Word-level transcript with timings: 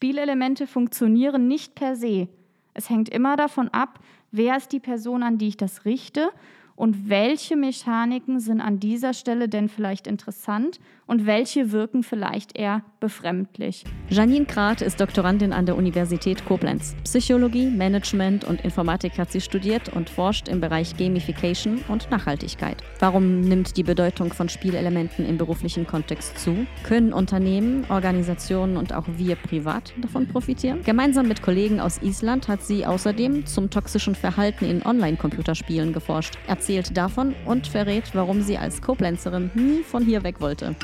Spielelemente 0.00 0.66
funktionieren 0.66 1.46
nicht 1.46 1.74
per 1.74 1.94
se. 1.94 2.28
Es 2.72 2.88
hängt 2.88 3.10
immer 3.10 3.36
davon 3.36 3.68
ab, 3.68 3.98
wer 4.30 4.56
ist 4.56 4.72
die 4.72 4.80
Person, 4.80 5.22
an 5.22 5.36
die 5.36 5.48
ich 5.48 5.58
das 5.58 5.84
richte 5.84 6.30
und 6.74 7.10
welche 7.10 7.54
Mechaniken 7.54 8.40
sind 8.40 8.62
an 8.62 8.80
dieser 8.80 9.12
Stelle 9.12 9.46
denn 9.46 9.68
vielleicht 9.68 10.06
interessant 10.06 10.80
und 11.10 11.26
welche 11.26 11.72
wirken 11.72 12.04
vielleicht 12.04 12.56
eher 12.56 12.82
befremdlich. 13.00 13.82
Janine 14.10 14.44
Krath 14.44 14.80
ist 14.80 15.00
Doktorandin 15.00 15.52
an 15.52 15.66
der 15.66 15.76
Universität 15.76 16.44
Koblenz. 16.44 16.94
Psychologie, 17.02 17.68
Management 17.68 18.44
und 18.44 18.60
Informatik 18.60 19.18
hat 19.18 19.32
sie 19.32 19.40
studiert 19.40 19.88
und 19.88 20.08
forscht 20.08 20.46
im 20.46 20.60
Bereich 20.60 20.96
Gamification 20.96 21.80
und 21.88 22.08
Nachhaltigkeit. 22.12 22.76
Warum 23.00 23.40
nimmt 23.40 23.76
die 23.76 23.82
Bedeutung 23.82 24.32
von 24.32 24.48
Spielelementen 24.48 25.26
im 25.26 25.36
beruflichen 25.36 25.84
Kontext 25.84 26.38
zu? 26.38 26.64
Können 26.84 27.12
Unternehmen, 27.12 27.84
Organisationen 27.88 28.76
und 28.76 28.94
auch 28.94 29.06
wir 29.16 29.34
privat 29.34 29.92
davon 30.00 30.28
profitieren? 30.28 30.82
Gemeinsam 30.84 31.26
mit 31.26 31.42
Kollegen 31.42 31.80
aus 31.80 32.00
Island 32.02 32.46
hat 32.46 32.62
sie 32.62 32.86
außerdem 32.86 33.46
zum 33.46 33.68
toxischen 33.68 34.14
Verhalten 34.14 34.64
in 34.64 34.86
Online-Computerspielen 34.86 35.92
geforscht. 35.92 36.34
Erzählt 36.46 36.96
davon 36.96 37.34
und 37.46 37.66
verrät, 37.66 38.14
warum 38.14 38.42
sie 38.42 38.58
als 38.58 38.80
Koblenzerin 38.80 39.50
nie 39.54 39.82
von 39.82 40.04
hier 40.04 40.22
weg 40.22 40.40
wollte. 40.40 40.76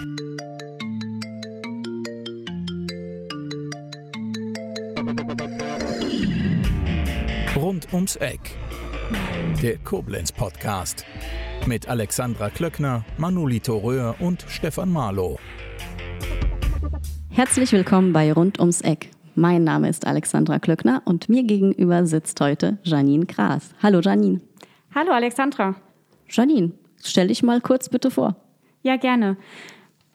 Rund 7.57 7.93
ums 7.93 8.17
Eck. 8.17 8.41
Der 9.63 9.79
Koblenz 9.79 10.33
Podcast. 10.33 11.05
Mit 11.67 11.89
Alexandra 11.89 12.51
Klöckner, 12.51 13.05
Manolito 13.19 13.77
Röhr 13.77 14.15
und 14.21 14.45
Stefan 14.49 14.91
Marlow. 14.93 15.39
Herzlich 17.31 17.73
willkommen 17.73 18.13
bei 18.13 18.33
Rund 18.33 18.59
ums 18.61 18.81
Eck. 18.81 19.11
Mein 19.35 19.65
Name 19.65 19.89
ist 19.89 20.07
Alexandra 20.07 20.59
Klöckner 20.59 21.03
und 21.05 21.29
mir 21.29 21.43
gegenüber 21.43 22.07
sitzt 22.07 22.41
heute 22.41 22.79
Janine 22.83 23.27
Gras. 23.27 23.75
Hallo 23.83 24.01
Janine. 24.01 24.41
Hallo 24.95 25.13
Alexandra. 25.13 25.75
Janine, 26.29 26.73
stell 27.05 27.29
dich 27.29 27.43
mal 27.43 27.61
kurz 27.61 27.89
bitte 27.89 28.11
vor. 28.11 28.37
Ja, 28.83 28.97
gerne. 28.97 29.37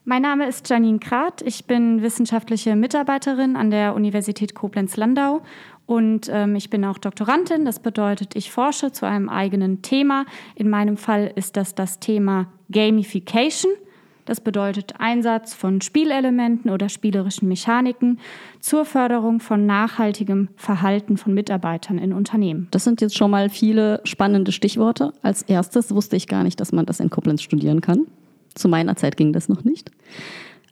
Mein 0.03 0.23
Name 0.23 0.47
ist 0.47 0.67
Janine 0.67 0.97
Krath. 0.97 1.43
Ich 1.43 1.65
bin 1.65 2.01
wissenschaftliche 2.01 2.75
Mitarbeiterin 2.75 3.55
an 3.55 3.69
der 3.69 3.93
Universität 3.93 4.55
Koblenz-Landau 4.55 5.43
und 5.85 6.27
ähm, 6.33 6.55
ich 6.55 6.71
bin 6.71 6.83
auch 6.85 6.97
Doktorandin. 6.97 7.65
Das 7.65 7.79
bedeutet, 7.79 8.35
ich 8.35 8.49
forsche 8.49 8.91
zu 8.91 9.05
einem 9.05 9.29
eigenen 9.29 9.83
Thema. 9.83 10.25
In 10.55 10.71
meinem 10.71 10.97
Fall 10.97 11.31
ist 11.35 11.55
das 11.55 11.75
das 11.75 11.99
Thema 11.99 12.47
Gamification. 12.71 13.71
Das 14.25 14.41
bedeutet 14.41 14.95
Einsatz 14.97 15.53
von 15.53 15.81
Spielelementen 15.81 16.71
oder 16.71 16.89
spielerischen 16.89 17.47
Mechaniken 17.47 18.19
zur 18.59 18.85
Förderung 18.85 19.39
von 19.39 19.67
nachhaltigem 19.67 20.49
Verhalten 20.55 21.17
von 21.17 21.35
Mitarbeitern 21.35 21.99
in 21.99 22.11
Unternehmen. 22.11 22.67
Das 22.71 22.83
sind 22.83 23.01
jetzt 23.01 23.15
schon 23.15 23.29
mal 23.29 23.49
viele 23.49 24.01
spannende 24.03 24.51
Stichworte. 24.51 25.13
Als 25.21 25.43
erstes 25.43 25.93
wusste 25.93 26.15
ich 26.15 26.27
gar 26.27 26.43
nicht, 26.43 26.59
dass 26.59 26.71
man 26.71 26.87
das 26.87 26.99
in 26.99 27.11
Koblenz 27.11 27.43
studieren 27.43 27.81
kann. 27.81 28.07
Zu 28.55 28.67
meiner 28.67 28.95
Zeit 28.95 29.17
ging 29.17 29.33
das 29.33 29.49
noch 29.49 29.63
nicht. 29.63 29.91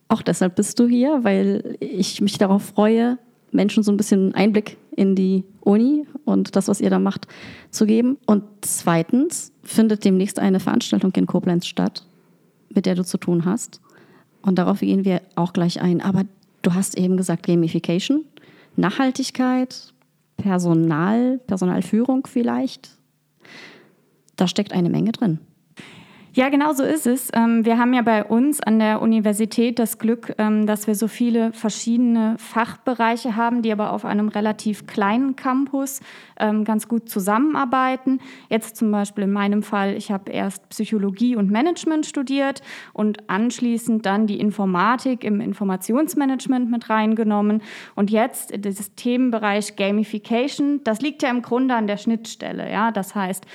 Auch 0.08 0.22
deshalb 0.22 0.56
bist 0.56 0.80
du 0.80 0.88
hier, 0.88 1.24
weil 1.24 1.78
ich 1.80 2.22
mich 2.22 2.38
darauf 2.38 2.64
freue, 2.64 3.18
Menschen 3.52 3.84
so 3.84 3.92
ein 3.92 3.98
bisschen 3.98 4.34
Einblick 4.36 4.78
in 4.96 5.16
die 5.16 5.44
Uni 5.62 6.06
und 6.26 6.56
das, 6.56 6.68
was 6.68 6.82
ihr 6.82 6.90
da 6.90 7.00
macht, 7.00 7.28
zu 7.72 7.86
geben. 7.86 8.18
Und 8.26 8.44
zweitens 8.62 9.52
findet 9.64 10.04
demnächst 10.04 10.40
eine 10.40 10.60
Veranstaltung 10.60 11.12
in 11.16 11.26
Koblenz 11.26 11.66
statt 11.68 12.04
mit 12.70 12.86
der 12.86 12.96
du 12.96 13.04
zu 13.04 13.18
tun 13.18 13.46
hast. 13.46 13.82
Und 14.42 14.58
darauf 14.58 14.80
gehen 14.80 15.06
wir 15.06 15.22
auch 15.36 15.54
gleich 15.54 15.82
ein. 15.82 16.02
Aber 16.02 16.24
du 16.62 16.74
hast 16.74 16.98
eben 16.98 17.18
gesagt 17.18 17.46
Gamification, 17.46 18.24
Nachhaltigkeit, 18.76 19.94
Personal, 20.38 21.40
Personalführung 21.48 22.26
vielleicht. 22.28 22.98
Da 24.36 24.48
steckt 24.48 24.72
eine 24.72 24.90
Menge 24.90 25.12
drin. 25.12 25.40
Ja, 26.40 26.48
genau 26.48 26.72
so 26.72 26.86
ist 26.86 27.06
es. 27.06 27.30
Ähm, 27.34 27.66
wir 27.66 27.78
haben 27.78 27.94
ja 27.94 28.02
bei 28.02 28.24
uns 28.24 28.62
an 28.62 28.80
der 28.80 29.02
Universität 29.02 29.78
das 29.78 30.00
Glück, 30.00 30.34
ähm, 30.38 30.66
dass 30.66 30.88
wir 30.88 30.96
so 30.96 31.10
viele 31.10 31.52
verschiedene 31.52 32.38
Fachbereiche 32.38 33.36
haben, 33.36 33.62
die 33.62 33.74
aber 33.74 33.92
auf 33.92 34.06
einem 34.06 34.30
relativ 34.30 34.88
kleinen 34.88 35.36
Campus 35.36 36.00
ähm, 36.40 36.64
ganz 36.64 36.88
gut 36.88 37.10
zusammenarbeiten. 37.10 38.22
Jetzt 38.50 38.78
zum 38.78 38.90
Beispiel 38.90 39.26
in 39.26 39.34
meinem 39.34 39.64
Fall, 39.64 39.98
ich 39.98 40.14
habe 40.14 40.32
erst 40.32 40.70
Psychologie 40.70 41.36
und 41.36 41.52
Management 41.52 42.06
studiert 42.06 42.62
und 42.94 43.30
anschließend 43.30 44.06
dann 44.06 44.26
die 44.26 44.40
Informatik 44.40 45.26
im 45.26 45.42
Informationsmanagement 45.42 46.72
mit 46.72 46.90
reingenommen. 46.90 47.62
Und 47.96 48.12
jetzt 48.12 48.54
dieses 48.64 48.96
Themenbereich 48.96 49.76
Gamification, 49.76 50.86
das 50.86 51.02
liegt 51.02 51.22
ja 51.22 51.32
im 51.32 51.42
Grunde 51.42 51.76
an 51.76 51.86
der 51.86 51.98
Schnittstelle. 51.98 52.72
Ja? 52.72 52.94
Das 52.94 53.14
heißt, 53.14 53.46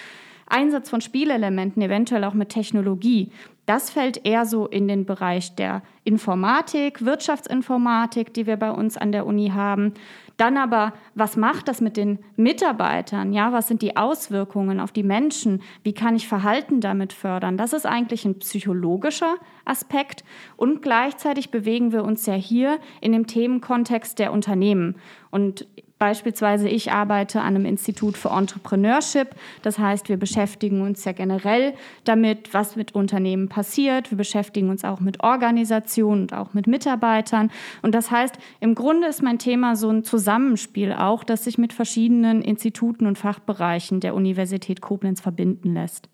Einsatz 0.47 0.91
von 0.91 1.01
Spielelementen, 1.01 1.83
eventuell 1.83 2.25
auch 2.25 2.35
mit 2.35 2.51
Technologie, 2.51 3.31
das 3.67 3.89
fällt 3.89 4.27
eher 4.27 4.45
so 4.45 4.67
in 4.67 4.89
den 4.89 5.07
Bereich 5.07 5.55
der 5.55 5.83
Informatik, 6.05 7.05
Wirtschaftsinformatik, 7.05 8.35
die 8.35 8.47
wir 8.47 8.59
bei 8.59 8.71
uns 8.71 8.99
an 8.99 9.11
der 9.11 9.25
Uni 9.25 9.53
haben. 9.55 9.95
Dann 10.37 10.59
aber, 10.59 10.93
was 11.15 11.37
macht 11.37 11.69
das 11.69 11.81
mit 11.81 11.97
den 11.97 12.19
Mitarbeitern? 12.37 13.33
Ja, 13.33 13.53
was 13.53 13.69
sind 13.69 13.81
die 13.81 13.97
Auswirkungen 13.97 14.81
auf 14.81 14.93
die 14.93 15.03
Menschen? 15.03 15.63
Wie 15.83 15.95
kann 15.95 16.15
ich 16.15 16.29
Verhalten 16.29 16.81
damit 16.81 17.15
fördern? 17.15 17.57
Das 17.57 17.73
ist 17.73 17.87
eigentlich 17.87 18.27
ein 18.27 18.39
psychologischer 18.41 19.37
Aspekt. 19.65 20.25
Und 20.57 20.83
gleichzeitig 20.83 21.51
bewegen 21.51 21.93
wir 21.93 22.05
uns 22.05 22.27
ja 22.27 22.35
hier 22.35 22.79
in 23.01 23.13
dem 23.13 23.27
Themenkontext 23.27 24.19
der 24.19 24.33
Unternehmen. 24.33 24.97
Und 25.31 25.67
Beispielsweise 25.99 26.69
ich 26.69 26.91
arbeite 26.91 27.41
an 27.41 27.55
einem 27.55 27.65
Institut 27.65 28.17
für 28.17 28.31
Entrepreneurship. 28.31 29.29
Das 29.63 29.79
heißt, 29.79 30.09
wir 30.09 30.17
beschäftigen 30.17 30.83
uns 30.83 31.05
ja 31.05 31.13
generell 31.13 31.75
damit, 32.03 32.53
was 32.53 32.75
mit 32.75 32.95
Unternehmen 32.95 33.49
passiert. 33.49 34.11
Wir 34.11 34.19
beschäftigen 34.19 34.71
uns 34.71 34.85
auch 34.85 34.99
mit 34.99 35.23
Organisationen 35.23 36.23
und 36.23 36.35
auch 36.35 36.53
mit 36.53 36.67
Mitarbeitern. 36.67 37.51
Und 37.81 37.95
das 37.95 38.11
heißt, 38.11 38.35
im 38.61 38.75
Grunde 38.75 39.07
ist 39.07 39.23
mein 39.23 39.39
Thema 39.39 39.77
so 39.77 39.89
ein 39.89 40.03
Zusammenspiel 40.03 40.93
auch, 40.93 41.23
das 41.23 41.45
sich 41.45 41.59
mit 41.59 41.73
verschiedenen 41.73 42.43
Instituten 42.43 43.07
und 43.07 43.17
Fachbereichen 43.17 44.01
der 44.01 44.15
Universität 44.15 44.81
Koblenz 44.81 45.21
verbinden 45.21 45.75
lässt. 45.75 46.09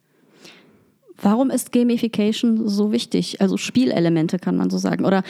Warum 1.22 1.50
ist 1.50 1.72
Gamification 1.72 2.68
so 2.68 2.92
wichtig? 2.92 3.40
Also 3.40 3.56
Spielelemente 3.56 4.38
kann 4.38 4.56
man 4.56 4.70
so 4.70 4.78
sagen. 4.78 5.04
Oder 5.04 5.22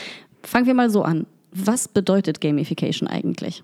fangen 0.43 0.65
wir 0.65 0.73
mal 0.73 0.89
so 0.89 1.03
an. 1.03 1.25
Was 1.53 1.87
bedeutet 1.87 2.41
Gamification 2.41 3.07
eigentlich? 3.07 3.63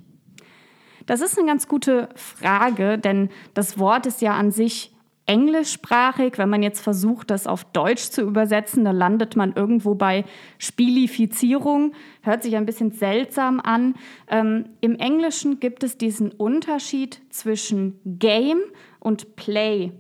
Das 1.08 1.22
ist 1.22 1.38
eine 1.38 1.48
ganz 1.48 1.68
gute 1.68 2.10
Frage, 2.16 3.00
denn 3.00 3.30
das 3.54 3.80
Wort 3.80 4.06
ist 4.06 4.22
ja 4.22 4.34
an 4.36 4.52
sich 4.52 4.92
englischsprachig. 5.26 6.38
Wenn 6.38 6.50
man 6.50 6.62
jetzt 6.62 6.82
versucht, 6.82 7.32
das 7.32 7.48
auf 7.48 7.64
Deutsch 7.66 8.10
zu 8.10 8.22
übersetzen, 8.22 8.84
dann 8.84 8.96
landet 8.96 9.36
man 9.36 9.54
irgendwo 9.54 9.96
bei 9.96 10.26
Spielifizierung. 10.58 11.94
Hört 12.22 12.44
sich 12.44 12.56
ein 12.56 12.66
bisschen 12.66 12.92
seltsam 12.92 13.60
an. 13.60 13.96
Ähm, 14.28 14.66
Im 14.82 14.96
Englischen 14.96 15.60
gibt 15.60 15.84
es 15.84 15.98
diesen 15.98 16.32
Unterschied 16.32 17.22
zwischen 17.30 18.00
Game 18.06 18.60
und 19.00 19.36
Play. 19.38 19.94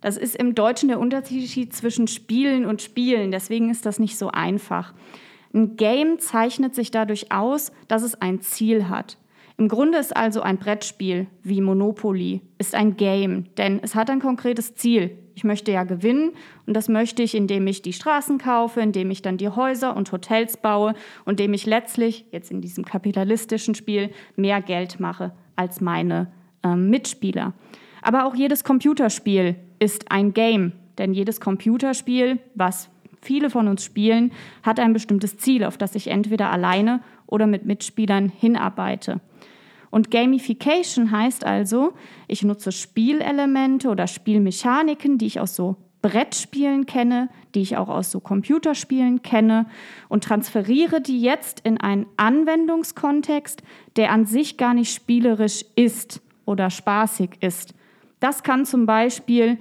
Das 0.00 0.16
ist 0.16 0.36
im 0.36 0.54
Deutschen 0.54 0.88
der 0.88 0.98
Unterschied 0.98 1.74
zwischen 1.74 2.08
Spielen 2.08 2.66
und 2.66 2.82
Spielen. 2.82 3.30
Deswegen 3.30 3.70
ist 3.70 3.86
das 3.86 3.98
nicht 3.98 4.18
so 4.18 4.28
einfach. 4.28 4.94
Ein 5.54 5.76
Game 5.76 6.18
zeichnet 6.18 6.74
sich 6.74 6.90
dadurch 6.90 7.32
aus, 7.32 7.70
dass 7.88 8.02
es 8.02 8.14
ein 8.14 8.40
Ziel 8.40 8.88
hat. 8.88 9.18
Im 9.56 9.68
Grunde 9.68 9.98
ist 9.98 10.16
also 10.16 10.40
ein 10.42 10.58
Brettspiel 10.58 11.28
wie 11.44 11.60
Monopoly, 11.60 12.40
ist 12.58 12.74
ein 12.74 12.96
Game, 12.96 13.54
denn 13.56 13.78
es 13.82 13.94
hat 13.94 14.10
ein 14.10 14.20
konkretes 14.20 14.74
Ziel. 14.74 15.16
Ich 15.36 15.44
möchte 15.44 15.70
ja 15.70 15.84
gewinnen 15.84 16.32
und 16.66 16.74
das 16.74 16.88
möchte 16.88 17.22
ich, 17.22 17.36
indem 17.36 17.66
ich 17.68 17.80
die 17.80 17.92
Straßen 17.92 18.38
kaufe, 18.38 18.80
indem 18.80 19.10
ich 19.12 19.22
dann 19.22 19.36
die 19.36 19.48
Häuser 19.48 19.96
und 19.96 20.10
Hotels 20.10 20.56
baue 20.56 20.94
und 21.24 21.40
indem 21.40 21.54
ich 21.54 21.66
letztlich, 21.66 22.24
jetzt 22.32 22.50
in 22.50 22.60
diesem 22.60 22.84
kapitalistischen 22.84 23.76
Spiel, 23.76 24.10
mehr 24.34 24.60
Geld 24.60 24.98
mache 24.98 25.32
als 25.54 25.80
meine 25.80 26.32
ähm, 26.64 26.90
Mitspieler. 26.90 27.52
Aber 28.02 28.26
auch 28.26 28.34
jedes 28.34 28.64
Computerspiel 28.64 29.56
ist 29.78 30.10
ein 30.10 30.34
Game, 30.34 30.72
denn 30.98 31.14
jedes 31.14 31.40
Computerspiel, 31.40 32.40
was 32.54 32.90
viele 33.20 33.50
von 33.50 33.68
uns 33.68 33.84
spielen, 33.84 34.32
hat 34.62 34.80
ein 34.80 34.92
bestimmtes 34.92 35.38
Ziel, 35.38 35.64
auf 35.64 35.78
das 35.78 35.94
ich 35.94 36.08
entweder 36.08 36.50
alleine 36.50 37.00
oder 37.26 37.46
mit 37.46 37.64
Mitspielern 37.64 38.28
hinarbeite. 38.28 39.20
Und 39.94 40.10
Gamification 40.10 41.12
heißt 41.12 41.46
also, 41.46 41.92
ich 42.26 42.42
nutze 42.42 42.72
Spielelemente 42.72 43.88
oder 43.88 44.08
Spielmechaniken, 44.08 45.18
die 45.18 45.26
ich 45.26 45.38
aus 45.38 45.54
so 45.54 45.76
Brettspielen 46.02 46.84
kenne, 46.86 47.28
die 47.54 47.60
ich 47.60 47.76
auch 47.76 47.88
aus 47.88 48.10
so 48.10 48.18
Computerspielen 48.18 49.22
kenne 49.22 49.66
und 50.08 50.24
transferiere 50.24 51.00
die 51.00 51.20
jetzt 51.20 51.60
in 51.60 51.80
einen 51.80 52.06
Anwendungskontext, 52.16 53.62
der 53.94 54.10
an 54.10 54.26
sich 54.26 54.56
gar 54.56 54.74
nicht 54.74 54.92
spielerisch 54.92 55.64
ist 55.76 56.20
oder 56.44 56.70
spaßig 56.70 57.36
ist. 57.38 57.72
Das 58.18 58.42
kann 58.42 58.64
zum 58.64 58.86
Beispiel 58.86 59.58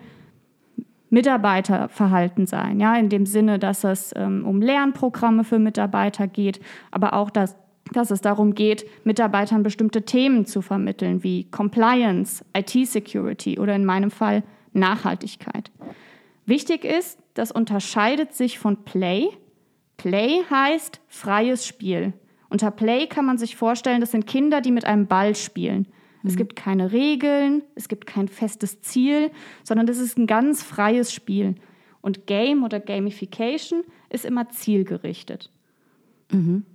Mitarbeiterverhalten 1.12 2.47
sein, 2.47 2.79
ja, 2.79 2.95
in 2.95 3.09
dem 3.09 3.27
Sinne, 3.27 3.59
dass 3.59 3.83
es 3.83 4.12
ähm, 4.15 4.47
um 4.47 4.63
Lernprogramme 4.63 5.44
für 5.44 5.59
Mitarbeiter 5.59 6.25
geht, 6.25 6.59
aber 6.89 7.13
auch 7.13 7.29
das 7.29 7.56
dass 7.91 8.12
es 8.12 8.21
darum 8.21 8.56
geht, 8.56 8.85
Mitarbeitern 9.03 9.63
bestimmte 9.63 10.03
Themen 10.03 10.45
zu 10.45 10.62
vermitteln, 10.62 11.24
wie 11.24 11.45
Compliance, 11.45 12.45
IT-Security 12.56 13.59
oder 13.59 13.75
in 13.75 13.85
meinem 13.85 14.12
Fall 14.12 14.44
Nachhaltigkeit. 14.71 15.71
Wichtig 16.45 16.85
ist, 16.85 17.19
das 17.33 17.51
unterscheidet 17.51 18.33
sich 18.33 18.59
von 18.59 18.83
Play. 18.83 19.27
Play 19.97 20.41
heißt 20.50 21.00
freies 21.07 21.65
Spiel. 21.65 22.13
Unter 22.50 22.71
Play 22.71 23.07
kann 23.07 23.25
man 23.25 23.38
sich 23.38 23.56
vorstellen, 23.56 24.01
das 24.01 24.12
sind 24.12 24.27
Kinder, 24.27 24.62
die 24.62 24.71
mit 24.71 24.86
einem 24.86 25.07
Ball 25.07 25.36
spielen. 25.36 25.88
Mhm. 26.21 26.29
Es 26.29 26.36
gibt 26.36 26.56
keine 26.56 26.91
Regeln, 26.91 27.63
es 27.75 27.88
gibt 27.88 28.06
kein 28.06 28.27
festes 28.27 28.81
Ziel, 28.81 29.31
sondern 29.63 29.88
das 29.88 29.97
ist 29.97 30.18
ein 30.18 30.27
ganz 30.27 30.63
freies 30.63 31.13
Spiel. 31.13 31.56
Und 32.01 32.27
Game 32.27 32.63
oder 32.63 32.79
Gamification 32.79 33.83
ist 34.09 34.25
immer 34.25 34.50
zielgerichtet. 34.50 35.51
Mhm. 36.31 36.65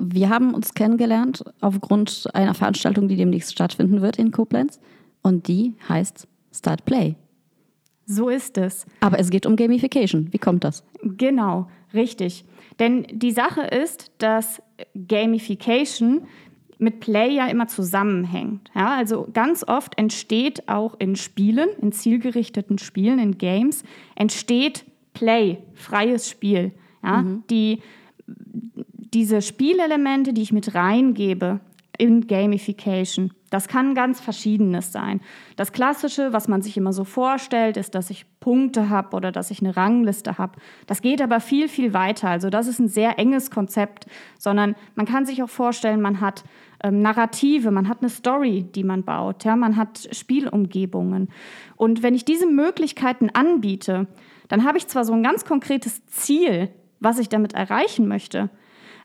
Wir 0.00 0.30
haben 0.30 0.54
uns 0.54 0.74
kennengelernt 0.74 1.44
aufgrund 1.60 2.28
einer 2.32 2.54
Veranstaltung, 2.54 3.06
die 3.08 3.16
demnächst 3.16 3.52
stattfinden 3.52 4.00
wird 4.00 4.16
in 4.16 4.30
Koblenz. 4.30 4.80
Und 5.22 5.46
die 5.46 5.74
heißt 5.88 6.26
Start 6.52 6.84
Play. 6.86 7.16
So 8.06 8.28
ist 8.28 8.58
es. 8.58 8.86
Aber 9.00 9.18
es 9.18 9.30
geht 9.30 9.46
um 9.46 9.54
Gamification. 9.56 10.32
Wie 10.32 10.38
kommt 10.38 10.64
das? 10.64 10.82
Genau, 11.02 11.68
richtig. 11.94 12.44
Denn 12.78 13.06
die 13.12 13.30
Sache 13.30 13.60
ist, 13.60 14.10
dass 14.18 14.62
Gamification 15.06 16.22
mit 16.78 17.00
Play 17.00 17.36
ja 17.36 17.46
immer 17.48 17.68
zusammenhängt. 17.68 18.70
Ja, 18.74 18.96
also 18.96 19.28
ganz 19.32 19.62
oft 19.68 19.98
entsteht 19.98 20.68
auch 20.68 20.98
in 20.98 21.14
Spielen, 21.14 21.68
in 21.80 21.92
zielgerichteten 21.92 22.78
Spielen, 22.78 23.18
in 23.18 23.36
Games, 23.36 23.84
entsteht 24.16 24.86
Play, 25.12 25.58
freies 25.74 26.28
Spiel. 26.28 26.72
Ja, 27.04 27.22
mhm. 27.22 27.44
die 27.50 27.80
diese 29.14 29.42
Spielelemente, 29.42 30.32
die 30.32 30.42
ich 30.42 30.52
mit 30.52 30.74
reingebe 30.74 31.60
in 31.98 32.26
Gamification, 32.26 33.32
das 33.50 33.66
kann 33.66 33.96
ganz 33.96 34.20
verschiedenes 34.20 34.92
sein. 34.92 35.20
Das 35.56 35.72
Klassische, 35.72 36.32
was 36.32 36.46
man 36.46 36.62
sich 36.62 36.76
immer 36.76 36.92
so 36.92 37.04
vorstellt, 37.04 37.76
ist, 37.76 37.96
dass 37.96 38.08
ich 38.08 38.24
Punkte 38.38 38.88
habe 38.88 39.16
oder 39.16 39.32
dass 39.32 39.50
ich 39.50 39.60
eine 39.60 39.76
Rangliste 39.76 40.38
habe. 40.38 40.58
Das 40.86 41.02
geht 41.02 41.20
aber 41.20 41.40
viel, 41.40 41.68
viel 41.68 41.92
weiter. 41.92 42.28
Also 42.28 42.48
das 42.48 42.68
ist 42.68 42.78
ein 42.78 42.88
sehr 42.88 43.18
enges 43.18 43.50
Konzept, 43.50 44.06
sondern 44.38 44.76
man 44.94 45.04
kann 45.04 45.26
sich 45.26 45.42
auch 45.42 45.50
vorstellen, 45.50 46.00
man 46.00 46.20
hat 46.20 46.44
ähm, 46.82 47.02
Narrative, 47.02 47.72
man 47.72 47.88
hat 47.88 47.98
eine 48.00 48.08
Story, 48.08 48.64
die 48.74 48.84
man 48.84 49.02
baut, 49.02 49.44
ja, 49.44 49.56
man 49.56 49.76
hat 49.76 50.08
Spielumgebungen. 50.12 51.28
Und 51.76 52.04
wenn 52.04 52.14
ich 52.14 52.24
diese 52.24 52.46
Möglichkeiten 52.46 53.30
anbiete, 53.30 54.06
dann 54.48 54.64
habe 54.64 54.78
ich 54.78 54.86
zwar 54.86 55.04
so 55.04 55.12
ein 55.12 55.24
ganz 55.24 55.44
konkretes 55.44 56.06
Ziel, 56.06 56.70
was 57.00 57.18
ich 57.18 57.28
damit 57.28 57.52
erreichen 57.54 58.06
möchte. 58.06 58.48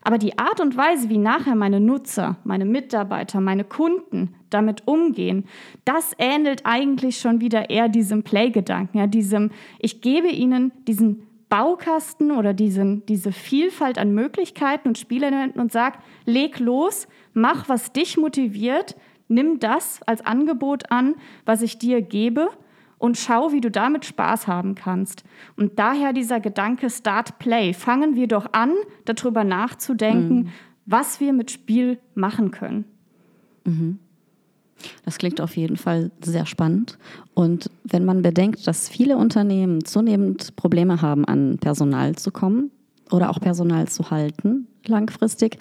Aber 0.06 0.18
die 0.18 0.38
Art 0.38 0.60
und 0.60 0.76
Weise, 0.76 1.08
wie 1.08 1.18
nachher 1.18 1.56
meine 1.56 1.80
Nutzer, 1.80 2.36
meine 2.44 2.64
Mitarbeiter, 2.64 3.40
meine 3.40 3.64
Kunden 3.64 4.36
damit 4.50 4.86
umgehen, 4.86 5.46
das 5.84 6.12
ähnelt 6.18 6.60
eigentlich 6.62 7.18
schon 7.18 7.40
wieder 7.40 7.70
eher 7.70 7.88
diesem 7.88 8.22
Play-Gedanken, 8.22 8.98
ja, 8.98 9.08
diesem, 9.08 9.50
ich 9.80 10.02
gebe 10.02 10.28
ihnen 10.28 10.70
diesen 10.86 11.26
Baukasten 11.48 12.30
oder 12.30 12.54
diesen, 12.54 13.04
diese 13.06 13.32
Vielfalt 13.32 13.98
an 13.98 14.14
Möglichkeiten 14.14 14.86
und 14.86 14.96
Spielelementen 14.96 15.60
und 15.60 15.72
sage, 15.72 15.98
leg 16.24 16.60
los, 16.60 17.08
mach, 17.34 17.68
was 17.68 17.92
dich 17.92 18.16
motiviert, 18.16 18.94
nimm 19.26 19.58
das 19.58 19.98
als 20.06 20.24
Angebot 20.24 20.92
an, 20.92 21.16
was 21.46 21.62
ich 21.62 21.78
dir 21.78 22.00
gebe 22.00 22.50
und 22.98 23.18
schau, 23.18 23.52
wie 23.52 23.60
du 23.60 23.70
damit 23.70 24.04
Spaß 24.04 24.46
haben 24.46 24.74
kannst. 24.74 25.24
Und 25.56 25.78
daher 25.78 26.12
dieser 26.12 26.40
Gedanke 26.40 26.90
Start 26.90 27.38
Play. 27.38 27.72
Fangen 27.74 28.16
wir 28.16 28.26
doch 28.26 28.52
an, 28.52 28.72
darüber 29.04 29.44
nachzudenken, 29.44 30.36
mhm. 30.36 30.48
was 30.86 31.20
wir 31.20 31.32
mit 31.32 31.50
Spiel 31.50 31.98
machen 32.14 32.50
können. 32.50 32.84
Mhm. 33.64 33.98
Das 35.04 35.18
klingt 35.18 35.40
auf 35.40 35.56
jeden 35.56 35.76
Fall 35.76 36.10
sehr 36.20 36.46
spannend. 36.46 36.98
Und 37.34 37.70
wenn 37.84 38.04
man 38.04 38.22
bedenkt, 38.22 38.66
dass 38.66 38.88
viele 38.88 39.16
Unternehmen 39.16 39.84
zunehmend 39.84 40.54
Probleme 40.56 41.00
haben, 41.00 41.24
an 41.24 41.58
Personal 41.58 42.14
zu 42.16 42.30
kommen 42.30 42.70
oder 43.10 43.30
auch 43.30 43.40
Personal 43.40 43.88
zu 43.88 44.10
halten, 44.10 44.66
langfristig, 44.86 45.58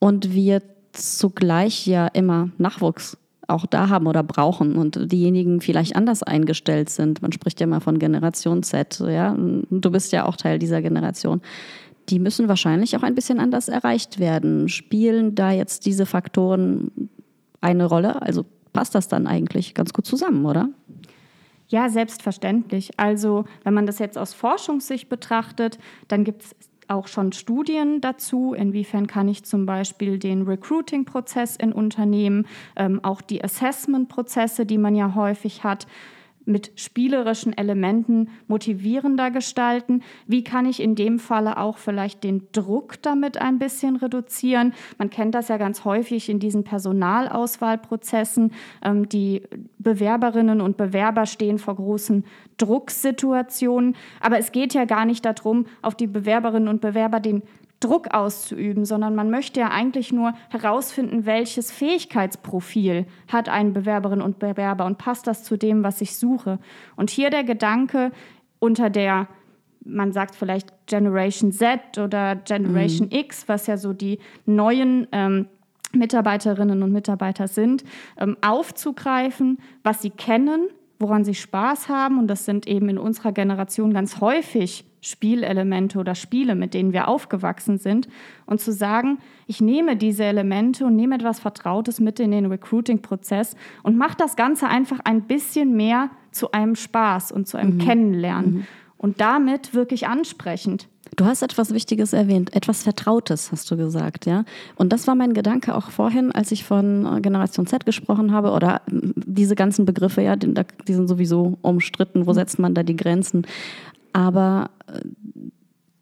und 0.00 0.32
wir 0.32 0.62
zugleich 0.92 1.86
ja 1.86 2.06
immer 2.08 2.50
Nachwuchs 2.58 3.16
auch 3.48 3.66
da 3.66 3.88
haben 3.88 4.06
oder 4.06 4.22
brauchen 4.22 4.76
und 4.76 5.10
diejenigen 5.10 5.60
vielleicht 5.60 5.96
anders 5.96 6.22
eingestellt 6.22 6.90
sind. 6.90 7.22
Man 7.22 7.32
spricht 7.32 7.60
ja 7.60 7.66
mal 7.66 7.80
von 7.80 7.98
Generation 7.98 8.62
Z, 8.62 9.00
ja. 9.00 9.34
Du 9.70 9.90
bist 9.90 10.12
ja 10.12 10.26
auch 10.26 10.36
Teil 10.36 10.58
dieser 10.58 10.82
Generation. 10.82 11.40
Die 12.10 12.18
müssen 12.18 12.48
wahrscheinlich 12.48 12.96
auch 12.96 13.02
ein 13.02 13.14
bisschen 13.14 13.40
anders 13.40 13.68
erreicht 13.68 14.18
werden. 14.18 14.68
Spielen 14.68 15.34
da 15.34 15.50
jetzt 15.50 15.86
diese 15.86 16.06
Faktoren 16.06 17.10
eine 17.60 17.86
Rolle? 17.86 18.22
Also 18.22 18.44
passt 18.72 18.94
das 18.94 19.08
dann 19.08 19.26
eigentlich 19.26 19.74
ganz 19.74 19.92
gut 19.92 20.06
zusammen, 20.06 20.44
oder? 20.44 20.68
Ja, 21.68 21.90
selbstverständlich. 21.90 22.92
Also 22.98 23.44
wenn 23.62 23.74
man 23.74 23.86
das 23.86 23.98
jetzt 23.98 24.16
aus 24.16 24.32
Forschungssicht 24.32 25.08
betrachtet, 25.08 25.78
dann 26.08 26.24
gibt 26.24 26.42
es 26.42 26.56
auch 26.88 27.08
schon 27.08 27.32
Studien 27.32 28.00
dazu, 28.00 28.54
inwiefern 28.54 29.06
kann 29.06 29.28
ich 29.28 29.44
zum 29.44 29.66
Beispiel 29.66 30.18
den 30.18 30.42
Recruiting-Prozess 30.42 31.56
in 31.56 31.72
Unternehmen, 31.72 32.46
ähm, 32.76 33.02
auch 33.04 33.20
die 33.20 33.42
Assessment-Prozesse, 33.42 34.66
die 34.66 34.78
man 34.78 34.94
ja 34.94 35.14
häufig 35.14 35.64
hat, 35.64 35.86
mit 36.48 36.72
spielerischen 36.74 37.56
Elementen 37.56 38.30
motivierender 38.48 39.30
gestalten? 39.30 40.02
Wie 40.26 40.42
kann 40.42 40.66
ich 40.66 40.80
in 40.80 40.94
dem 40.94 41.18
Falle 41.18 41.58
auch 41.58 41.78
vielleicht 41.78 42.24
den 42.24 42.48
Druck 42.52 43.00
damit 43.02 43.38
ein 43.38 43.58
bisschen 43.58 43.96
reduzieren? 43.96 44.72
Man 44.96 45.10
kennt 45.10 45.34
das 45.34 45.48
ja 45.48 45.58
ganz 45.58 45.84
häufig 45.84 46.28
in 46.28 46.40
diesen 46.40 46.64
Personalauswahlprozessen. 46.64 48.52
Ähm, 48.82 49.08
die 49.08 49.42
Bewerberinnen 49.78 50.60
und 50.60 50.76
Bewerber 50.76 51.26
stehen 51.26 51.58
vor 51.58 51.76
großen 51.76 52.24
Drucksituationen. 52.56 53.94
Aber 54.20 54.38
es 54.38 54.50
geht 54.50 54.74
ja 54.74 54.84
gar 54.84 55.04
nicht 55.04 55.24
darum, 55.24 55.66
auf 55.82 55.94
die 55.94 56.06
Bewerberinnen 56.06 56.68
und 56.68 56.80
Bewerber 56.80 57.20
den 57.20 57.42
Druck 57.80 58.12
auszuüben, 58.12 58.84
sondern 58.84 59.14
man 59.14 59.30
möchte 59.30 59.60
ja 59.60 59.70
eigentlich 59.70 60.12
nur 60.12 60.34
herausfinden, 60.48 61.26
welches 61.26 61.70
Fähigkeitsprofil 61.70 63.06
hat 63.28 63.48
ein 63.48 63.72
Bewerberin 63.72 64.20
und 64.20 64.38
Bewerber 64.38 64.84
und 64.84 64.98
passt 64.98 65.26
das 65.26 65.44
zu 65.44 65.56
dem, 65.56 65.84
was 65.84 66.00
ich 66.00 66.16
suche. 66.16 66.58
Und 66.96 67.10
hier 67.10 67.30
der 67.30 67.44
Gedanke 67.44 68.10
unter 68.60 68.90
der 68.90 69.28
man 69.84 70.12
sagt 70.12 70.34
vielleicht 70.34 70.86
Generation 70.86 71.52
Z 71.52 71.98
oder 71.98 72.36
Generation 72.36 73.08
mhm. 73.08 73.18
X, 73.18 73.48
was 73.48 73.66
ja 73.66 73.76
so 73.78 73.92
die 73.92 74.18
neuen 74.44 75.06
ähm, 75.12 75.46
Mitarbeiterinnen 75.92 76.82
und 76.82 76.92
Mitarbeiter 76.92 77.48
sind, 77.48 77.84
ähm, 78.18 78.36
aufzugreifen, 78.42 79.58
was 79.82 80.02
sie 80.02 80.10
kennen, 80.10 80.68
woran 80.98 81.24
sie 81.24 81.34
Spaß 81.34 81.88
haben. 81.88 82.18
Und 82.18 82.28
das 82.28 82.44
sind 82.44 82.66
eben 82.66 82.88
in 82.88 82.98
unserer 82.98 83.32
Generation 83.32 83.92
ganz 83.92 84.20
häufig 84.20 84.84
Spielelemente 85.00 85.98
oder 85.98 86.14
Spiele, 86.14 86.54
mit 86.54 86.74
denen 86.74 86.92
wir 86.92 87.08
aufgewachsen 87.08 87.78
sind. 87.78 88.08
Und 88.46 88.60
zu 88.60 88.72
sagen, 88.72 89.18
ich 89.46 89.60
nehme 89.60 89.96
diese 89.96 90.24
Elemente 90.24 90.84
und 90.86 90.96
nehme 90.96 91.14
etwas 91.14 91.40
Vertrautes 91.40 92.00
mit 92.00 92.20
in 92.20 92.30
den 92.30 92.46
Recruiting-Prozess 92.46 93.56
und 93.82 93.96
mache 93.96 94.16
das 94.16 94.36
Ganze 94.36 94.68
einfach 94.68 95.00
ein 95.04 95.22
bisschen 95.22 95.76
mehr 95.76 96.10
zu 96.32 96.52
einem 96.52 96.74
Spaß 96.74 97.32
und 97.32 97.46
zu 97.48 97.56
einem 97.56 97.74
mhm. 97.74 97.78
Kennenlernen. 97.78 98.54
Mhm. 98.54 98.66
Und 98.96 99.20
damit 99.20 99.74
wirklich 99.74 100.08
ansprechend. 100.08 100.88
Du 101.16 101.24
hast 101.24 101.42
etwas 101.42 101.72
Wichtiges 101.72 102.12
erwähnt, 102.12 102.54
etwas 102.54 102.82
Vertrautes, 102.82 103.52
hast 103.52 103.70
du 103.70 103.76
gesagt, 103.76 104.26
ja. 104.26 104.44
Und 104.76 104.92
das 104.92 105.06
war 105.06 105.14
mein 105.14 105.34
Gedanke 105.34 105.74
auch 105.74 105.90
vorhin, 105.90 106.32
als 106.32 106.52
ich 106.52 106.64
von 106.64 107.06
äh, 107.06 107.20
Generation 107.20 107.66
Z 107.66 107.86
gesprochen 107.86 108.32
habe, 108.32 108.50
oder 108.50 108.82
diese 108.88 109.54
ganzen 109.54 109.84
Begriffe, 109.84 110.22
ja, 110.22 110.36
die, 110.36 110.52
die 110.86 110.94
sind 110.94 111.08
sowieso 111.08 111.58
umstritten, 111.62 112.26
wo 112.26 112.32
setzt 112.32 112.58
man 112.58 112.74
da 112.74 112.82
die 112.82 112.96
Grenzen? 112.96 113.46
Aber 114.18 114.70
äh, 114.88 114.98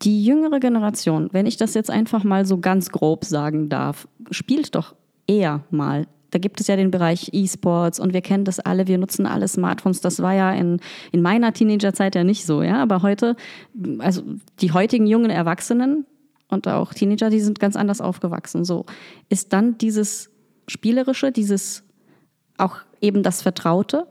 die 0.01 0.25
jüngere 0.25 0.59
Generation, 0.59 1.29
wenn 1.33 1.45
ich 1.45 1.59
das 1.59 1.75
jetzt 1.75 1.91
einfach 1.91 2.25
mal 2.25 2.47
so 2.47 2.57
ganz 2.59 2.89
grob 2.89 3.27
sagen 3.27 3.69
darf, 3.69 4.09
spielt 4.31 4.75
doch 4.75 4.95
eher 5.27 5.65
mal 5.71 6.07
da 6.31 6.39
gibt 6.39 6.61
es 6.61 6.67
ja 6.67 6.77
den 6.77 6.91
Bereich 6.91 7.31
E-Sports 7.33 8.01
und 8.01 8.13
wir 8.13 8.21
kennen 8.21 8.45
das 8.45 8.59
alle, 8.59 8.89
wir 8.89 8.99
nutzen 8.99 9.27
alle 9.27 9.49
Smartphones. 9.49 10.01
Das 10.01 10.21
war 10.21 10.35
ja 10.35 10.53
in, 10.53 10.81
in 11.13 11.23
meiner 11.23 11.53
Teenagerzeit 11.53 12.15
ja 12.15 12.25
nicht 12.25 12.45
so, 12.45 12.63
ja. 12.63 12.83
Aber 12.83 13.01
heute, 13.01 13.37
also 14.01 14.23
die 14.61 14.73
heutigen 14.73 15.07
jungen 15.07 15.31
Erwachsenen 15.31 16.05
und 16.49 16.69
auch 16.69 16.93
Teenager, 16.93 17.31
die 17.31 17.41
sind 17.41 17.61
ganz 17.61 17.77
anders 17.77 18.01
aufgewachsen. 18.01 18.65
So 18.65 18.87
ist 19.29 19.53
dann 19.53 19.79
dieses 19.79 20.31
Spielerische, 20.67 21.33
dieses 21.33 21.85
auch 22.59 22.79
eben 23.01 23.23
das 23.23 23.41
Vertraute? 23.41 24.09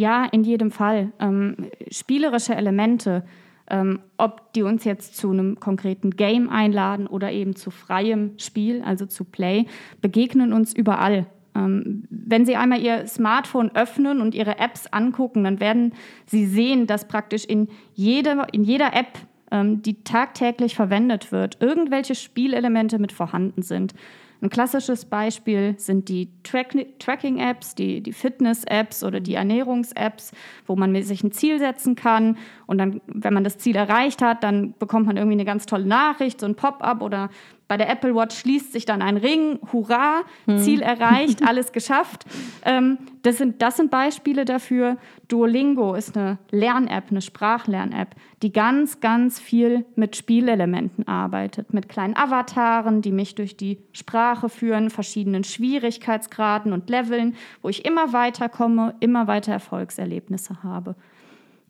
Ja, 0.00 0.24
in 0.24 0.44
jedem 0.44 0.70
Fall. 0.70 1.12
Ähm, 1.18 1.56
spielerische 1.90 2.54
Elemente 2.54 3.22
ähm, 3.70 4.00
ob 4.16 4.52
die 4.54 4.62
uns 4.62 4.84
jetzt 4.84 5.14
zu 5.14 5.30
einem 5.30 5.60
konkreten 5.60 6.10
Game 6.10 6.48
einladen 6.48 7.06
oder 7.06 7.30
eben 7.30 7.54
zu 7.54 7.70
freiem 7.70 8.32
Spiel, 8.38 8.82
also 8.82 9.04
zu 9.04 9.24
Play, 9.24 9.66
begegnen 10.00 10.52
uns 10.54 10.72
überall. 10.72 11.26
Ähm, 11.54 12.04
wenn 12.10 12.46
Sie 12.46 12.56
einmal 12.56 12.80
Ihr 12.80 13.06
Smartphone 13.06 13.70
öffnen 13.74 14.22
und 14.22 14.34
Ihre 14.34 14.58
Apps 14.58 14.86
angucken, 14.88 15.44
dann 15.44 15.60
werden 15.60 15.92
Sie 16.26 16.46
sehen, 16.46 16.86
dass 16.86 17.06
praktisch 17.06 17.44
in 17.44 17.68
jeder, 17.94 18.52
in 18.52 18.64
jeder 18.64 18.94
App 18.94 19.18
ähm, 19.52 19.82
die 19.82 20.02
tagtäglich 20.02 20.74
verwendet 20.74 21.30
wird, 21.30 21.58
irgendwelche 21.60 22.14
Spielelemente 22.14 22.98
mit 22.98 23.12
vorhanden 23.12 23.62
sind. 23.62 23.94
Ein 24.42 24.48
klassisches 24.48 25.04
Beispiel 25.04 25.74
sind 25.78 26.08
die 26.08 26.30
Track 26.42 26.74
Tracking-Apps, 26.98 27.74
die, 27.74 28.02
die 28.02 28.12
Fitness-Apps 28.12 29.04
oder 29.04 29.20
die 29.20 29.34
Ernährungs-Apps, 29.34 30.32
wo 30.66 30.76
man 30.76 31.00
sich 31.02 31.22
ein 31.22 31.32
Ziel 31.32 31.58
setzen 31.58 31.94
kann 31.94 32.38
und 32.70 32.78
dann, 32.78 33.00
wenn 33.08 33.34
man 33.34 33.42
das 33.42 33.58
Ziel 33.58 33.74
erreicht 33.74 34.22
hat, 34.22 34.44
dann 34.44 34.74
bekommt 34.78 35.06
man 35.06 35.16
irgendwie 35.16 35.34
eine 35.34 35.44
ganz 35.44 35.66
tolle 35.66 35.86
Nachricht, 35.86 36.38
so 36.38 36.46
ein 36.46 36.54
Pop-up 36.54 37.02
oder 37.02 37.28
bei 37.66 37.76
der 37.76 37.90
Apple 37.90 38.14
Watch 38.14 38.38
schließt 38.38 38.72
sich 38.72 38.84
dann 38.84 39.02
ein 39.02 39.16
Ring, 39.16 39.58
hurra, 39.72 40.20
hm. 40.46 40.58
Ziel 40.58 40.80
erreicht, 40.80 41.42
alles 41.46 41.72
geschafft. 41.72 42.26
Ähm, 42.64 42.98
das, 43.22 43.38
sind, 43.38 43.60
das 43.60 43.76
sind 43.76 43.90
Beispiele 43.90 44.44
dafür. 44.44 44.98
Duolingo 45.26 45.94
ist 45.94 46.16
eine 46.16 46.38
Lern-App, 46.52 47.10
eine 47.10 47.20
Sprachlern-App, 47.20 48.14
die 48.42 48.52
ganz, 48.52 49.00
ganz 49.00 49.40
viel 49.40 49.84
mit 49.96 50.14
Spielelementen 50.14 51.08
arbeitet, 51.08 51.74
mit 51.74 51.88
kleinen 51.88 52.16
Avataren, 52.16 53.02
die 53.02 53.12
mich 53.12 53.34
durch 53.34 53.56
die 53.56 53.78
Sprache 53.92 54.48
führen, 54.48 54.90
verschiedenen 54.90 55.42
Schwierigkeitsgraden 55.42 56.72
und 56.72 56.88
Leveln, 56.88 57.34
wo 57.62 57.68
ich 57.68 57.84
immer 57.84 58.12
weiter 58.12 58.48
komme, 58.48 58.94
immer 59.00 59.26
weiter 59.26 59.50
Erfolgserlebnisse 59.50 60.62
habe. 60.62 60.94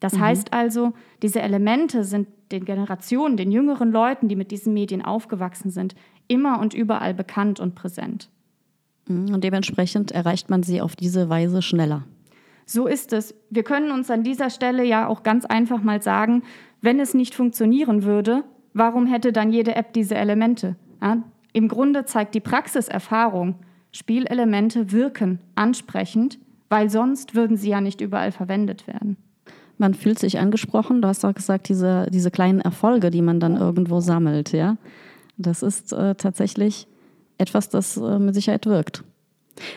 Das 0.00 0.14
mhm. 0.14 0.20
heißt 0.20 0.52
also, 0.52 0.92
diese 1.22 1.40
Elemente 1.40 2.04
sind 2.04 2.28
den 2.50 2.64
Generationen, 2.64 3.36
den 3.36 3.52
jüngeren 3.52 3.92
Leuten, 3.92 4.28
die 4.28 4.36
mit 4.36 4.50
diesen 4.50 4.74
Medien 4.74 5.02
aufgewachsen 5.02 5.70
sind, 5.70 5.94
immer 6.26 6.58
und 6.58 6.74
überall 6.74 7.14
bekannt 7.14 7.60
und 7.60 7.74
präsent. 7.74 8.28
Mhm. 9.06 9.32
Und 9.32 9.44
dementsprechend 9.44 10.10
erreicht 10.10 10.50
man 10.50 10.62
sie 10.62 10.80
auf 10.80 10.96
diese 10.96 11.28
Weise 11.28 11.62
schneller. 11.62 12.04
So 12.66 12.86
ist 12.86 13.12
es. 13.12 13.34
Wir 13.50 13.62
können 13.62 13.90
uns 13.90 14.10
an 14.10 14.22
dieser 14.22 14.50
Stelle 14.50 14.84
ja 14.84 15.06
auch 15.06 15.22
ganz 15.22 15.44
einfach 15.44 15.82
mal 15.82 16.02
sagen, 16.02 16.42
wenn 16.80 17.00
es 17.00 17.14
nicht 17.14 17.34
funktionieren 17.34 18.04
würde, 18.04 18.44
warum 18.74 19.06
hätte 19.06 19.32
dann 19.32 19.52
jede 19.52 19.74
App 19.74 19.92
diese 19.92 20.14
Elemente? 20.14 20.76
Ja? 21.02 21.22
Im 21.52 21.68
Grunde 21.68 22.04
zeigt 22.04 22.34
die 22.34 22.40
Praxiserfahrung, 22.40 23.56
Spielelemente 23.92 24.92
wirken 24.92 25.40
ansprechend, 25.56 26.38
weil 26.68 26.90
sonst 26.90 27.34
würden 27.34 27.56
sie 27.56 27.70
ja 27.70 27.80
nicht 27.80 28.00
überall 28.00 28.30
verwendet 28.30 28.86
werden. 28.86 29.16
Man 29.80 29.94
fühlt 29.94 30.18
sich 30.18 30.38
angesprochen. 30.38 31.00
Du 31.00 31.08
hast 31.08 31.24
auch 31.24 31.32
gesagt, 31.32 31.70
diese, 31.70 32.06
diese 32.10 32.30
kleinen 32.30 32.60
Erfolge, 32.60 33.10
die 33.10 33.22
man 33.22 33.40
dann 33.40 33.56
irgendwo 33.56 34.00
sammelt, 34.00 34.52
ja. 34.52 34.76
Das 35.38 35.62
ist 35.62 35.94
äh, 35.94 36.14
tatsächlich 36.16 36.86
etwas, 37.38 37.70
das 37.70 37.96
äh, 37.96 38.18
mit 38.18 38.34
Sicherheit 38.34 38.66
wirkt. 38.66 39.04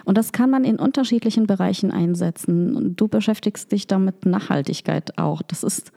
Und 0.03 0.17
das 0.17 0.33
kann 0.33 0.49
man 0.49 0.65
in 0.65 0.77
unterschiedlichen 0.77 1.47
Bereichen 1.47 1.89
einsetzen. 1.89 2.75
Und 2.75 2.99
du 2.99 3.07
beschäftigst 3.07 3.71
dich 3.71 3.87
damit 3.87 4.25
Nachhaltigkeit 4.25 5.17
auch. 5.17 5.41
Das 5.41 5.63
ist, 5.63 5.93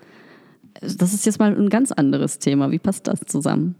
das 0.80 1.12
ist 1.12 1.26
jetzt 1.26 1.40
mal 1.40 1.52
ein 1.52 1.68
ganz 1.68 1.90
anderes 1.90 2.38
Thema. 2.38 2.70
Wie 2.70 2.78
passt 2.78 3.08
das 3.08 3.22
zusammen? 3.26 3.74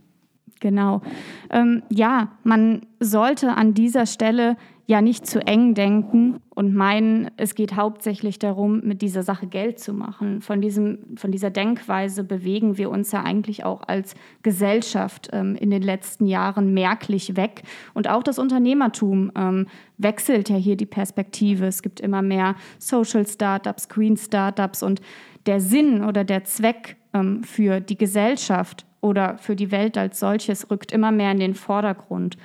Genau. 0.58 1.02
Ähm, 1.50 1.84
ja, 1.88 2.32
man 2.42 2.84
sollte 2.98 3.54
an 3.54 3.74
dieser 3.74 4.06
Stelle 4.06 4.56
ja 4.86 5.02
nicht 5.02 5.26
zu 5.26 5.44
eng 5.44 5.74
denken 5.74 6.38
und 6.54 6.72
meinen, 6.72 7.28
es 7.36 7.56
geht 7.56 7.74
hauptsächlich 7.74 8.38
darum, 8.38 8.80
mit 8.84 9.02
dieser 9.02 9.24
Sache 9.24 9.48
Geld 9.48 9.80
zu 9.80 9.92
machen. 9.92 10.40
Von, 10.40 10.60
diesem, 10.60 11.16
von 11.16 11.32
dieser 11.32 11.50
Denkweise 11.50 12.22
bewegen 12.22 12.78
wir 12.78 12.90
uns 12.90 13.10
ja 13.10 13.24
eigentlich 13.24 13.64
auch 13.64 13.82
als 13.88 14.14
Gesellschaft 14.42 15.28
ähm, 15.32 15.56
in 15.56 15.70
den 15.70 15.82
letzten 15.82 16.26
Jahren 16.26 16.72
merklich 16.72 17.36
weg. 17.36 17.62
Und 17.94 18.08
auch 18.08 18.22
das 18.22 18.38
Unternehmertum 18.38 19.32
ähm, 19.36 19.66
wechselt 19.98 20.48
ja 20.48 20.56
hier 20.56 20.76
die 20.76 20.86
Perspektive. 20.86 21.66
Es 21.66 21.82
gibt 21.82 22.00
immer 22.00 22.22
mehr 22.22 22.54
Social 22.78 23.26
Startups, 23.26 23.88
Green 23.88 24.16
Startups 24.16 24.84
und 24.84 25.00
der 25.46 25.60
Sinn 25.60 26.04
oder 26.04 26.22
der 26.22 26.44
Zweck 26.44 26.96
ähm, 27.12 27.42
für 27.42 27.80
die 27.80 27.98
Gesellschaft 27.98 28.86
oder 29.00 29.36
für 29.38 29.56
die 29.56 29.72
Welt 29.72 29.98
als 29.98 30.20
solches 30.20 30.70
rückt 30.70 30.92
immer 30.92 31.10
mehr 31.10 31.32
in 31.32 31.40
den 31.40 31.54
Vordergrund 31.54 32.36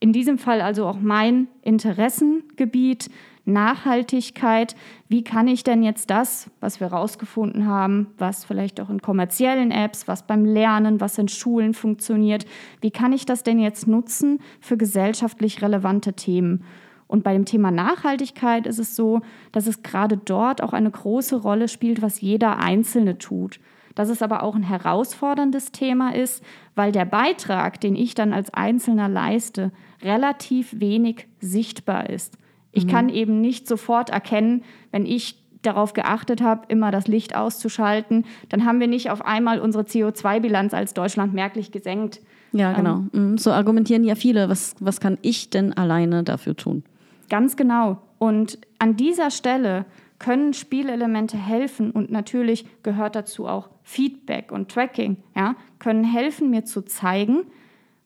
in 0.00 0.12
diesem 0.12 0.38
Fall 0.38 0.60
also 0.60 0.86
auch 0.86 0.98
mein 1.00 1.48
Interessengebiet, 1.62 3.10
Nachhaltigkeit. 3.46 4.74
Wie 5.08 5.22
kann 5.22 5.48
ich 5.48 5.62
denn 5.62 5.82
jetzt 5.82 6.10
das, 6.10 6.50
was 6.60 6.80
wir 6.80 6.90
herausgefunden 6.90 7.66
haben, 7.66 8.08
was 8.18 8.44
vielleicht 8.44 8.80
auch 8.80 8.90
in 8.90 9.00
kommerziellen 9.00 9.70
Apps, 9.70 10.08
was 10.08 10.26
beim 10.26 10.44
Lernen, 10.44 11.00
was 11.00 11.16
in 11.16 11.28
Schulen 11.28 11.72
funktioniert, 11.72 12.44
wie 12.80 12.90
kann 12.90 13.12
ich 13.12 13.24
das 13.24 13.44
denn 13.44 13.58
jetzt 13.58 13.86
nutzen 13.86 14.40
für 14.60 14.76
gesellschaftlich 14.76 15.62
relevante 15.62 16.12
Themen? 16.12 16.64
Und 17.06 17.22
bei 17.22 17.32
dem 17.32 17.44
Thema 17.44 17.70
Nachhaltigkeit 17.70 18.66
ist 18.66 18.80
es 18.80 18.96
so, 18.96 19.20
dass 19.52 19.68
es 19.68 19.84
gerade 19.84 20.16
dort 20.16 20.60
auch 20.60 20.72
eine 20.72 20.90
große 20.90 21.36
Rolle 21.36 21.68
spielt, 21.68 22.02
was 22.02 22.20
jeder 22.20 22.58
Einzelne 22.58 23.16
tut 23.16 23.60
dass 23.96 24.10
es 24.10 24.22
aber 24.22 24.44
auch 24.44 24.54
ein 24.54 24.62
herausforderndes 24.62 25.72
Thema 25.72 26.14
ist, 26.14 26.44
weil 26.76 26.92
der 26.92 27.06
Beitrag, 27.06 27.80
den 27.80 27.96
ich 27.96 28.14
dann 28.14 28.32
als 28.32 28.54
Einzelner 28.54 29.08
leiste, 29.08 29.72
relativ 30.02 30.78
wenig 30.78 31.26
sichtbar 31.40 32.08
ist. 32.08 32.38
Ich 32.70 32.86
mhm. 32.86 32.90
kann 32.90 33.08
eben 33.08 33.40
nicht 33.40 33.66
sofort 33.66 34.10
erkennen, 34.10 34.62
wenn 34.92 35.06
ich 35.06 35.42
darauf 35.62 35.94
geachtet 35.94 36.42
habe, 36.42 36.66
immer 36.68 36.90
das 36.90 37.08
Licht 37.08 37.34
auszuschalten, 37.34 38.24
dann 38.50 38.64
haben 38.64 38.78
wir 38.78 38.86
nicht 38.86 39.10
auf 39.10 39.24
einmal 39.24 39.58
unsere 39.58 39.84
CO2-Bilanz 39.84 40.74
als 40.74 40.94
Deutschland 40.94 41.34
merklich 41.34 41.72
gesenkt. 41.72 42.20
Ja, 42.52 42.72
genau. 42.72 43.04
Ähm, 43.12 43.38
so 43.38 43.50
argumentieren 43.50 44.04
ja 44.04 44.14
viele. 44.14 44.48
Was, 44.48 44.76
was 44.78 45.00
kann 45.00 45.18
ich 45.22 45.50
denn 45.50 45.72
alleine 45.72 46.22
dafür 46.22 46.54
tun? 46.54 46.84
Ganz 47.28 47.56
genau. 47.56 47.98
Und 48.18 48.58
an 48.78 48.96
dieser 48.96 49.30
Stelle 49.30 49.84
können 50.18 50.54
Spielelemente 50.54 51.36
helfen 51.36 51.90
und 51.90 52.10
natürlich 52.10 52.66
gehört 52.82 53.16
dazu 53.16 53.46
auch 53.46 53.68
Feedback 53.82 54.50
und 54.52 54.70
Tracking, 54.70 55.18
ja, 55.34 55.54
können 55.78 56.04
helfen, 56.04 56.50
mir 56.50 56.64
zu 56.64 56.82
zeigen, 56.82 57.44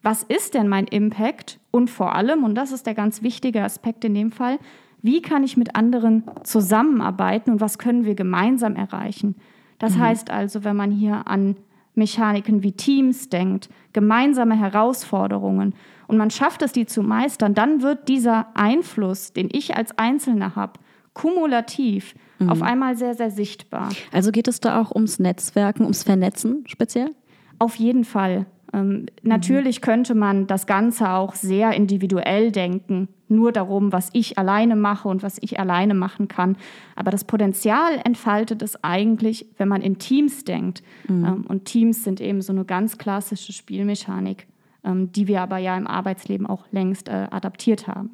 was 0.02 0.22
ist 0.22 0.54
denn 0.54 0.68
mein 0.68 0.86
Impact 0.86 1.58
und 1.70 1.90
vor 1.90 2.14
allem, 2.14 2.44
und 2.44 2.54
das 2.54 2.72
ist 2.72 2.86
der 2.86 2.94
ganz 2.94 3.22
wichtige 3.22 3.62
Aspekt 3.62 4.04
in 4.04 4.14
dem 4.14 4.32
Fall, 4.32 4.58
wie 5.02 5.22
kann 5.22 5.44
ich 5.44 5.56
mit 5.56 5.76
anderen 5.76 6.24
zusammenarbeiten 6.42 7.52
und 7.52 7.60
was 7.60 7.78
können 7.78 8.04
wir 8.04 8.14
gemeinsam 8.14 8.76
erreichen. 8.76 9.34
Das 9.78 9.96
mhm. 9.96 10.00
heißt 10.00 10.30
also, 10.30 10.64
wenn 10.64 10.76
man 10.76 10.90
hier 10.90 11.26
an 11.26 11.56
Mechaniken 11.94 12.62
wie 12.62 12.72
Teams 12.72 13.28
denkt, 13.28 13.68
gemeinsame 13.92 14.58
Herausforderungen 14.58 15.74
und 16.06 16.18
man 16.18 16.30
schafft 16.30 16.62
es, 16.62 16.72
die 16.72 16.86
zu 16.86 17.02
meistern, 17.02 17.54
dann 17.54 17.82
wird 17.82 18.08
dieser 18.08 18.48
Einfluss, 18.54 19.32
den 19.32 19.48
ich 19.50 19.76
als 19.76 19.96
Einzelner 19.98 20.56
habe, 20.56 20.80
kumulativ 21.12 22.14
mhm. 22.38 22.50
auf 22.50 22.62
einmal 22.62 22.96
sehr, 22.96 23.14
sehr 23.14 23.30
sichtbar. 23.30 23.90
Also 24.12 24.32
geht 24.32 24.48
es 24.48 24.60
da 24.60 24.80
auch 24.80 24.92
ums 24.92 25.18
Netzwerken, 25.18 25.82
ums 25.82 26.02
Vernetzen 26.02 26.64
speziell? 26.66 27.10
Auf 27.58 27.76
jeden 27.76 28.04
Fall. 28.04 28.46
Ähm, 28.72 29.06
natürlich 29.22 29.80
könnte 29.80 30.14
man 30.14 30.46
das 30.46 30.66
Ganze 30.66 31.10
auch 31.10 31.34
sehr 31.34 31.72
individuell 31.72 32.52
denken, 32.52 33.08
nur 33.28 33.52
darum, 33.52 33.92
was 33.92 34.10
ich 34.12 34.38
alleine 34.38 34.76
mache 34.76 35.08
und 35.08 35.22
was 35.22 35.38
ich 35.40 35.58
alleine 35.58 35.94
machen 35.94 36.28
kann. 36.28 36.56
Aber 36.96 37.10
das 37.10 37.24
Potenzial 37.24 38.00
entfaltet 38.04 38.62
es 38.62 38.82
eigentlich, 38.82 39.46
wenn 39.56 39.68
man 39.68 39.82
in 39.82 39.98
Teams 39.98 40.44
denkt. 40.44 40.82
Mhm. 41.08 41.24
Ähm, 41.24 41.44
und 41.48 41.64
Teams 41.64 42.04
sind 42.04 42.20
eben 42.20 42.42
so 42.42 42.52
eine 42.52 42.64
ganz 42.64 42.98
klassische 42.98 43.52
Spielmechanik, 43.52 44.46
ähm, 44.84 45.10
die 45.12 45.26
wir 45.26 45.42
aber 45.42 45.58
ja 45.58 45.76
im 45.76 45.86
Arbeitsleben 45.86 46.46
auch 46.46 46.64
längst 46.70 47.08
äh, 47.08 47.26
adaptiert 47.30 47.88
haben, 47.88 48.12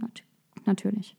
natürlich. 0.65 1.17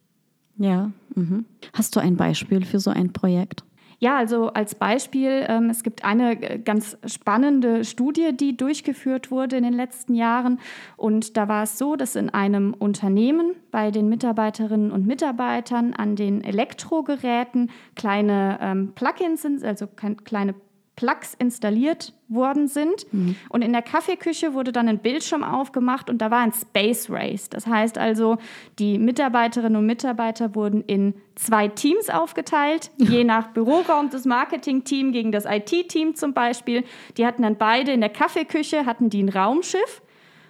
Ja. 0.58 0.92
Mhm. 1.16 1.46
Hast 1.74 1.96
du 1.96 2.00
ein 2.00 2.16
Beispiel 2.16 2.66
für 2.66 2.80
so 2.80 2.90
ein 2.90 3.14
Projekt? 3.14 3.64
Ja, 4.00 4.16
also 4.18 4.50
als 4.50 4.76
Beispiel, 4.76 5.46
ähm, 5.48 5.72
es 5.72 5.82
gibt 5.82 6.06
eine 6.06 6.40
äh, 6.40 6.60
ganz 6.60 6.98
spannende 7.08 7.84
Studie, 7.84 8.30
die 8.32 8.56
durchgeführt 8.56 9.32
wurde 9.32 9.58
in 9.58 9.64
den 9.64 9.74
letzten 9.74 10.14
Jahren. 10.14 10.60
Und 10.98 11.36
da 11.36 11.48
war 11.48 11.64
es 11.64 11.80
so, 11.80 11.96
dass 11.96 12.16
in 12.16 12.30
einem 12.30 12.76
Unternehmen 12.76 13.56
bei 13.72 13.90
den 13.90 14.08
Mitarbeiterinnen 14.08 14.92
und 14.92 15.08
Mitarbeitern 15.08 15.94
an 15.96 16.16
den 16.16 16.44
Elektrogeräten 16.44 17.72
kleine 17.96 18.60
ähm, 18.62 18.92
Plugins 18.94 19.42
sind, 19.42 19.64
also 19.64 19.88
kleine 19.88 20.54
Plugs 20.98 21.36
installiert 21.36 22.12
worden 22.28 22.68
sind. 22.68 23.06
Mhm. 23.14 23.36
Und 23.50 23.62
in 23.62 23.72
der 23.72 23.84
Kaffeeküche 23.84 24.54
wurde 24.54 24.74
dann 24.74 24.90
ein 24.90 24.98
Bildschirm 24.98 25.44
aufgemacht 25.44 26.10
und 26.10 26.18
da 26.18 26.32
war 26.32 26.40
ein 26.40 26.52
Space 26.52 27.10
Race. 27.10 27.50
Das 27.50 27.68
heißt 27.68 27.98
also, 27.98 28.38
die 28.80 28.98
Mitarbeiterinnen 28.98 29.78
und 29.78 29.86
Mitarbeiter 29.86 30.56
wurden 30.56 30.84
in 30.84 31.14
zwei 31.36 31.68
Teams 31.68 32.10
aufgeteilt, 32.10 32.90
je 32.98 33.24
nach 33.24 33.50
Büroraum 33.50 34.10
das 34.10 34.26
Marketing-Team 34.26 35.12
gegen 35.14 35.32
das 35.32 35.46
IT-Team 35.46 36.16
zum 36.16 36.34
Beispiel. 36.34 36.84
Die 37.16 37.26
hatten 37.26 37.44
dann 37.44 37.58
beide 37.58 37.92
in 37.92 38.02
der 38.02 38.10
Kaffeeküche, 38.10 38.86
hatten 38.88 39.10
die 39.10 39.24
ein 39.24 39.30
Raumschiff 39.30 40.02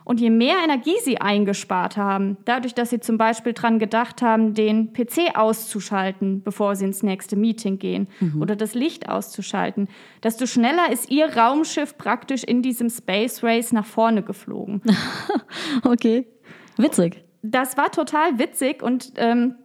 und 0.08 0.22
je 0.22 0.30
mehr 0.30 0.56
Energie 0.64 0.96
sie 1.04 1.20
eingespart 1.20 1.98
haben, 1.98 2.38
dadurch, 2.46 2.74
dass 2.74 2.92
sie 2.92 3.02
zum 3.02 3.18
Beispiel 3.18 3.52
daran 3.52 3.78
gedacht 3.78 4.22
haben, 4.22 4.54
den 4.54 4.94
PC 4.94 5.36
auszuschalten, 5.38 6.44
bevor 6.44 6.78
sie 6.78 6.86
ins 6.86 7.04
nächste 7.04 7.36
Meeting 7.36 7.78
gehen 7.78 8.08
mhm. 8.22 8.42
oder 8.42 8.56
das 8.56 8.74
Licht 8.74 9.10
auszuschalten, 9.10 9.90
desto 10.24 10.46
schneller 10.46 10.94
ist 10.94 11.12
ihr 11.12 11.36
Raumschiff 11.36 11.98
praktisch 11.98 12.46
in 12.46 12.62
diesem 12.62 12.90
Space 12.90 13.44
Race 13.44 13.74
nach 13.74 13.86
vorne 13.86 14.24
geflogen. 14.24 14.82
okay, 15.84 16.26
witzig. 16.78 17.26
Das 17.42 17.76
war 17.76 17.92
total 17.92 18.40
witzig 18.40 18.82
und 18.82 19.12
ähm, 19.18 19.56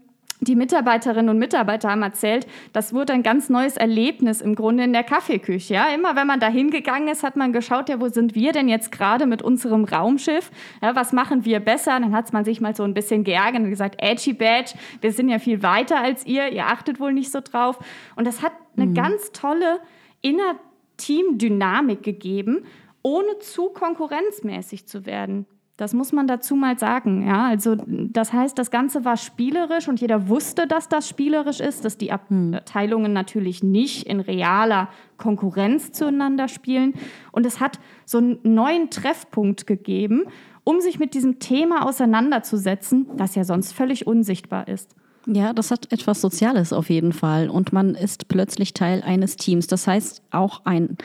die 0.43 0.57
Mitarbeiterinnen 0.57 1.29
und 1.29 1.39
Mitarbeiter 1.39 1.91
haben 1.91 2.03
erzählt, 2.03 2.47
das 2.73 2.93
wurde 2.93 3.13
ein 3.13 3.23
ganz 3.23 3.49
neues 3.49 3.77
Erlebnis 3.77 4.41
im 4.41 4.57
Grunde 4.57 4.83
in 4.83 4.93
der 4.93 5.05
Kaffeeküche. 5.05 5.75
Ja, 5.75 5.87
immer 5.95 6.17
wenn 6.17 6.27
man 6.27 6.41
da 6.41 6.49
hingegangen 6.49 7.09
ist, 7.09 7.23
hat 7.23 7.37
man 7.37 7.53
geschaut, 7.53 7.89
ja, 7.89 8.01
wo 8.01 8.09
sind 8.09 8.35
wir 8.35 8.53
denn 8.53 8.69
jetzt 8.69 8.91
gerade 8.91 9.27
mit 9.27 9.41
unserem 9.41 9.85
Raumschiff? 9.85 10.51
Ja, 10.83 10.97
was 10.97 11.13
machen 11.13 11.45
wir 11.45 11.61
besser? 11.61 11.93
Dann 11.93 12.15
hat 12.15 12.33
man 12.33 12.45
sich 12.45 12.61
mal 12.61 12.75
so 12.75 12.83
ein 12.83 12.93
bisschen 12.93 13.23
geärgert 13.23 13.63
und 13.63 13.71
gesagt, 13.71 14.03
edgy 14.03 14.33
badge, 14.33 14.73
wir 15.01 15.13
sind 15.13 15.29
ja 15.29 15.39
viel 15.39 15.63
weiter 15.63 16.01
als 16.01 16.27
ihr, 16.27 16.49
ihr 16.49 16.67
achtet 16.67 16.99
wohl 16.99 17.13
nicht 17.13 17.31
so 17.31 17.41
drauf. 17.41 17.79
Und 18.17 18.27
das 18.27 18.43
hat 18.43 18.53
eine 18.77 18.87
mhm. 18.87 18.95
ganz 18.95 19.31
tolle 19.31 19.81
Inner-Team-Dynamik 20.23 22.03
gegeben, 22.03 22.65
ohne 23.03 23.39
zu 23.39 23.69
konkurrenzmäßig 23.69 24.87
zu 24.87 25.07
werden. 25.07 25.47
Das 25.79 25.95
muss 25.95 26.13
man 26.13 26.27
dazu 26.27 26.55
mal 26.55 26.79
sagen. 26.79 27.27
Ja, 27.27 27.47
also 27.47 27.77
das 27.87 28.33
heißt, 28.33 28.59
das 28.59 28.71
Ganze 28.71 29.05
war 29.05 29.17
spielerisch 29.17 29.89
und 29.89 30.01
jeder 30.01 30.29
wusste, 30.29 30.67
dass 30.67 30.89
das 30.89 31.09
spielerisch 31.09 31.61
ist, 31.61 31.85
dass 31.85 31.97
die 31.97 32.13
hm. 32.13 32.55
Abteilungen 32.55 33.13
natürlich 33.13 33.63
nicht 33.63 34.07
in 34.07 34.21
realer 34.21 34.89
Konkurrenz 35.17 35.93
zueinander 35.93 36.49
spielen. 36.49 36.95
Und 37.33 37.47
es 37.47 37.59
hat 37.59 37.81
so 38.05 38.19
einen 38.19 38.39
neuen 38.43 38.91
Treffpunkt 38.91 39.67
gegeben, 39.67 40.25
um 40.65 40.81
sich 40.81 40.99
mit 40.99 41.15
diesem 41.15 41.39
Thema 41.39 41.87
auseinanderzusetzen, 41.87 43.07
das 43.17 43.35
ja 43.35 43.45
sonst 43.45 43.73
völlig 43.73 44.07
unsichtbar 44.07 44.69
ist. 44.69 44.95
Ja, 45.27 45.53
das 45.53 45.71
hat 45.71 45.91
etwas 45.93 46.21
Soziales 46.21 46.73
auf 46.73 46.91
jeden 46.91 47.13
Fall. 47.13 47.49
Und 47.49 47.73
man 47.73 47.95
ist 47.95 48.29
plötzlich 48.29 48.75
Teil 48.75 49.03
eines 49.03 49.37
Teams. 49.37 49.69
Das 49.69 49.87
heißt, 49.87 50.23
auch 50.31 50.65
ein 50.65 50.97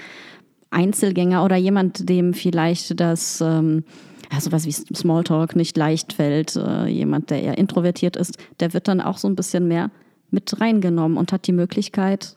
Einzelgänger 0.72 1.44
oder 1.46 1.56
jemand, 1.56 2.10
dem 2.10 2.34
vielleicht 2.34 3.00
das 3.00 3.42
ähm, 3.42 3.84
ja, 4.32 4.42
sowas 4.42 4.66
wie 4.66 4.72
Smalltalk 4.72 5.56
nicht 5.56 5.78
leicht 5.78 6.14
fällt, 6.14 6.56
äh, 6.56 6.88
jemand, 6.88 7.30
der 7.30 7.44
eher 7.44 7.58
introvertiert 7.58 8.16
ist, 8.16 8.38
der 8.60 8.74
wird 8.74 8.88
dann 8.88 9.02
auch 9.02 9.18
so 9.18 9.28
ein 9.28 9.36
bisschen 9.36 9.68
mehr 9.68 9.90
mit 10.32 10.60
reingenommen 10.60 11.18
und 11.18 11.32
hat 11.32 11.48
die 11.48 11.54
Möglichkeit, 11.54 12.36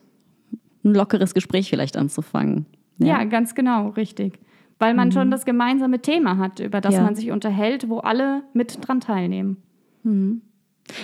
ein 0.85 0.95
lockeres 0.95 1.35
Gespräch 1.35 1.69
vielleicht 1.69 1.97
anzufangen. 1.97 2.67
Ja, 2.99 3.19
ja 3.19 3.25
ganz 3.25 3.55
genau, 3.55 3.89
richtig. 3.89 4.39
Weil 4.79 4.95
man 4.95 5.09
mhm. 5.09 5.13
schon 5.13 5.31
das 5.31 5.45
gemeinsame 5.45 6.01
Thema 6.01 6.39
hat, 6.39 6.61
über 6.61 6.81
das 6.81 6.95
ja. 6.95 7.03
man 7.03 7.15
sich 7.15 7.31
unterhält, 7.31 7.89
wo 7.89 7.99
alle 7.99 8.43
mit 8.55 8.79
dran 8.87 9.01
teilnehmen. 9.01 9.59
Mhm. 10.05 10.43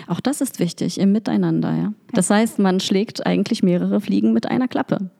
Auch 0.06 0.20
das 0.20 0.40
ist 0.40 0.58
wichtig 0.58 0.98
im 0.98 1.12
Miteinander, 1.12 1.74
ja. 1.74 1.92
Das 2.12 2.30
heißt, 2.30 2.58
man 2.58 2.80
schlägt 2.80 3.26
eigentlich 3.26 3.62
mehrere 3.62 4.00
Fliegen 4.00 4.32
mit 4.32 4.46
einer 4.46 4.66
Klappe. 4.66 5.10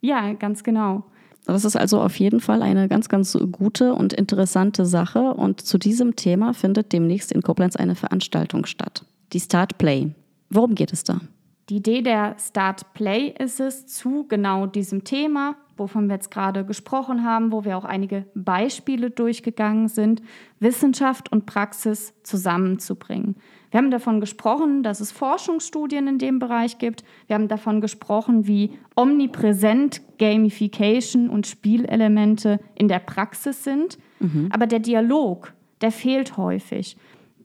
Ja, 0.00 0.32
ganz 0.34 0.62
genau. 0.62 1.04
Das 1.44 1.64
ist 1.64 1.76
also 1.76 2.00
auf 2.00 2.16
jeden 2.16 2.40
Fall 2.40 2.62
eine 2.62 2.88
ganz, 2.88 3.08
ganz 3.08 3.36
gute 3.50 3.94
und 3.94 4.12
interessante 4.12 4.86
Sache. 4.86 5.34
Und 5.34 5.60
zu 5.60 5.78
diesem 5.78 6.14
Thema 6.16 6.54
findet 6.54 6.92
demnächst 6.92 7.32
in 7.32 7.42
Koblenz 7.42 7.76
eine 7.76 7.94
Veranstaltung 7.94 8.64
statt. 8.66 9.04
Die 9.32 9.40
Start 9.40 9.78
Play. 9.78 10.14
Worum 10.50 10.74
geht 10.74 10.92
es 10.92 11.04
da? 11.04 11.20
Die 11.68 11.76
Idee 11.76 12.02
der 12.02 12.36
Start 12.38 12.92
Play 12.92 13.34
ist 13.38 13.60
es, 13.60 13.86
zu 13.86 14.26
genau 14.28 14.66
diesem 14.66 15.04
Thema, 15.04 15.56
wovon 15.76 16.08
wir 16.08 16.16
jetzt 16.16 16.30
gerade 16.30 16.64
gesprochen 16.64 17.24
haben, 17.24 17.50
wo 17.50 17.64
wir 17.64 17.78
auch 17.78 17.84
einige 17.84 18.26
Beispiele 18.34 19.10
durchgegangen 19.10 19.88
sind, 19.88 20.22
Wissenschaft 20.60 21.32
und 21.32 21.46
Praxis 21.46 22.14
zusammenzubringen. 22.22 23.36
Wir 23.72 23.78
haben 23.78 23.90
davon 23.90 24.20
gesprochen, 24.20 24.82
dass 24.82 25.00
es 25.00 25.12
Forschungsstudien 25.12 26.06
in 26.06 26.18
dem 26.18 26.38
Bereich 26.38 26.76
gibt. 26.76 27.04
Wir 27.26 27.34
haben 27.34 27.48
davon 27.48 27.80
gesprochen, 27.80 28.46
wie 28.46 28.78
omnipräsent 28.96 30.02
Gamification 30.18 31.30
und 31.30 31.46
Spielelemente 31.46 32.60
in 32.74 32.88
der 32.88 32.98
Praxis 32.98 33.64
sind. 33.64 33.96
Mhm. 34.20 34.50
Aber 34.52 34.66
der 34.66 34.78
Dialog, 34.78 35.54
der 35.80 35.90
fehlt 35.90 36.36
häufig. 36.36 36.98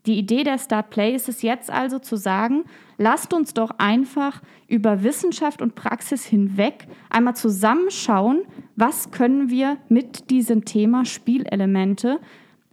Die 0.04 0.18
Idee 0.18 0.44
der 0.44 0.58
Start 0.58 0.90
Play 0.90 1.14
ist 1.14 1.30
es 1.30 1.40
jetzt 1.40 1.70
also 1.70 1.98
zu 1.98 2.16
sagen, 2.16 2.64
lasst 2.98 3.32
uns 3.32 3.54
doch 3.54 3.70
einfach 3.78 4.42
über 4.66 5.02
Wissenschaft 5.02 5.62
und 5.62 5.76
Praxis 5.76 6.26
hinweg 6.26 6.88
einmal 7.08 7.36
zusammenschauen, 7.36 8.42
was 8.76 9.10
können 9.10 9.48
wir 9.48 9.78
mit 9.88 10.28
diesem 10.28 10.66
Thema 10.66 11.06
Spielelemente 11.06 12.20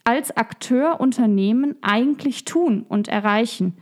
als 0.05 0.35
Akteur 0.37 1.01
Unternehmen 1.01 1.75
eigentlich 1.81 2.45
tun 2.45 2.85
und 2.87 3.09
erreichen. 3.09 3.73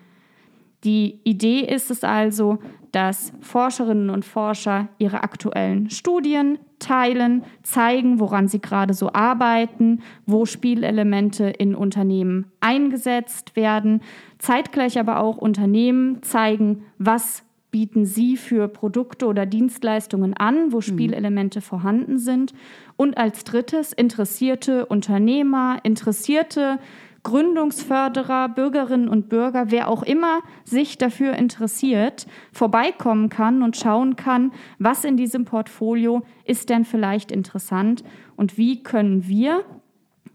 Die 0.83 1.19
Idee 1.23 1.59
ist 1.59 1.91
es 1.91 2.03
also, 2.03 2.59
dass 2.91 3.33
Forscherinnen 3.41 4.09
und 4.09 4.25
Forscher 4.25 4.87
ihre 4.97 5.23
aktuellen 5.23 5.89
Studien 5.89 6.59
teilen, 6.79 7.43
zeigen, 7.63 8.19
woran 8.19 8.47
sie 8.47 8.59
gerade 8.59 8.93
so 8.93 9.11
arbeiten, 9.13 10.01
wo 10.25 10.45
Spielelemente 10.45 11.45
in 11.45 11.75
Unternehmen 11.75 12.51
eingesetzt 12.59 13.55
werden, 13.55 14.01
zeitgleich 14.39 14.99
aber 14.99 15.19
auch 15.19 15.37
Unternehmen 15.37 16.21
zeigen, 16.21 16.83
was 16.97 17.43
bieten 17.71 18.05
sie 18.05 18.37
für 18.37 18.67
Produkte 18.67 19.25
oder 19.25 19.47
Dienstleistungen 19.47 20.35
an, 20.35 20.71
wo 20.71 20.77
mhm. 20.77 20.81
Spielelemente 20.81 21.59
mhm. 21.59 21.63
vorhanden 21.63 22.19
sind. 22.19 22.53
Und 22.95 23.17
als 23.17 23.43
drittes 23.43 23.93
interessierte 23.93 24.85
Unternehmer, 24.85 25.79
interessierte 25.83 26.79
Gründungsförderer, 27.23 28.49
Bürgerinnen 28.49 29.07
und 29.07 29.29
Bürger, 29.29 29.71
wer 29.71 29.87
auch 29.87 30.03
immer 30.03 30.41
sich 30.65 30.97
dafür 30.97 31.33
interessiert, 31.33 32.27
vorbeikommen 32.51 33.29
kann 33.29 33.63
und 33.63 33.77
schauen 33.77 34.17
kann, 34.17 34.51
was 34.77 35.05
in 35.05 35.15
diesem 35.15 35.45
Portfolio 35.45 36.23
ist 36.43 36.69
denn 36.69 36.83
vielleicht 36.83 37.31
interessant 37.31 38.03
und 38.35 38.57
wie 38.57 38.83
können 38.83 39.25
wir 39.27 39.63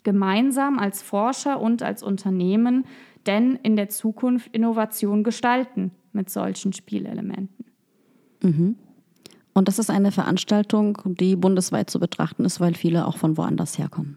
gemeinsam 0.02 0.78
als 0.78 1.02
Forscher 1.02 1.60
und 1.60 1.82
als 1.82 2.02
Unternehmen 2.02 2.86
denn 3.26 3.56
in 3.62 3.76
der 3.76 3.90
Zukunft 3.90 4.48
Innovation 4.54 5.22
gestalten 5.22 5.90
mit 6.12 6.30
solchen 6.30 6.72
Spielelementen. 6.72 7.66
Mhm. 8.42 8.76
Und 9.58 9.66
das 9.66 9.80
ist 9.80 9.90
eine 9.90 10.12
Veranstaltung, 10.12 10.98
die 11.04 11.34
bundesweit 11.34 11.90
zu 11.90 11.98
betrachten 11.98 12.44
ist, 12.44 12.60
weil 12.60 12.74
viele 12.74 13.08
auch 13.08 13.16
von 13.16 13.36
woanders 13.36 13.76
herkommen. 13.76 14.16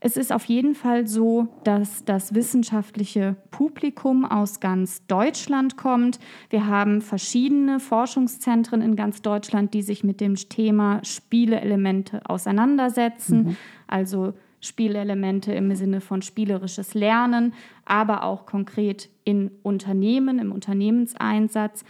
Es 0.00 0.18
ist 0.18 0.30
auf 0.30 0.44
jeden 0.44 0.74
Fall 0.74 1.06
so, 1.06 1.48
dass 1.64 2.04
das 2.04 2.34
wissenschaftliche 2.34 3.36
Publikum 3.50 4.26
aus 4.26 4.60
ganz 4.60 5.06
Deutschland 5.06 5.78
kommt. 5.78 6.18
Wir 6.50 6.66
haben 6.66 7.00
verschiedene 7.00 7.80
Forschungszentren 7.80 8.82
in 8.82 8.96
ganz 8.96 9.22
Deutschland, 9.22 9.72
die 9.72 9.80
sich 9.80 10.04
mit 10.04 10.20
dem 10.20 10.34
Thema 10.34 11.00
Spieleelemente 11.02 12.20
auseinandersetzen. 12.28 13.44
Mhm. 13.44 13.56
Also 13.86 14.34
Spielelemente 14.60 15.54
im 15.54 15.74
Sinne 15.74 16.02
von 16.02 16.20
spielerisches 16.20 16.92
Lernen, 16.92 17.54
aber 17.86 18.24
auch 18.24 18.44
konkret 18.44 19.08
in 19.24 19.50
Unternehmen, 19.62 20.38
im 20.38 20.52
Unternehmenseinsatz. 20.52 21.82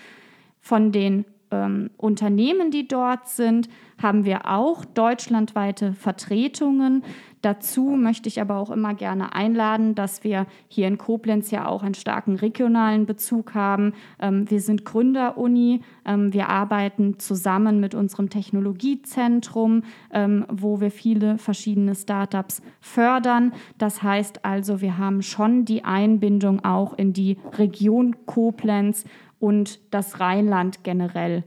Von 0.61 0.93
den 0.93 1.25
ähm, 1.65 1.91
Unternehmen, 1.97 2.71
die 2.71 2.87
dort 2.87 3.29
sind, 3.29 3.69
haben 4.03 4.25
wir 4.25 4.51
auch 4.51 4.85
deutschlandweite 4.85 5.93
Vertretungen. 5.95 7.03
Dazu 7.43 7.91
möchte 7.91 8.29
ich 8.29 8.41
aber 8.41 8.57
auch 8.57 8.71
immer 8.71 8.95
gerne 8.95 9.33
einladen, 9.33 9.95
dass 9.95 10.25
wir 10.25 10.47
hier 10.67 10.89
in 10.89 10.99
Koblenz 10.99 11.51
ja 11.51 11.69
auch 11.69 11.85
einen 11.85 11.95
starken 11.95 12.35
regionalen 12.35 13.07
Bezug 13.07 13.55
haben. 13.55 13.93
Ähm, 14.19 14.51
wir 14.51 14.61
sind 14.61 14.85
Gründeruni, 14.85 15.83
ähm, 16.05 16.33
wir 16.33 16.49
arbeiten 16.49 17.19
zusammen 17.21 17.79
mit 17.79 17.95
unserem 17.95 18.31
Technologiezentrum, 18.31 19.85
ähm, 20.11 20.45
wo 20.51 20.81
wir 20.81 20.91
viele 20.91 21.39
verschiedene 21.39 21.95
Startups 21.95 22.63
fördern. 22.81 23.53
Das 23.79 24.03
heißt 24.03 24.45
also, 24.45 24.81
wir 24.81 24.99
haben 24.99 25.23
schon 25.23 25.65
die 25.65 25.85
Einbindung 25.85 26.65
auch 26.65 26.95
in 26.95 27.13
die 27.13 27.39
Region 27.57 28.17
Koblenz 28.27 29.05
und 29.39 29.81
das 29.93 30.21
Rheinland 30.21 30.85
generell. 30.85 31.45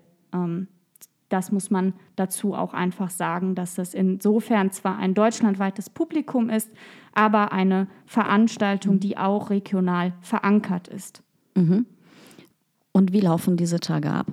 Das 1.30 1.52
muss 1.52 1.70
man 1.70 1.94
dazu 2.16 2.54
auch 2.54 2.74
einfach 2.74 3.10
sagen, 3.10 3.56
dass 3.56 3.78
es 3.78 3.94
insofern 3.94 4.72
zwar 4.72 4.98
ein 4.98 5.14
deutschlandweites 5.14 5.90
Publikum 5.90 6.50
ist, 6.50 6.70
aber 7.14 7.52
eine 7.52 7.88
Veranstaltung, 8.06 9.00
die 9.00 9.18
auch 9.18 9.50
regional 9.50 10.14
verankert 10.22 10.88
ist. 10.88 11.24
Mhm. 11.56 11.86
Und 12.92 13.14
wie 13.14 13.22
laufen 13.22 13.58
diese 13.58 13.80
Tage 13.80 14.12
ab? 14.12 14.28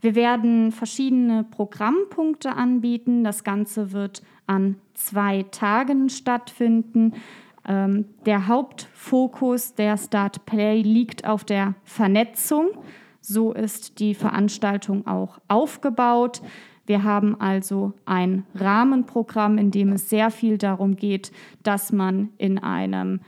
Wir 0.00 0.14
werden 0.14 0.70
verschiedene 0.70 1.44
Programmpunkte 1.44 2.54
anbieten. 2.54 3.24
Das 3.24 3.42
Ganze 3.42 3.92
wird 3.92 4.22
an 4.46 4.76
zwei 4.92 5.44
Tagen 5.44 6.10
stattfinden. 6.10 7.14
Ähm, 7.66 8.06
der 8.26 8.46
Hauptfokus 8.46 9.74
der 9.74 9.96
Start 9.96 10.44
Play 10.46 10.82
liegt 10.82 11.26
auf 11.26 11.44
der 11.44 11.74
Vernetzung. 11.84 12.68
So 13.20 13.52
ist 13.52 14.00
die 14.00 14.14
Veranstaltung 14.14 15.06
auch 15.06 15.38
aufgebaut. 15.48 16.42
Wir 16.86 17.02
haben 17.02 17.40
also 17.40 17.94
ein 18.04 18.44
Rahmenprogramm, 18.54 19.56
in 19.56 19.70
dem 19.70 19.92
es 19.92 20.10
sehr 20.10 20.30
viel 20.30 20.58
darum 20.58 20.96
geht, 20.96 21.32
dass 21.62 21.92
man 21.92 22.28
in 22.36 22.58
einem 22.58 23.20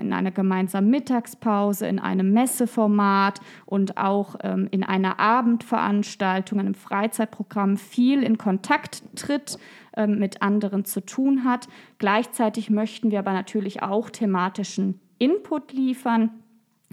in 0.00 0.12
einer 0.12 0.30
gemeinsamen 0.30 0.90
Mittagspause, 0.90 1.86
in 1.86 1.98
einem 1.98 2.32
Messeformat 2.32 3.40
und 3.66 3.96
auch 3.96 4.36
ähm, 4.42 4.68
in 4.70 4.84
einer 4.84 5.18
Abendveranstaltung, 5.18 6.60
einem 6.60 6.74
Freizeitprogramm 6.74 7.76
viel 7.76 8.22
in 8.22 8.38
Kontakt 8.38 9.02
tritt, 9.16 9.58
ähm, 9.96 10.18
mit 10.18 10.42
anderen 10.42 10.84
zu 10.84 11.00
tun 11.00 11.44
hat. 11.44 11.68
Gleichzeitig 11.98 12.70
möchten 12.70 13.10
wir 13.10 13.20
aber 13.20 13.32
natürlich 13.32 13.82
auch 13.82 14.10
thematischen 14.10 15.00
Input 15.18 15.72
liefern 15.72 16.30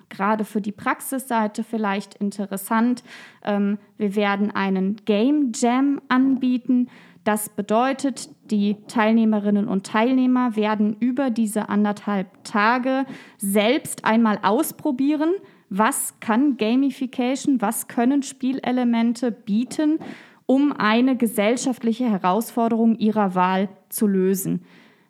gerade 0.10 0.46
für 0.46 0.62
die 0.62 0.72
Praxisseite 0.72 1.64
vielleicht 1.64 2.16
interessant. 2.16 3.04
Ähm, 3.44 3.78
wir 3.98 4.16
werden 4.16 4.52
einen 4.52 4.98
Game 5.06 5.52
Jam 5.54 6.02
anbieten. 6.08 6.90
Das 7.28 7.50
bedeutet, 7.50 8.30
die 8.52 8.78
Teilnehmerinnen 8.88 9.68
und 9.68 9.86
Teilnehmer 9.86 10.56
werden 10.56 10.96
über 11.02 11.30
diese 11.30 11.68
anderthalb 11.68 12.42
Tage 12.46 13.06
selbst 13.38 14.06
einmal 14.06 14.40
ausprobieren, 14.44 15.34
was 15.70 16.22
kann 16.22 16.56
Gamification, 16.56 17.62
was 17.62 17.90
können 17.90 18.24
Spielelemente 18.24 19.34
bieten, 19.34 20.00
um 20.46 20.72
eine 20.72 21.18
gesellschaftliche 21.18 22.10
Herausforderung 22.10 22.96
ihrer 22.96 23.36
Wahl 23.36 23.68
zu 23.90 24.08
lösen. 24.08 24.62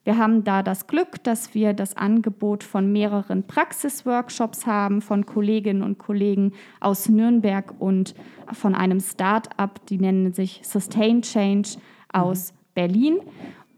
Wir 0.04 0.18
haben 0.18 0.44
da 0.44 0.64
das 0.64 0.88
Glück, 0.88 1.24
dass 1.24 1.54
wir 1.54 1.74
das 1.74 1.98
Angebot 1.98 2.64
von 2.64 2.92
mehreren 2.92 3.46
Praxisworkshops 3.46 4.66
haben, 4.66 5.02
von 5.02 5.28
Kolleginnen 5.28 5.84
und 5.84 6.00
Kollegen 6.00 6.54
aus 6.80 7.10
Nürnberg 7.10 7.76
und 7.78 8.16
von 8.54 8.74
einem 8.74 9.02
Start-up, 9.02 9.86
die 9.86 10.00
nennen 10.00 10.34
sich 10.34 10.62
Sustain 10.64 11.22
Change 11.22 11.78
aus. 12.12 12.54
Berlin. 12.78 13.18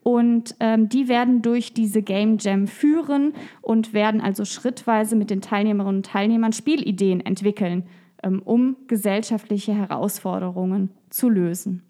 Und 0.03 0.55
ähm, 0.59 0.89
die 0.89 1.07
werden 1.07 1.41
durch 1.41 1.73
diese 1.73 2.01
Game 2.01 2.37
Jam 2.37 2.67
führen 2.67 3.33
und 3.61 3.93
werden 3.93 4.19
also 4.19 4.43
schrittweise 4.43 5.15
mit 5.15 5.29
den 5.29 5.39
Teilnehmerinnen 5.39 5.97
und 5.97 6.05
Teilnehmern 6.05 6.51
Spielideen 6.51 7.21
entwickeln, 7.21 7.83
ähm, 8.23 8.41
um 8.43 8.75
gesellschaftliche 8.87 9.73
Herausforderungen 9.73 10.89
zu 11.09 11.29
lösen. 11.29 11.83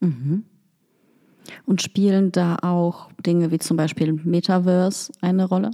Mhm. 0.00 0.44
Und 1.64 1.80
spielen 1.80 2.30
da 2.30 2.56
auch 2.62 3.10
Dinge 3.24 3.50
wie 3.50 3.58
zum 3.58 3.76
Beispiel 3.76 4.12
Metaverse 4.12 5.12
eine 5.22 5.46
Rolle? 5.46 5.70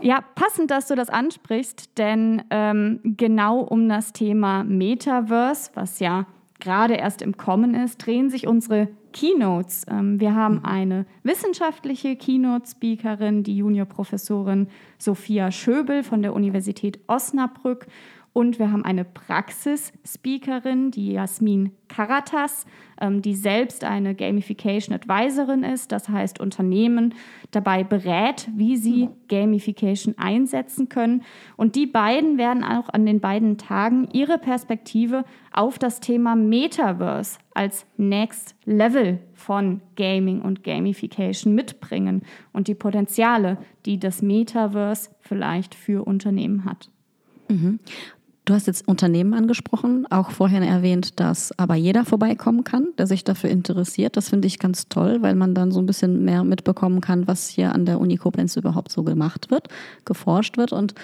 Ja, 0.00 0.20
passend, 0.34 0.70
dass 0.70 0.88
du 0.88 0.94
das 0.94 1.08
ansprichst, 1.10 1.98
denn 1.98 2.42
ähm, 2.50 3.00
genau 3.02 3.60
um 3.60 3.88
das 3.88 4.12
Thema 4.12 4.64
Metaverse, 4.64 5.70
was 5.74 6.00
ja 6.00 6.26
gerade 6.60 6.94
erst 6.94 7.22
im 7.22 7.36
Kommen 7.36 7.74
ist, 7.74 8.04
drehen 8.04 8.30
sich 8.30 8.46
unsere 8.46 8.88
Keynotes. 9.12 9.84
Ähm, 9.88 10.20
wir 10.20 10.34
haben 10.34 10.56
mhm. 10.56 10.64
eine 10.64 11.06
wissenschaftliche 11.22 12.16
Keynote-Speakerin, 12.16 13.42
die 13.42 13.56
Juniorprofessorin 13.56 14.68
Sophia 14.98 15.50
Schöbel 15.50 16.02
von 16.02 16.22
der 16.22 16.34
Universität 16.34 17.00
Osnabrück 17.06 17.86
und 18.36 18.58
wir 18.58 18.70
haben 18.70 18.84
eine 18.84 19.06
Praxis-Speakerin, 19.06 20.90
die 20.90 21.12
Jasmin 21.12 21.72
Karatas, 21.88 22.66
ähm, 23.00 23.22
die 23.22 23.34
selbst 23.34 23.82
eine 23.82 24.14
Gamification 24.14 24.94
Advisorin 24.94 25.62
ist, 25.62 25.90
das 25.90 26.10
heißt 26.10 26.38
Unternehmen 26.38 27.14
dabei 27.50 27.82
berät, 27.82 28.50
wie 28.54 28.76
sie 28.76 29.08
Gamification 29.28 30.18
einsetzen 30.18 30.90
können. 30.90 31.22
Und 31.56 31.76
die 31.76 31.86
beiden 31.86 32.36
werden 32.36 32.62
auch 32.62 32.90
an 32.90 33.06
den 33.06 33.20
beiden 33.20 33.56
Tagen 33.56 34.06
ihre 34.12 34.36
Perspektive 34.36 35.24
auf 35.50 35.78
das 35.78 36.00
Thema 36.00 36.36
Metaverse 36.36 37.38
als 37.54 37.86
Next 37.96 38.54
Level 38.66 39.18
von 39.32 39.80
Gaming 39.96 40.42
und 40.42 40.62
Gamification 40.62 41.54
mitbringen 41.54 42.20
und 42.52 42.68
die 42.68 42.74
Potenziale, 42.74 43.56
die 43.86 43.98
das 43.98 44.20
Metaverse 44.20 45.08
vielleicht 45.22 45.74
für 45.74 46.06
Unternehmen 46.06 46.66
hat. 46.66 46.90
Mhm. 47.48 47.78
Du 48.46 48.54
hast 48.54 48.68
jetzt 48.68 48.86
Unternehmen 48.86 49.34
angesprochen, 49.34 50.06
auch 50.08 50.30
vorhin 50.30 50.62
erwähnt, 50.62 51.18
dass 51.18 51.50
aber 51.58 51.74
jeder 51.74 52.04
vorbeikommen 52.04 52.62
kann, 52.62 52.86
der 52.96 53.08
sich 53.08 53.24
dafür 53.24 53.50
interessiert. 53.50 54.16
Das 54.16 54.28
finde 54.28 54.46
ich 54.46 54.60
ganz 54.60 54.88
toll, 54.88 55.20
weil 55.20 55.34
man 55.34 55.52
dann 55.52 55.72
so 55.72 55.80
ein 55.80 55.86
bisschen 55.86 56.24
mehr 56.24 56.44
mitbekommen 56.44 57.00
kann, 57.00 57.26
was 57.26 57.48
hier 57.48 57.74
an 57.74 57.86
der 57.86 57.98
Uni 57.98 58.16
Koblenz 58.16 58.54
überhaupt 58.56 58.92
so 58.92 59.02
gemacht 59.02 59.50
wird, 59.50 59.66
geforscht 60.04 60.58
wird 60.58 60.72
und 60.72 60.94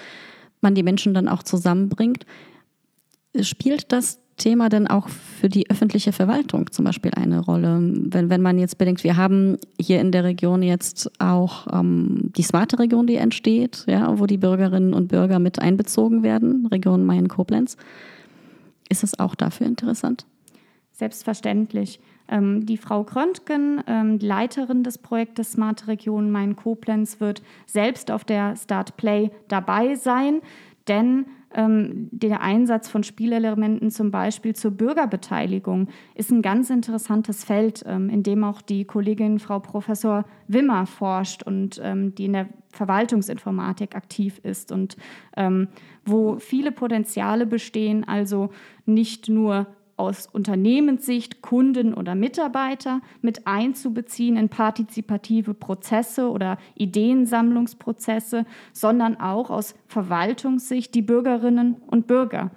man 0.61 0.73
die 0.73 0.83
Menschen 0.83 1.13
dann 1.13 1.27
auch 1.27 1.43
zusammenbringt. 1.43 2.25
Spielt 3.41 3.91
das 3.91 4.21
Thema 4.37 4.69
denn 4.69 4.87
auch 4.87 5.09
für 5.09 5.49
die 5.49 5.69
öffentliche 5.69 6.11
Verwaltung 6.11 6.71
zum 6.71 6.85
Beispiel 6.85 7.11
eine 7.15 7.39
Rolle? 7.39 7.79
Wenn, 7.81 8.29
wenn 8.29 8.41
man 8.41 8.57
jetzt 8.57 8.77
bedenkt, 8.77 9.03
wir 9.03 9.17
haben 9.17 9.57
hier 9.79 10.01
in 10.01 10.11
der 10.11 10.23
Region 10.23 10.63
jetzt 10.63 11.11
auch 11.19 11.67
ähm, 11.71 12.31
die 12.35 12.43
smarte 12.43 12.79
Region, 12.79 13.07
die 13.07 13.15
entsteht, 13.15 13.85
ja, 13.87 14.19
wo 14.19 14.25
die 14.25 14.37
Bürgerinnen 14.37 14.93
und 14.93 15.07
Bürger 15.07 15.39
mit 15.39 15.59
einbezogen 15.59 16.23
werden, 16.23 16.65
Region 16.67 17.05
Main-Koblenz. 17.05 17.77
Ist 18.89 19.03
es 19.03 19.19
auch 19.19 19.35
dafür 19.35 19.67
interessant? 19.67 20.25
Selbstverständlich. 20.91 21.99
Ähm, 22.27 22.65
die 22.65 22.77
Frau 22.77 23.03
Kröntgen, 23.03 23.83
ähm, 23.87 24.19
Leiterin 24.19 24.83
des 24.83 24.97
Projektes 24.97 25.53
Smarte 25.53 25.87
Region 25.87 26.31
Main-Koblenz, 26.31 27.19
wird 27.19 27.41
selbst 27.65 28.11
auf 28.11 28.23
der 28.23 28.55
Start 28.55 28.95
Play 28.97 29.31
dabei 29.47 29.95
sein, 29.95 30.41
denn 30.87 31.25
ähm, 31.53 32.09
der 32.11 32.41
Einsatz 32.41 32.89
von 32.89 33.03
Spielelementen 33.03 33.91
zum 33.91 34.11
Beispiel 34.11 34.55
zur 34.55 34.71
Bürgerbeteiligung 34.71 35.87
ist 36.15 36.31
ein 36.31 36.41
ganz 36.41 36.69
interessantes 36.69 37.43
Feld, 37.43 37.83
ähm, 37.85 38.09
in 38.09 38.23
dem 38.23 38.43
auch 38.43 38.61
die 38.61 38.85
Kollegin 38.85 39.39
Frau 39.39 39.59
Professor 39.59 40.25
Wimmer 40.47 40.85
forscht 40.85 41.43
und 41.43 41.79
ähm, 41.83 42.15
die 42.15 42.25
in 42.25 42.33
der 42.33 42.49
Verwaltungsinformatik 42.71 43.95
aktiv 43.95 44.39
ist 44.43 44.71
und 44.71 44.97
ähm, 45.37 45.67
wo 46.05 46.39
viele 46.39 46.71
Potenziale 46.71 47.45
bestehen, 47.45 48.03
also 48.07 48.49
nicht 48.85 49.29
nur 49.29 49.67
aus 49.95 50.27
Unternehmenssicht 50.27 51.41
Kunden 51.41 51.93
oder 51.93 52.15
Mitarbeiter 52.15 53.01
mit 53.21 53.47
einzubeziehen 53.47 54.37
in 54.37 54.49
partizipative 54.49 55.53
Prozesse 55.53 56.29
oder 56.29 56.57
Ideensammlungsprozesse, 56.75 58.45
sondern 58.71 59.19
auch 59.19 59.49
aus 59.49 59.75
Verwaltungssicht 59.87 60.95
die 60.95 61.01
Bürgerinnen 61.01 61.75
und 61.87 62.07
Bürger 62.07 62.51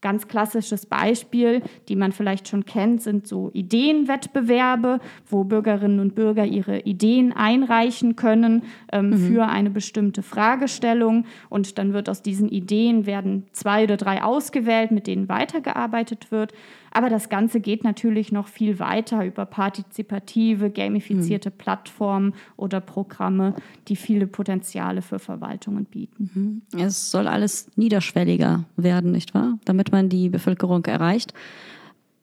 Ganz 0.00 0.28
klassisches 0.28 0.86
Beispiel, 0.86 1.62
die 1.88 1.96
man 1.96 2.12
vielleicht 2.12 2.46
schon 2.46 2.64
kennt, 2.64 3.02
sind 3.02 3.26
so 3.26 3.50
Ideenwettbewerbe, 3.52 5.00
wo 5.26 5.42
Bürgerinnen 5.42 5.98
und 5.98 6.14
Bürger 6.14 6.44
ihre 6.44 6.80
Ideen 6.80 7.32
einreichen 7.32 8.14
können 8.14 8.62
ähm, 8.92 9.10
mhm. 9.10 9.16
für 9.16 9.46
eine 9.46 9.70
bestimmte 9.70 10.22
Fragestellung. 10.22 11.26
Und 11.48 11.78
dann 11.78 11.92
wird 11.92 12.08
aus 12.08 12.22
diesen 12.22 12.48
Ideen 12.48 13.06
werden 13.06 13.46
zwei 13.52 13.84
oder 13.84 13.96
drei 13.96 14.22
ausgewählt, 14.22 14.92
mit 14.92 15.08
denen 15.08 15.28
weitergearbeitet 15.28 16.30
wird. 16.30 16.52
Aber 16.98 17.10
das 17.10 17.28
Ganze 17.28 17.60
geht 17.60 17.84
natürlich 17.84 18.32
noch 18.32 18.48
viel 18.48 18.80
weiter 18.80 19.24
über 19.24 19.46
partizipative, 19.46 20.68
gamifizierte 20.68 21.50
mhm. 21.50 21.54
Plattformen 21.56 22.34
oder 22.56 22.80
Programme, 22.80 23.54
die 23.86 23.94
viele 23.94 24.26
Potenziale 24.26 25.00
für 25.00 25.20
Verwaltungen 25.20 25.84
bieten. 25.84 26.60
Mhm. 26.74 26.80
Es 26.80 27.12
soll 27.12 27.28
alles 27.28 27.70
niederschwelliger 27.76 28.64
werden, 28.76 29.12
nicht 29.12 29.32
wahr? 29.32 29.60
Damit 29.64 29.92
man 29.92 30.08
die 30.08 30.28
Bevölkerung 30.28 30.84
erreicht. 30.86 31.34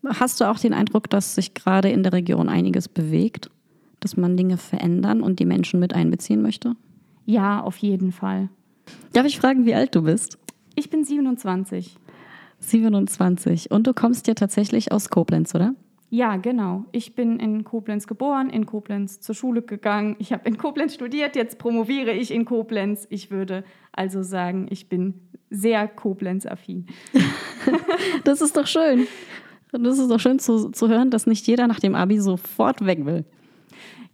Hast 0.05 0.41
du 0.41 0.51
auch 0.51 0.59
den 0.59 0.73
Eindruck, 0.73 1.09
dass 1.09 1.35
sich 1.35 1.53
gerade 1.53 1.89
in 1.89 2.03
der 2.03 2.11
Region 2.11 2.49
einiges 2.49 2.89
bewegt, 2.89 3.49
dass 4.01 4.17
man 4.17 4.35
Dinge 4.35 4.57
verändern 4.57 5.21
und 5.21 5.39
die 5.39 5.45
Menschen 5.45 5.79
mit 5.79 5.93
einbeziehen 5.93 6.41
möchte? 6.41 6.75
Ja, 7.25 7.61
auf 7.61 7.77
jeden 7.77 8.11
Fall. 8.11 8.49
Darf 9.13 9.25
ich 9.25 9.39
fragen, 9.39 9.65
wie 9.65 9.73
alt 9.73 9.95
du 9.95 10.01
bist? 10.01 10.38
Ich 10.75 10.89
bin 10.89 11.05
27. 11.05 11.95
27. 12.69 13.71
Und 13.71 13.88
du 13.88 13.93
kommst 13.93 14.28
ja 14.28 14.34
tatsächlich 14.34 14.91
aus 14.91 15.10
Koblenz, 15.10 15.54
oder? 15.56 15.73
Ja, 16.10 16.38
genau. 16.38 16.86
Ich 16.91 17.15
bin 17.15 17.39
in 17.39 17.63
Koblenz 17.63 18.08
geboren, 18.08 18.49
in 18.49 18.65
Koblenz 18.65 19.19
zur 19.19 19.36
Schule 19.36 19.62
gegangen. 19.62 20.15
Ich 20.19 20.32
habe 20.32 20.47
in 20.47 20.58
Koblenz 20.58 20.93
studiert, 20.93 21.36
jetzt 21.36 21.58
promoviere 21.58 22.12
ich 22.12 22.32
in 22.32 22.45
Koblenz. 22.45 23.08
Ich 23.10 23.32
würde 23.32 23.63
also 23.91 24.21
sagen, 24.21 24.67
ich 24.69 24.88
bin 24.88 25.15
sehr 25.49 25.88
Koblenz-affin. 25.88 26.86
das 28.23 28.41
ist 28.41 28.56
doch 28.56 28.67
schön. 28.67 29.08
Das 29.71 29.99
ist 29.99 30.10
doch 30.10 30.19
schön 30.19 30.39
zu, 30.39 30.69
zu 30.69 30.88
hören, 30.88 31.10
dass 31.10 31.28
nicht 31.28 31.47
jeder 31.47 31.67
nach 31.67 31.80
dem 31.80 31.95
Abi 31.95 32.19
sofort 32.19 32.86
weg 32.86 33.06
will. 33.06 33.25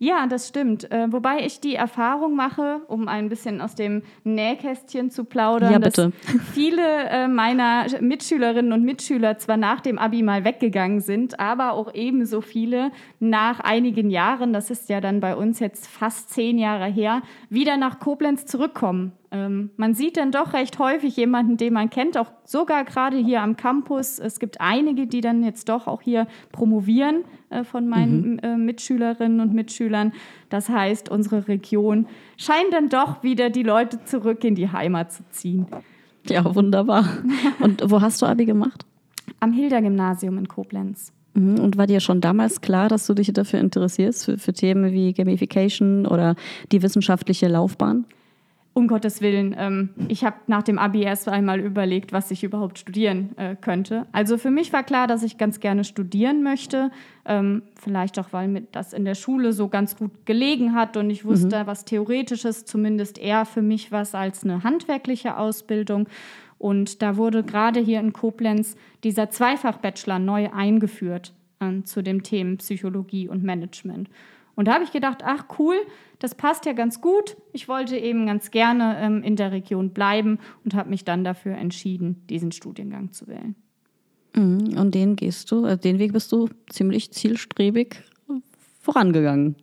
Ja, 0.03 0.25
das 0.25 0.47
stimmt. 0.47 0.91
Äh, 0.91 1.11
wobei 1.11 1.45
ich 1.45 1.59
die 1.59 1.75
Erfahrung 1.75 2.35
mache, 2.35 2.81
um 2.87 3.07
ein 3.07 3.29
bisschen 3.29 3.61
aus 3.61 3.75
dem 3.75 4.01
Nähkästchen 4.23 5.11
zu 5.11 5.25
plaudern, 5.25 5.73
ja, 5.73 5.77
dass 5.77 5.93
viele 6.53 6.81
äh, 6.81 7.27
meiner 7.27 7.85
Mitschülerinnen 8.01 8.73
und 8.73 8.83
Mitschüler 8.83 9.37
zwar 9.37 9.57
nach 9.57 9.79
dem 9.79 9.99
Abi 9.99 10.23
mal 10.23 10.43
weggegangen 10.43 11.01
sind, 11.01 11.39
aber 11.39 11.73
auch 11.73 11.93
ebenso 11.93 12.41
viele 12.41 12.89
nach 13.19 13.59
einigen 13.59 14.09
Jahren, 14.09 14.53
das 14.53 14.71
ist 14.71 14.89
ja 14.89 15.01
dann 15.01 15.19
bei 15.19 15.35
uns 15.35 15.59
jetzt 15.59 15.85
fast 15.85 16.31
zehn 16.31 16.57
Jahre 16.57 16.87
her, 16.87 17.21
wieder 17.51 17.77
nach 17.77 17.99
Koblenz 17.99 18.47
zurückkommen. 18.47 19.11
Ähm, 19.33 19.69
man 19.77 19.93
sieht 19.93 20.17
dann 20.17 20.31
doch 20.31 20.51
recht 20.51 20.77
häufig 20.77 21.15
jemanden, 21.15 21.55
den 21.55 21.73
man 21.73 21.89
kennt, 21.89 22.17
auch 22.17 22.31
sogar 22.43 22.83
gerade 22.83 23.15
hier 23.15 23.41
am 23.41 23.55
Campus. 23.55 24.19
Es 24.19 24.39
gibt 24.39 24.59
einige, 24.59 25.07
die 25.07 25.21
dann 25.21 25.41
jetzt 25.41 25.69
doch 25.69 25.87
auch 25.87 26.01
hier 26.01 26.27
promovieren 26.51 27.23
äh, 27.49 27.63
von 27.63 27.87
meinen 27.87 28.33
mhm. 28.33 28.39
äh, 28.39 28.57
Mitschülerinnen 28.57 29.39
und 29.39 29.53
Mitschülern. 29.53 30.11
Das 30.49 30.67
heißt, 30.67 31.07
unsere 31.09 31.47
Region 31.47 32.07
scheint 32.35 32.73
dann 32.73 32.89
doch 32.89 33.23
wieder 33.23 33.49
die 33.49 33.63
Leute 33.63 34.03
zurück 34.03 34.43
in 34.43 34.55
die 34.55 34.69
Heimat 34.69 35.13
zu 35.13 35.23
ziehen. 35.29 35.65
Ja, 36.27 36.53
wunderbar. 36.53 37.05
Und 37.61 37.89
wo 37.89 38.01
hast 38.01 38.21
du 38.21 38.25
Abi 38.25 38.45
gemacht? 38.45 38.85
Am 39.39 39.53
Hilda-Gymnasium 39.53 40.37
in 40.37 40.47
Koblenz. 40.49 41.13
Mhm. 41.35 41.57
Und 41.59 41.77
war 41.77 41.87
dir 41.87 42.01
schon 42.01 42.19
damals 42.19 42.59
klar, 42.59 42.89
dass 42.89 43.07
du 43.07 43.13
dich 43.13 43.31
dafür 43.31 43.61
interessierst, 43.61 44.25
für, 44.25 44.37
für 44.37 44.51
Themen 44.51 44.91
wie 44.91 45.13
Gamification 45.13 46.05
oder 46.05 46.35
die 46.73 46.81
wissenschaftliche 46.83 47.47
Laufbahn? 47.47 48.05
Um 48.73 48.87
Gottes 48.87 49.21
Willen, 49.21 49.53
ähm, 49.57 49.89
ich 50.07 50.23
habe 50.23 50.37
nach 50.47 50.63
dem 50.63 50.79
Abi 50.79 51.01
erst 51.01 51.27
einmal 51.27 51.59
überlegt, 51.59 52.13
was 52.13 52.31
ich 52.31 52.43
überhaupt 52.43 52.79
studieren 52.79 53.37
äh, 53.37 53.55
könnte. 53.55 54.05
Also 54.13 54.37
für 54.37 54.51
mich 54.51 54.71
war 54.71 54.83
klar, 54.83 55.07
dass 55.07 55.23
ich 55.23 55.37
ganz 55.37 55.59
gerne 55.59 55.83
studieren 55.83 56.41
möchte. 56.41 56.89
Ähm, 57.25 57.63
vielleicht 57.75 58.17
auch, 58.17 58.31
weil 58.31 58.47
mir 58.47 58.61
das 58.71 58.93
in 58.93 59.03
der 59.03 59.15
Schule 59.15 59.51
so 59.51 59.67
ganz 59.67 59.97
gut 59.97 60.25
gelegen 60.25 60.73
hat 60.73 60.95
und 60.95 61.09
ich 61.09 61.25
wusste, 61.25 61.63
mhm. 61.63 61.67
was 61.67 61.83
Theoretisches 61.83 62.63
zumindest 62.63 63.17
eher 63.17 63.43
für 63.45 63.61
mich 63.61 63.91
was 63.91 64.15
als 64.15 64.43
eine 64.43 64.63
handwerkliche 64.63 65.37
Ausbildung. 65.37 66.07
Und 66.57 67.01
da 67.01 67.17
wurde 67.17 67.43
gerade 67.43 67.81
hier 67.81 67.99
in 67.99 68.13
Koblenz 68.13 68.75
dieser 69.03 69.29
Zweifach-Bachelor 69.29 70.19
neu 70.19 70.49
eingeführt 70.49 71.33
äh, 71.59 71.81
zu 71.83 72.01
dem 72.01 72.23
Themen 72.23 72.57
Psychologie 72.57 73.27
und 73.27 73.43
Management. 73.43 74.09
Und 74.61 74.67
da 74.67 74.75
habe 74.75 74.83
ich 74.83 74.91
gedacht, 74.91 75.23
ach 75.25 75.45
cool, 75.57 75.73
das 76.19 76.35
passt 76.35 76.67
ja 76.67 76.73
ganz 76.73 77.01
gut. 77.01 77.35
Ich 77.51 77.67
wollte 77.67 77.97
eben 77.97 78.27
ganz 78.27 78.51
gerne 78.51 78.95
ähm, 78.99 79.23
in 79.23 79.35
der 79.35 79.51
Region 79.51 79.89
bleiben 79.89 80.37
und 80.63 80.75
habe 80.75 80.87
mich 80.91 81.03
dann 81.03 81.23
dafür 81.23 81.55
entschieden, 81.55 82.21
diesen 82.29 82.51
Studiengang 82.51 83.11
zu 83.11 83.25
wählen. 83.25 83.55
Mhm, 84.35 84.77
und 84.77 84.93
den 84.93 85.15
gehst 85.15 85.49
du, 85.49 85.65
also 85.65 85.77
den 85.77 85.97
Weg 85.97 86.13
bist 86.13 86.31
du 86.31 86.47
ziemlich 86.69 87.09
zielstrebig 87.09 88.03
vorangegangen. 88.81 89.55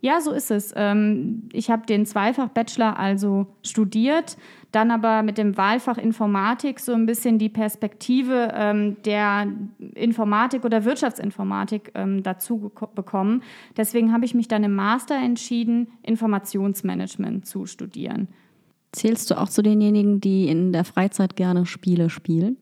Ja, 0.00 0.22
so 0.22 0.32
ist 0.32 0.50
es. 0.50 0.72
Ähm, 0.76 1.50
ich 1.52 1.70
habe 1.70 1.84
den 1.84 2.06
Zweifach-Bachelor 2.06 2.98
also 2.98 3.48
studiert, 3.62 4.38
dann 4.72 4.90
aber 4.90 5.22
mit 5.22 5.38
dem 5.38 5.56
Wahlfach 5.56 5.98
Informatik 5.98 6.80
so 6.80 6.92
ein 6.92 7.06
bisschen 7.06 7.38
die 7.38 7.48
Perspektive 7.48 8.52
ähm, 8.54 8.96
der 9.04 9.46
Informatik 9.94 10.64
oder 10.64 10.84
Wirtschaftsinformatik 10.84 11.92
ähm, 11.94 12.22
dazu 12.22 12.72
bekommen. 12.94 13.42
Deswegen 13.76 14.12
habe 14.12 14.24
ich 14.24 14.34
mich 14.34 14.48
dann 14.48 14.64
im 14.64 14.74
Master 14.74 15.14
entschieden, 15.14 15.88
Informationsmanagement 16.02 17.46
zu 17.46 17.66
studieren. 17.66 18.28
Zählst 18.92 19.30
du 19.30 19.38
auch 19.38 19.48
zu 19.48 19.62
denjenigen, 19.62 20.20
die 20.20 20.48
in 20.48 20.72
der 20.72 20.84
Freizeit 20.84 21.36
gerne 21.36 21.64
Spiele 21.64 22.10
spielen? 22.10 22.56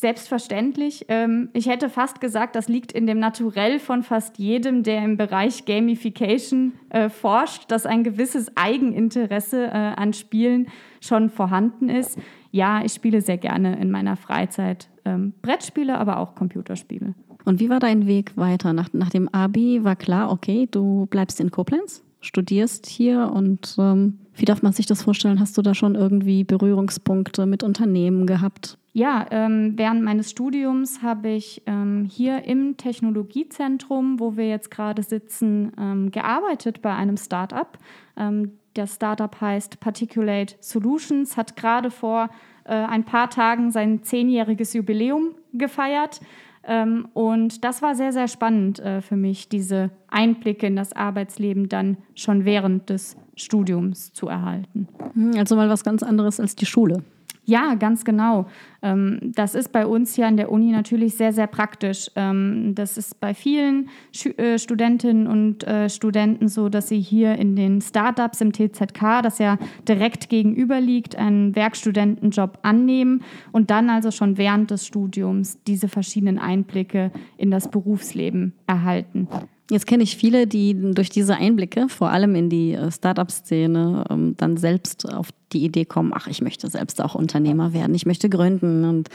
Selbstverständlich. 0.00 1.06
Ähm, 1.08 1.48
ich 1.54 1.68
hätte 1.68 1.90
fast 1.90 2.20
gesagt, 2.20 2.54
das 2.54 2.68
liegt 2.68 2.92
in 2.92 3.08
dem 3.08 3.18
Naturell 3.18 3.80
von 3.80 4.04
fast 4.04 4.38
jedem, 4.38 4.84
der 4.84 5.02
im 5.02 5.16
Bereich 5.16 5.64
Gamification 5.64 6.74
äh, 6.90 7.08
forscht, 7.08 7.68
dass 7.72 7.84
ein 7.84 8.04
gewisses 8.04 8.56
Eigeninteresse 8.56 9.64
äh, 9.64 9.70
an 9.70 10.12
Spielen 10.12 10.68
schon 11.00 11.30
vorhanden 11.30 11.88
ist. 11.88 12.16
Ja, 12.52 12.84
ich 12.84 12.92
spiele 12.92 13.22
sehr 13.22 13.38
gerne 13.38 13.80
in 13.80 13.90
meiner 13.90 14.16
Freizeit 14.16 14.88
ähm, 15.04 15.32
Brettspiele, 15.42 15.98
aber 15.98 16.18
auch 16.18 16.36
Computerspiele. 16.36 17.14
Und 17.44 17.58
wie 17.58 17.68
war 17.68 17.80
dein 17.80 18.06
Weg 18.06 18.36
weiter? 18.36 18.72
Nach, 18.72 18.92
nach 18.92 19.10
dem 19.10 19.28
Abi 19.30 19.82
war 19.82 19.96
klar, 19.96 20.30
okay, 20.30 20.68
du 20.70 21.06
bleibst 21.06 21.40
in 21.40 21.50
Koblenz, 21.50 22.04
studierst 22.20 22.86
hier 22.86 23.30
und 23.32 23.76
ähm, 23.78 24.18
wie 24.34 24.44
darf 24.44 24.62
man 24.62 24.72
sich 24.72 24.86
das 24.86 25.02
vorstellen? 25.02 25.40
Hast 25.40 25.56
du 25.58 25.62
da 25.62 25.74
schon 25.74 25.94
irgendwie 25.94 26.44
Berührungspunkte 26.44 27.46
mit 27.46 27.62
Unternehmen 27.62 28.26
gehabt? 28.26 28.78
Ja, 28.92 29.26
ähm, 29.30 29.74
während 29.76 30.02
meines 30.02 30.30
Studiums 30.30 31.02
habe 31.02 31.28
ich 31.28 31.62
ähm, 31.66 32.08
hier 32.10 32.44
im 32.44 32.76
Technologiezentrum, 32.76 34.18
wo 34.18 34.36
wir 34.36 34.48
jetzt 34.48 34.70
gerade 34.70 35.02
sitzen, 35.02 35.72
ähm, 35.78 36.10
gearbeitet 36.10 36.82
bei 36.82 36.94
einem 36.94 37.16
Startup. 37.16 37.78
Ähm, 38.16 38.58
das 38.74 38.96
Startup 38.96 39.40
heißt 39.40 39.80
Particulate 39.80 40.56
Solutions, 40.60 41.36
hat 41.36 41.56
gerade 41.56 41.90
vor 41.90 42.30
äh, 42.64 42.74
ein 42.74 43.04
paar 43.04 43.30
Tagen 43.30 43.70
sein 43.70 44.02
zehnjähriges 44.02 44.72
Jubiläum 44.72 45.34
gefeiert. 45.52 46.20
Ähm, 46.68 47.08
und 47.14 47.64
das 47.64 47.80
war 47.80 47.94
sehr, 47.94 48.12
sehr 48.12 48.28
spannend 48.28 48.78
äh, 48.78 49.00
für 49.00 49.16
mich, 49.16 49.48
diese 49.48 49.90
Einblicke 50.08 50.66
in 50.66 50.76
das 50.76 50.92
Arbeitsleben 50.92 51.70
dann 51.70 51.96
schon 52.14 52.44
während 52.44 52.90
des 52.90 53.16
Studiums 53.36 54.12
zu 54.12 54.28
erhalten. 54.28 54.86
Hm, 55.14 55.32
also 55.38 55.56
mal 55.56 55.70
was 55.70 55.82
ganz 55.82 56.02
anderes 56.02 56.38
als 56.38 56.56
die 56.56 56.66
Schule. 56.66 57.02
Ja, 57.48 57.76
ganz 57.76 58.04
genau. 58.04 58.46
Ähm, 58.82 59.20
das 59.22 59.54
ist 59.54 59.72
bei 59.72 59.86
uns 59.86 60.14
hier 60.14 60.26
an 60.26 60.36
der 60.36 60.52
Uni 60.52 60.70
natürlich 60.70 61.14
sehr, 61.14 61.32
sehr 61.32 61.46
praktisch. 61.46 62.10
Ähm, 62.14 62.74
das 62.74 62.98
ist 62.98 63.20
bei 63.20 63.32
vielen 63.32 63.88
äh, 64.36 64.58
Studentinnen 64.58 65.26
und 65.26 65.66
äh, 65.66 65.88
Studenten 65.88 66.48
so, 66.48 66.68
dass 66.68 66.88
sie 66.88 67.00
hier 67.00 67.36
in 67.36 67.56
den 67.56 67.80
Startups 67.80 68.42
im 68.42 68.52
TZK, 68.52 69.22
das 69.22 69.38
ja 69.38 69.56
direkt 69.88 70.28
gegenüber 70.28 70.78
liegt, 70.78 71.16
einen 71.16 71.56
Werkstudentenjob 71.56 72.58
annehmen 72.60 73.22
und 73.50 73.70
dann 73.70 73.88
also 73.88 74.10
schon 74.10 74.36
während 74.36 74.70
des 74.70 74.86
Studiums 74.86 75.58
diese 75.66 75.88
verschiedenen 75.88 76.38
Einblicke 76.38 77.12
in 77.38 77.50
das 77.50 77.70
Berufsleben 77.70 78.52
erhalten. 78.66 79.26
Jetzt 79.70 79.86
kenne 79.86 80.02
ich 80.02 80.16
viele, 80.16 80.46
die 80.46 80.74
durch 80.94 81.10
diese 81.10 81.36
Einblicke, 81.36 81.88
vor 81.88 82.10
allem 82.10 82.34
in 82.34 82.48
die 82.48 82.72
äh, 82.72 82.90
Startup-Szene, 82.90 84.04
ähm, 84.08 84.34
dann 84.38 84.56
selbst 84.56 85.12
auf 85.12 85.28
die 85.52 85.64
Idee 85.64 85.84
kommen, 85.84 86.12
ach, 86.14 86.26
ich 86.26 86.40
möchte 86.40 86.68
selbst 86.68 87.02
auch 87.02 87.14
Unternehmer 87.14 87.74
werden, 87.74 87.94
ich 87.94 88.06
möchte 88.06 88.30
gründen 88.30 88.84
und 88.84 89.10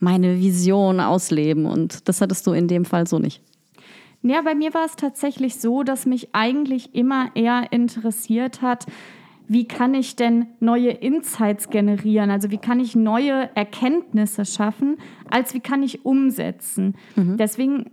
meine 0.00 0.38
Vision 0.40 0.98
ausleben. 0.98 1.66
Und 1.66 2.08
das 2.08 2.20
hattest 2.20 2.46
du 2.46 2.52
in 2.52 2.66
dem 2.66 2.84
Fall 2.84 3.06
so 3.06 3.18
nicht. 3.18 3.42
Ja, 4.22 4.42
bei 4.42 4.54
mir 4.54 4.74
war 4.74 4.84
es 4.84 4.96
tatsächlich 4.96 5.56
so, 5.56 5.82
dass 5.82 6.04
mich 6.04 6.30
eigentlich 6.32 6.94
immer 6.94 7.30
eher 7.34 7.72
interessiert 7.72 8.62
hat, 8.62 8.86
wie 9.52 9.66
kann 9.66 9.94
ich 9.94 10.14
denn 10.14 10.46
neue 10.60 10.90
Insights 10.90 11.70
generieren? 11.70 12.30
Also 12.30 12.52
wie 12.52 12.58
kann 12.58 12.78
ich 12.78 12.94
neue 12.94 13.50
Erkenntnisse 13.56 14.44
schaffen, 14.44 14.96
als 15.28 15.54
wie 15.54 15.60
kann 15.60 15.82
ich 15.82 16.04
umsetzen? 16.04 16.94
Mhm. 17.16 17.36
Deswegen 17.36 17.90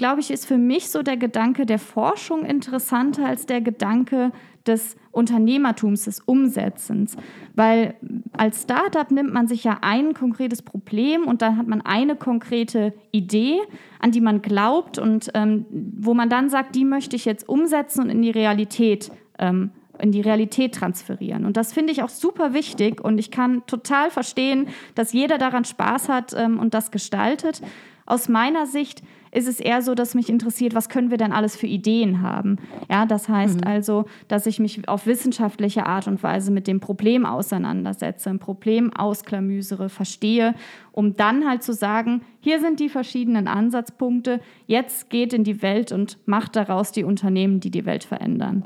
glaube 0.00 0.22
ich, 0.22 0.30
ist 0.30 0.46
für 0.46 0.56
mich 0.56 0.88
so 0.88 1.02
der 1.02 1.18
Gedanke 1.18 1.66
der 1.66 1.78
Forschung 1.78 2.46
interessanter 2.46 3.26
als 3.26 3.44
der 3.44 3.60
Gedanke 3.60 4.32
des 4.66 4.96
Unternehmertums, 5.12 6.06
des 6.06 6.20
Umsetzens. 6.20 7.16
Weil 7.54 7.96
als 8.32 8.62
Startup 8.62 9.10
nimmt 9.10 9.30
man 9.34 9.46
sich 9.46 9.62
ja 9.62 9.76
ein 9.82 10.14
konkretes 10.14 10.62
Problem 10.62 11.24
und 11.24 11.42
dann 11.42 11.58
hat 11.58 11.66
man 11.66 11.82
eine 11.82 12.16
konkrete 12.16 12.94
Idee, 13.12 13.58
an 13.98 14.10
die 14.10 14.22
man 14.22 14.40
glaubt 14.40 14.98
und 14.98 15.30
ähm, 15.34 15.66
wo 15.70 16.14
man 16.14 16.30
dann 16.30 16.48
sagt, 16.48 16.76
die 16.76 16.86
möchte 16.86 17.14
ich 17.14 17.26
jetzt 17.26 17.46
umsetzen 17.46 18.04
und 18.04 18.08
in 18.08 18.22
die 18.22 18.30
Realität 18.30 19.12
ähm, 19.38 19.70
in 19.98 20.12
die 20.12 20.22
Realität 20.22 20.76
transferieren. 20.76 21.44
Und 21.44 21.58
das 21.58 21.74
finde 21.74 21.92
ich 21.92 22.02
auch 22.02 22.08
super 22.08 22.54
wichtig 22.54 23.04
und 23.04 23.18
ich 23.18 23.30
kann 23.30 23.66
total 23.66 24.10
verstehen, 24.10 24.68
dass 24.94 25.12
jeder 25.12 25.36
daran 25.36 25.66
Spaß 25.66 26.08
hat 26.08 26.32
ähm, 26.34 26.58
und 26.58 26.72
das 26.72 26.90
gestaltet. 26.90 27.60
Aus 28.06 28.30
meiner 28.30 28.64
Sicht 28.64 29.02
ist 29.32 29.46
es 29.46 29.60
eher 29.60 29.80
so, 29.82 29.94
dass 29.94 30.14
mich 30.14 30.28
interessiert, 30.28 30.74
was 30.74 30.88
können 30.88 31.10
wir 31.10 31.16
denn 31.16 31.32
alles 31.32 31.56
für 31.56 31.66
Ideen 31.66 32.20
haben. 32.20 32.56
Ja, 32.90 33.06
das 33.06 33.28
heißt 33.28 33.60
mhm. 33.60 33.66
also, 33.66 34.06
dass 34.28 34.46
ich 34.46 34.58
mich 34.58 34.88
auf 34.88 35.06
wissenschaftliche 35.06 35.86
Art 35.86 36.08
und 36.08 36.22
Weise 36.22 36.50
mit 36.50 36.66
dem 36.66 36.80
Problem 36.80 37.24
auseinandersetze, 37.24 38.30
ein 38.30 38.40
Problem 38.40 38.92
ausklamüsere, 38.92 39.88
verstehe, 39.88 40.54
um 40.92 41.16
dann 41.16 41.48
halt 41.48 41.62
zu 41.62 41.72
sagen, 41.72 42.22
hier 42.40 42.60
sind 42.60 42.80
die 42.80 42.88
verschiedenen 42.88 43.46
Ansatzpunkte, 43.46 44.40
jetzt 44.66 45.10
geht 45.10 45.32
in 45.32 45.44
die 45.44 45.62
Welt 45.62 45.92
und 45.92 46.18
macht 46.26 46.56
daraus 46.56 46.90
die 46.90 47.04
Unternehmen, 47.04 47.60
die 47.60 47.70
die 47.70 47.86
Welt 47.86 48.04
verändern. 48.04 48.64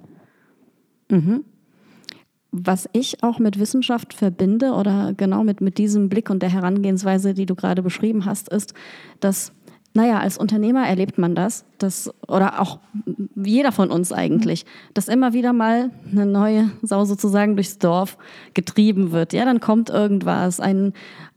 Mhm. 1.10 1.44
Was 2.56 2.88
ich 2.92 3.22
auch 3.24 3.40
mit 3.40 3.58
Wissenschaft 3.58 4.14
verbinde 4.14 4.74
oder 4.74 5.12
genau 5.16 5.42
mit, 5.42 5.60
mit 5.60 5.76
diesem 5.76 6.08
Blick 6.08 6.30
und 6.30 6.40
der 6.40 6.50
Herangehensweise, 6.50 7.34
die 7.34 7.46
du 7.46 7.56
gerade 7.56 7.82
beschrieben 7.82 8.26
hast, 8.26 8.48
ist, 8.48 8.74
dass 9.18 9.52
naja, 9.94 10.18
als 10.18 10.36
Unternehmer 10.38 10.86
erlebt 10.86 11.18
man 11.18 11.34
das, 11.34 11.64
dass, 11.78 12.12
oder 12.28 12.60
auch 12.60 12.78
jeder 13.36 13.72
von 13.72 13.90
uns 13.90 14.12
eigentlich, 14.12 14.64
dass 14.94 15.08
immer 15.08 15.32
wieder 15.32 15.52
mal 15.52 15.90
eine 16.10 16.26
neue 16.26 16.70
Sau 16.82 17.04
sozusagen 17.04 17.56
durchs 17.56 17.78
Dorf 17.78 18.16
getrieben 18.54 19.12
wird. 19.12 19.32
Ja, 19.32 19.44
dann 19.44 19.60
kommt 19.60 19.90
irgendwas, 19.90 20.60
ein, 20.60 20.92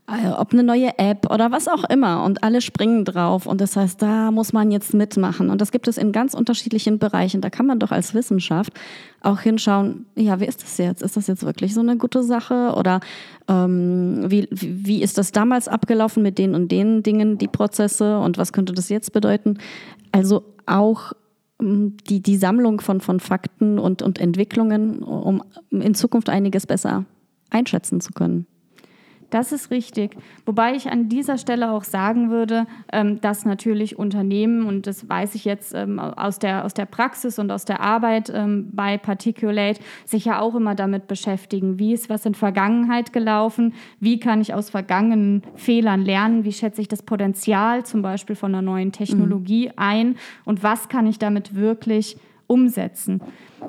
äh, 0.08 0.30
ob 0.30 0.52
eine 0.52 0.62
neue 0.62 0.98
App 0.98 1.30
oder 1.30 1.50
was 1.50 1.68
auch 1.68 1.84
immer 1.84 2.24
und 2.24 2.42
alle 2.42 2.60
springen 2.60 3.04
drauf 3.04 3.46
und 3.46 3.60
das 3.60 3.76
heißt, 3.76 4.00
da 4.00 4.30
muss 4.30 4.52
man 4.52 4.70
jetzt 4.70 4.94
mitmachen 4.94 5.50
und 5.50 5.60
das 5.60 5.70
gibt 5.70 5.86
es 5.88 5.98
in 5.98 6.12
ganz 6.12 6.34
unterschiedlichen 6.34 6.98
Bereichen. 6.98 7.40
Da 7.40 7.50
kann 7.50 7.66
man 7.66 7.78
doch 7.78 7.92
als 7.92 8.14
Wissenschaft 8.14 8.72
auch 9.20 9.40
hinschauen, 9.40 10.06
ja, 10.14 10.40
wie 10.40 10.46
ist 10.46 10.62
das 10.62 10.78
jetzt? 10.78 11.02
Ist 11.02 11.16
das 11.16 11.26
jetzt 11.26 11.44
wirklich 11.44 11.74
so 11.74 11.80
eine 11.80 11.96
gute 11.98 12.22
Sache 12.22 12.72
oder 12.76 13.00
ähm, 13.48 14.24
wie, 14.30 14.48
wie 14.50 15.02
ist 15.02 15.18
das 15.18 15.32
damals 15.32 15.68
abgelaufen 15.68 16.22
mit 16.22 16.38
den 16.38 16.54
und 16.54 16.72
den 16.72 17.02
Dingen, 17.02 17.36
die 17.36 17.48
Prozesse 17.48 18.18
und 18.18 18.38
was 18.38 18.52
könnte 18.52 18.72
das 18.72 18.88
jetzt 18.88 19.12
bedeuten? 19.12 19.58
Also 20.12 20.42
auch 20.68 21.12
ähm, 21.60 21.96
die, 22.08 22.20
die 22.20 22.36
Sammlung 22.36 22.80
von, 22.80 23.00
von 23.00 23.20
Fakten 23.20 23.78
und, 23.78 24.02
und 24.02 24.18
Entwicklungen, 24.18 25.02
um 25.02 25.42
in 25.70 25.94
Zukunft 25.94 26.28
einiges 26.28 26.66
besser 26.66 27.04
einschätzen 27.50 28.00
zu 28.00 28.12
können. 28.12 28.46
Das 29.30 29.52
ist 29.52 29.70
richtig. 29.70 30.16
Wobei 30.46 30.74
ich 30.74 30.90
an 30.90 31.10
dieser 31.10 31.36
Stelle 31.36 31.70
auch 31.70 31.84
sagen 31.84 32.30
würde, 32.30 32.66
ähm, 32.90 33.20
dass 33.20 33.44
natürlich 33.44 33.98
Unternehmen, 33.98 34.64
und 34.64 34.86
das 34.86 35.06
weiß 35.06 35.34
ich 35.34 35.44
jetzt 35.44 35.74
ähm, 35.74 35.98
aus, 35.98 36.38
der, 36.38 36.64
aus 36.64 36.72
der 36.72 36.86
Praxis 36.86 37.38
und 37.38 37.50
aus 37.50 37.66
der 37.66 37.80
Arbeit 37.80 38.32
ähm, 38.34 38.70
bei 38.72 38.96
Particulate, 38.96 39.80
sich 40.06 40.24
ja 40.24 40.40
auch 40.40 40.54
immer 40.54 40.74
damit 40.74 41.08
beschäftigen, 41.08 41.78
wie 41.78 41.92
ist 41.92 42.08
was 42.08 42.24
in 42.24 42.34
Vergangenheit 42.34 43.12
gelaufen, 43.12 43.74
wie 44.00 44.18
kann 44.18 44.40
ich 44.40 44.54
aus 44.54 44.70
vergangenen 44.70 45.42
Fehlern 45.56 46.04
lernen, 46.06 46.44
wie 46.44 46.52
schätze 46.52 46.80
ich 46.80 46.88
das 46.88 47.02
Potenzial 47.02 47.84
zum 47.84 48.00
Beispiel 48.00 48.34
von 48.34 48.54
einer 48.54 48.62
neuen 48.62 48.92
Technologie 48.92 49.66
mhm. 49.66 49.72
ein 49.76 50.16
und 50.46 50.62
was 50.62 50.88
kann 50.88 51.06
ich 51.06 51.18
damit 51.18 51.54
wirklich 51.54 52.16
umsetzen. 52.46 53.20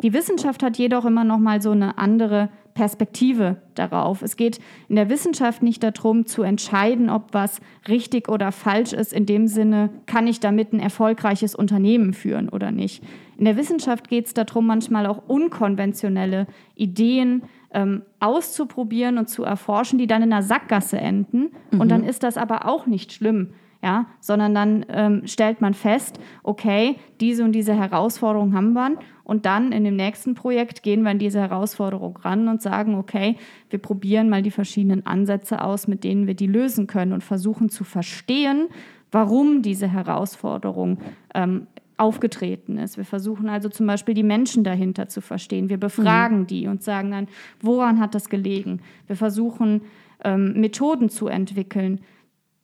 Die 0.03 0.13
Wissenschaft 0.13 0.63
hat 0.63 0.77
jedoch 0.77 1.03
immer 1.03 1.25
noch 1.25 1.37
mal 1.37 1.61
so 1.61 1.71
eine 1.71 1.97
andere 1.97 2.47
Perspektive 2.79 3.57
darauf. 3.75 4.21
Es 4.21 4.37
geht 4.37 4.61
in 4.87 4.95
der 4.95 5.09
Wissenschaft 5.09 5.61
nicht 5.61 5.83
darum 5.83 6.25
zu 6.25 6.43
entscheiden, 6.43 7.09
ob 7.09 7.33
was 7.33 7.59
richtig 7.89 8.29
oder 8.29 8.53
falsch 8.53 8.93
ist. 8.93 9.11
In 9.11 9.25
dem 9.25 9.47
Sinne, 9.47 9.89
kann 10.05 10.27
ich 10.27 10.39
damit 10.39 10.71
ein 10.71 10.79
erfolgreiches 10.79 11.55
Unternehmen 11.55 12.13
führen 12.13 12.47
oder 12.47 12.71
nicht. 12.71 13.03
In 13.37 13.43
der 13.43 13.57
Wissenschaft 13.57 14.07
geht 14.07 14.27
es 14.27 14.33
darum, 14.33 14.65
manchmal 14.65 15.07
auch 15.07 15.23
unkonventionelle 15.27 16.47
Ideen 16.75 17.43
ähm, 17.73 18.03
auszuprobieren 18.21 19.17
und 19.17 19.27
zu 19.27 19.43
erforschen, 19.43 19.99
die 19.99 20.07
dann 20.07 20.23
in 20.23 20.31
einer 20.31 20.41
Sackgasse 20.41 20.99
enden. 20.99 21.49
Mhm. 21.71 21.81
Und 21.81 21.89
dann 21.89 22.05
ist 22.05 22.23
das 22.23 22.37
aber 22.37 22.65
auch 22.65 22.85
nicht 22.85 23.11
schlimm 23.11 23.49
ja, 23.81 24.07
sondern 24.19 24.53
dann 24.53 24.85
ähm, 24.89 25.21
stellt 25.25 25.61
man 25.61 25.73
fest, 25.73 26.19
okay, 26.43 26.97
diese 27.21 27.43
und 27.43 27.53
diese 27.53 27.73
Herausforderung 27.73 28.53
haben 28.53 28.73
wir 28.73 28.97
und 29.29 29.45
dann 29.45 29.71
in 29.71 29.83
dem 29.83 29.95
nächsten 29.95 30.33
Projekt 30.33 30.81
gehen 30.81 31.03
wir 31.03 31.11
an 31.11 31.19
diese 31.19 31.39
Herausforderung 31.39 32.17
ran 32.17 32.47
und 32.47 32.63
sagen, 32.63 32.95
okay, 32.95 33.37
wir 33.69 33.77
probieren 33.77 34.27
mal 34.27 34.41
die 34.41 34.49
verschiedenen 34.49 35.05
Ansätze 35.05 35.63
aus, 35.63 35.87
mit 35.87 36.03
denen 36.03 36.25
wir 36.25 36.33
die 36.33 36.47
lösen 36.47 36.87
können 36.87 37.13
und 37.13 37.23
versuchen 37.23 37.69
zu 37.69 37.83
verstehen, 37.83 38.69
warum 39.11 39.61
diese 39.61 39.87
Herausforderung 39.87 40.97
ähm, 41.35 41.67
aufgetreten 41.95 42.79
ist. 42.79 42.97
Wir 42.97 43.05
versuchen 43.05 43.49
also 43.49 43.69
zum 43.69 43.85
Beispiel 43.85 44.15
die 44.15 44.23
Menschen 44.23 44.63
dahinter 44.63 45.09
zu 45.09 45.21
verstehen. 45.21 45.69
Wir 45.69 45.77
befragen 45.77 46.39
mhm. 46.39 46.47
die 46.47 46.65
und 46.65 46.81
sagen 46.81 47.11
dann, 47.11 47.27
woran 47.61 47.99
hat 47.99 48.15
das 48.15 48.29
gelegen? 48.29 48.81
Wir 49.05 49.15
versuchen 49.15 49.81
ähm, 50.23 50.59
Methoden 50.59 51.09
zu 51.09 51.27
entwickeln, 51.27 51.99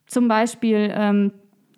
zum 0.08 0.28
Beispiel 0.28 0.92
ähm, 0.96 1.32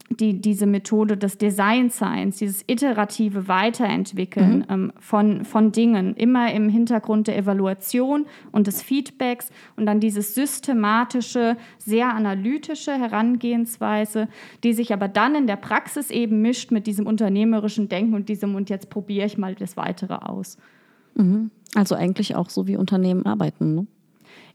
die, 0.10 0.40
diese 0.40 0.66
Methode 0.66 1.18
des 1.18 1.38
Design 1.38 1.90
Science, 1.90 2.38
dieses 2.38 2.64
iterative 2.68 3.48
Weiterentwickeln 3.48 4.60
mhm. 4.60 4.66
ähm, 4.70 4.94
von, 5.00 5.46
von 5.46 5.72
Dingen, 5.72 6.16
immer 6.16 6.54
im 6.54 6.70
Hintergrund 6.70 7.28
der 7.28 7.38
Evaluation 7.38 8.26
und 8.52 8.68
des 8.68 8.82
Feedbacks 8.82 9.50
und 9.76 9.86
dann 9.86 10.00
dieses 10.00 10.34
systematische, 10.34 11.58
sehr 11.78 12.14
analytische 12.14 12.94
Herangehensweise, 12.94 14.28
die 14.64 14.74
sich 14.74 14.94
aber 14.94 15.08
dann 15.08 15.36
in 15.36 15.48
der 15.48 15.58
Praxis 15.58 16.10
eben 16.10 16.42
mischt 16.42 16.72
mit 16.72 16.88
diesem 16.88 17.06
unternehmerischen 17.06 17.90
Denken 17.90 18.14
und 18.14 18.30
diesem 18.30 18.56
und 18.56 18.70
jetzt 18.70 18.90
probiere 18.90 19.26
ich 19.26 19.38
mal 19.38 19.56
das 19.56 19.78
Weitere 19.78 20.16
aus. 20.16 20.58
Mhm. 21.16 21.52
Also 21.76 21.96
eigentlich 21.96 22.36
auch 22.36 22.50
so 22.50 22.68
wie 22.68 22.78
Unternehmen 22.78 23.26
arbeiten, 23.26 23.76
ne? 23.76 23.88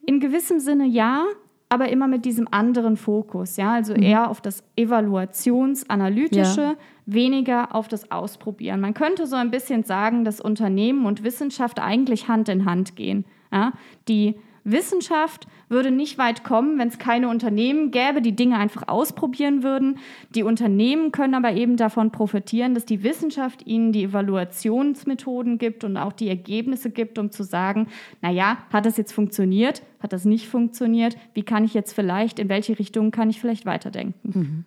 In 0.05 0.19
gewissem 0.19 0.59
Sinne 0.59 0.87
ja, 0.87 1.25
aber 1.73 1.89
immer 1.89 2.07
mit 2.07 2.27
diesem 2.27 2.49
anderen 2.51 2.99
Fokus, 2.99 3.57
ja, 3.57 3.73
also 3.73 3.95
mhm. 3.95 4.03
eher 4.03 4.29
auf 4.29 4.43
das 4.43 4.63
Evaluationsanalytische, 4.77 6.61
ja. 6.61 6.77
weniger 7.07 7.75
auf 7.75 7.89
das 7.89 8.11
Ausprobieren. 8.11 8.79
Man 8.83 8.93
könnte 8.93 9.27
so 9.27 9.37
ein 9.37 9.51
bisschen 9.51 9.83
sagen, 9.83 10.23
dass 10.27 10.39
Unternehmen 10.39 11.07
und 11.07 11.25
Wissenschaft 11.25 11.81
eigentlich 11.81 12.29
Hand 12.29 12.51
in 12.51 12.67
Hand 12.67 12.95
gehen. 12.95 13.25
Ja? 13.51 13.73
Die 14.07 14.35
Wissenschaft 14.65 15.47
würde 15.69 15.91
nicht 15.91 16.19
weit 16.19 16.45
kommen, 16.45 16.79
wenn 16.79 16.89
es 16.89 16.99
keine 16.99 17.29
Unternehmen 17.29 17.91
gäbe, 17.91 18.23
die 18.23 18.37
Dinge 18.37 18.59
einfach 18.59 18.87
ausprobieren 18.87 19.63
würden. 19.63 19.99
Die 20.35 20.43
Unternehmen 20.43 21.11
können 21.11 21.35
aber 21.35 21.53
eben 21.53 21.77
davon 21.77 22.13
profitieren, 22.13 22.75
dass 22.75 22.85
die 22.85 23.03
Wissenschaft 23.03 23.67
ihnen 23.67 23.93
die 23.93 24.05
Evaluationsmethoden 24.05 25.59
gibt 25.59 25.83
und 25.85 25.97
auch 25.97 26.13
die 26.13 26.29
Ergebnisse 26.29 26.91
gibt, 26.91 27.19
um 27.19 27.31
zu 27.31 27.43
sagen, 27.43 27.89
naja, 28.21 28.59
hat 28.73 28.87
das 28.87 28.97
jetzt 28.97 29.13
funktioniert? 29.13 29.83
Hat 30.01 30.13
das 30.13 30.25
nicht 30.25 30.49
funktioniert? 30.49 31.17
Wie 31.35 31.43
kann 31.43 31.65
ich 31.65 31.75
jetzt 31.75 31.93
vielleicht, 31.93 32.39
in 32.39 32.49
welche 32.49 32.79
Richtung 32.79 33.11
kann 33.11 33.31
ich 33.31 33.41
vielleicht 33.41 33.67
weiterdenken? 33.67 34.15
Mhm. 34.23 34.65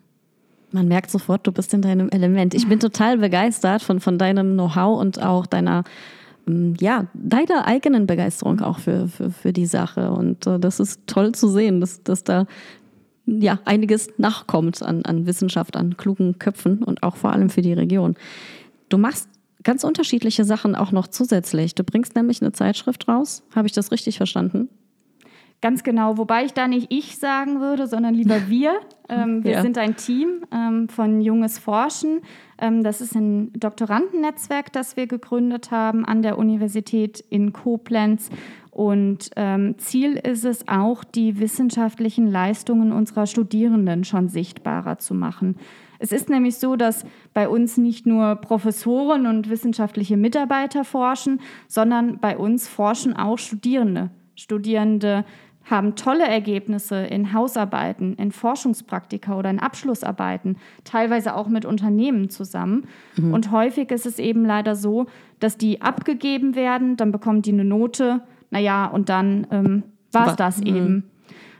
Man 0.72 0.88
merkt 0.88 1.10
sofort, 1.10 1.46
du 1.46 1.52
bist 1.52 1.72
in 1.74 1.82
deinem 1.82 2.10
Element. 2.10 2.52
Ich 2.52 2.68
bin 2.68 2.80
total 2.80 3.18
begeistert 3.18 3.82
von, 3.82 4.00
von 4.00 4.18
deinem 4.18 4.54
Know-how 4.54 5.00
und 5.00 5.22
auch 5.22 5.46
deiner 5.46 5.84
ja, 6.46 7.06
deiner 7.14 7.66
eigenen 7.66 8.06
Begeisterung 8.06 8.60
auch 8.60 8.78
für, 8.78 9.08
für, 9.08 9.30
für 9.30 9.52
die 9.52 9.66
Sache. 9.66 10.10
Und 10.12 10.46
äh, 10.46 10.58
das 10.58 10.78
ist 10.78 11.00
toll 11.06 11.32
zu 11.32 11.48
sehen, 11.48 11.80
dass, 11.80 12.02
dass 12.02 12.22
da 12.22 12.46
ja, 13.26 13.58
einiges 13.64 14.08
nachkommt 14.18 14.82
an, 14.82 15.04
an 15.04 15.26
Wissenschaft, 15.26 15.76
an 15.76 15.96
klugen 15.96 16.38
Köpfen 16.38 16.82
und 16.84 17.02
auch 17.02 17.16
vor 17.16 17.32
allem 17.32 17.50
für 17.50 17.62
die 17.62 17.72
Region. 17.72 18.14
Du 18.88 18.98
machst 18.98 19.28
ganz 19.64 19.82
unterschiedliche 19.82 20.44
Sachen 20.44 20.76
auch 20.76 20.92
noch 20.92 21.08
zusätzlich. 21.08 21.74
Du 21.74 21.82
bringst 21.82 22.14
nämlich 22.14 22.40
eine 22.40 22.52
Zeitschrift 22.52 23.08
raus. 23.08 23.42
Habe 23.54 23.66
ich 23.66 23.72
das 23.72 23.90
richtig 23.90 24.16
verstanden? 24.16 24.68
Ganz 25.62 25.82
genau, 25.82 26.18
wobei 26.18 26.44
ich 26.44 26.52
da 26.52 26.68
nicht 26.68 26.92
ich 26.92 27.18
sagen 27.18 27.60
würde, 27.60 27.86
sondern 27.86 28.14
lieber 28.14 28.46
wir. 28.48 28.78
Ähm, 29.08 29.42
wir 29.44 29.52
ja. 29.52 29.62
sind 29.62 29.78
ein 29.78 29.96
Team 29.96 30.44
ähm, 30.52 30.88
von 30.88 31.20
Junges 31.20 31.58
Forschen. 31.58 32.20
Ähm, 32.58 32.82
das 32.82 33.00
ist 33.00 33.14
ein 33.14 33.52
Doktorandennetzwerk, 33.54 34.72
das 34.72 34.96
wir 34.96 35.06
gegründet 35.06 35.70
haben 35.70 36.04
an 36.04 36.22
der 36.22 36.38
Universität 36.38 37.20
in 37.30 37.52
Koblenz. 37.52 38.30
Und 38.70 39.30
ähm, 39.36 39.78
Ziel 39.78 40.16
ist 40.16 40.44
es 40.44 40.68
auch, 40.68 41.02
die 41.02 41.40
wissenschaftlichen 41.40 42.26
Leistungen 42.26 42.92
unserer 42.92 43.26
Studierenden 43.26 44.04
schon 44.04 44.28
sichtbarer 44.28 44.98
zu 44.98 45.14
machen. 45.14 45.56
Es 45.98 46.12
ist 46.12 46.28
nämlich 46.28 46.58
so, 46.58 46.76
dass 46.76 47.06
bei 47.32 47.48
uns 47.48 47.78
nicht 47.78 48.06
nur 48.06 48.36
Professoren 48.36 49.26
und 49.26 49.48
wissenschaftliche 49.48 50.18
Mitarbeiter 50.18 50.84
forschen, 50.84 51.40
sondern 51.68 52.18
bei 52.18 52.36
uns 52.36 52.68
forschen 52.68 53.16
auch 53.16 53.38
Studierende. 53.38 54.10
Studierende 54.34 55.24
haben 55.66 55.96
tolle 55.96 56.24
Ergebnisse 56.24 56.96
in 56.96 57.32
Hausarbeiten, 57.32 58.14
in 58.14 58.30
Forschungspraktika 58.30 59.36
oder 59.36 59.50
in 59.50 59.58
Abschlussarbeiten, 59.58 60.56
teilweise 60.84 61.34
auch 61.34 61.48
mit 61.48 61.64
Unternehmen 61.64 62.30
zusammen. 62.30 62.86
Mhm. 63.16 63.34
Und 63.34 63.50
häufig 63.50 63.90
ist 63.90 64.06
es 64.06 64.18
eben 64.18 64.44
leider 64.44 64.76
so, 64.76 65.06
dass 65.40 65.58
die 65.58 65.82
abgegeben 65.82 66.54
werden, 66.54 66.96
dann 66.96 67.10
bekommen 67.10 67.42
die 67.42 67.52
eine 67.52 67.64
Note, 67.64 68.22
naja, 68.50 68.86
und 68.86 69.08
dann 69.08 69.46
ähm, 69.50 69.82
war 70.12 70.28
es 70.28 70.36
das 70.36 70.60
mhm. 70.60 70.66
eben. 70.66 71.10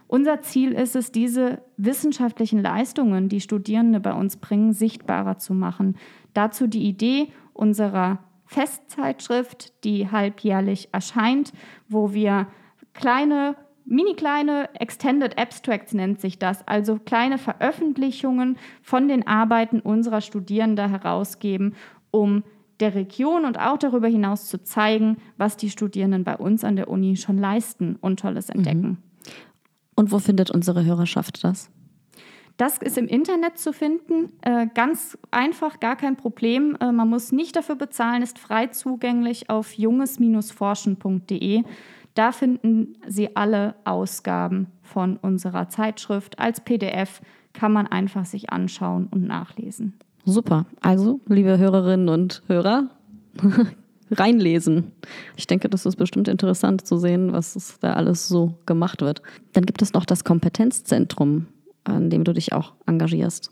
Unser 0.09 0.40
Ziel 0.40 0.71
ist 0.71 0.95
es, 0.95 1.11
diese 1.11 1.62
wissenschaftlichen 1.77 2.62
Leistungen, 2.62 3.29
die 3.29 3.40
Studierende 3.40 3.99
bei 3.99 4.12
uns 4.12 4.37
bringen, 4.37 4.73
sichtbarer 4.73 5.38
zu 5.38 5.53
machen. 5.53 5.97
Dazu 6.33 6.69
die 6.69 6.85
Idee 6.85 7.33
unserer 7.53 8.21
Festzeitschrift, 8.45 9.83
die 9.83 10.09
halbjährlich 10.12 10.90
erscheint, 10.92 11.53
wo 11.88 12.14
wir 12.14 12.47
kleine 12.95 13.57
mini 13.87 14.14
kleine 14.14 14.68
Extended 14.75 15.38
Abstracts 15.38 15.94
nennt 15.94 16.20
sich 16.20 16.38
das, 16.38 16.66
also 16.68 16.99
kleine 16.99 17.38
Veröffentlichungen 17.38 18.59
von 18.83 19.09
den 19.09 19.27
Arbeiten 19.27 19.81
unserer 19.81 20.20
Studierenden 20.20 20.90
herausgeben, 20.90 21.75
um 22.11 22.42
der 22.81 22.94
Region 22.94 23.44
und 23.44 23.59
auch 23.59 23.79
darüber 23.79 24.09
hinaus 24.09 24.49
zu 24.49 24.62
zeigen, 24.62 25.16
was 25.38 25.57
die 25.57 25.70
Studierenden 25.70 26.25
bei 26.25 26.37
uns 26.37 26.62
an 26.62 26.77
der 26.77 26.88
Uni 26.88 27.16
schon 27.16 27.38
leisten 27.38 27.96
und 28.01 28.20
Tolles 28.20 28.51
entdecken. 28.51 28.88
Mhm. 28.88 28.96
Und 29.94 30.12
wo 30.12 30.18
findet 30.18 30.51
unsere 30.51 30.85
Hörerschaft 30.85 31.42
das? 31.42 31.70
Das 32.59 32.79
ist 32.79 32.96
im 32.96 33.07
Internet 33.07 33.59
zu 33.59 33.72
finden, 33.72 34.33
äh, 34.40 34.66
ganz 34.72 35.18
einfach, 35.31 35.79
gar 35.79 35.96
kein 35.96 36.16
Problem. 36.16 36.77
Äh, 36.81 36.90
man 36.90 37.09
muss 37.09 37.33
nicht 37.33 37.55
dafür 37.55 37.77
bezahlen, 37.77 38.22
ist 38.22 38.38
frei 38.38 38.68
zugänglich 38.68 39.51
auf 39.51 39.72
junges-forschen.de. 39.75 41.64
Da 42.17 42.33
finden 42.33 42.95
Sie 43.07 43.37
alle 43.37 43.75
Ausgaben 43.85 44.69
von 44.81 45.19
unserer 45.19 45.69
Zeitschrift. 45.69 46.39
Als 46.39 46.63
PDF 46.63 47.21
kann 47.53 47.73
man 47.73 47.87
einfach 47.87 48.25
sich 48.25 48.51
anschauen 48.51 49.07
und 49.11 49.27
nachlesen. 49.27 49.93
Super. 50.25 50.65
Also, 50.81 51.21
liebe 51.29 51.59
Hörerinnen 51.59 52.09
und 52.09 52.43
Hörer, 52.49 52.89
reinlesen. 54.11 54.93
Ich 55.37 55.47
denke, 55.47 55.69
das 55.69 55.85
ist 55.85 55.97
bestimmt 55.97 56.27
interessant 56.29 56.87
zu 56.87 56.97
sehen, 56.97 57.33
was 57.33 57.79
da 57.81 57.93
alles 57.93 58.29
so 58.29 58.55
gemacht 58.65 59.03
wird. 59.03 59.21
Dann 59.53 59.67
gibt 59.67 59.83
es 59.83 59.93
noch 59.93 60.07
das 60.07 60.25
Kompetenzzentrum, 60.25 61.49
an 61.85 62.09
dem 62.09 62.25
du 62.25 62.33
dich 62.33 62.55
auch 62.55 62.73
engagierst. 62.87 63.51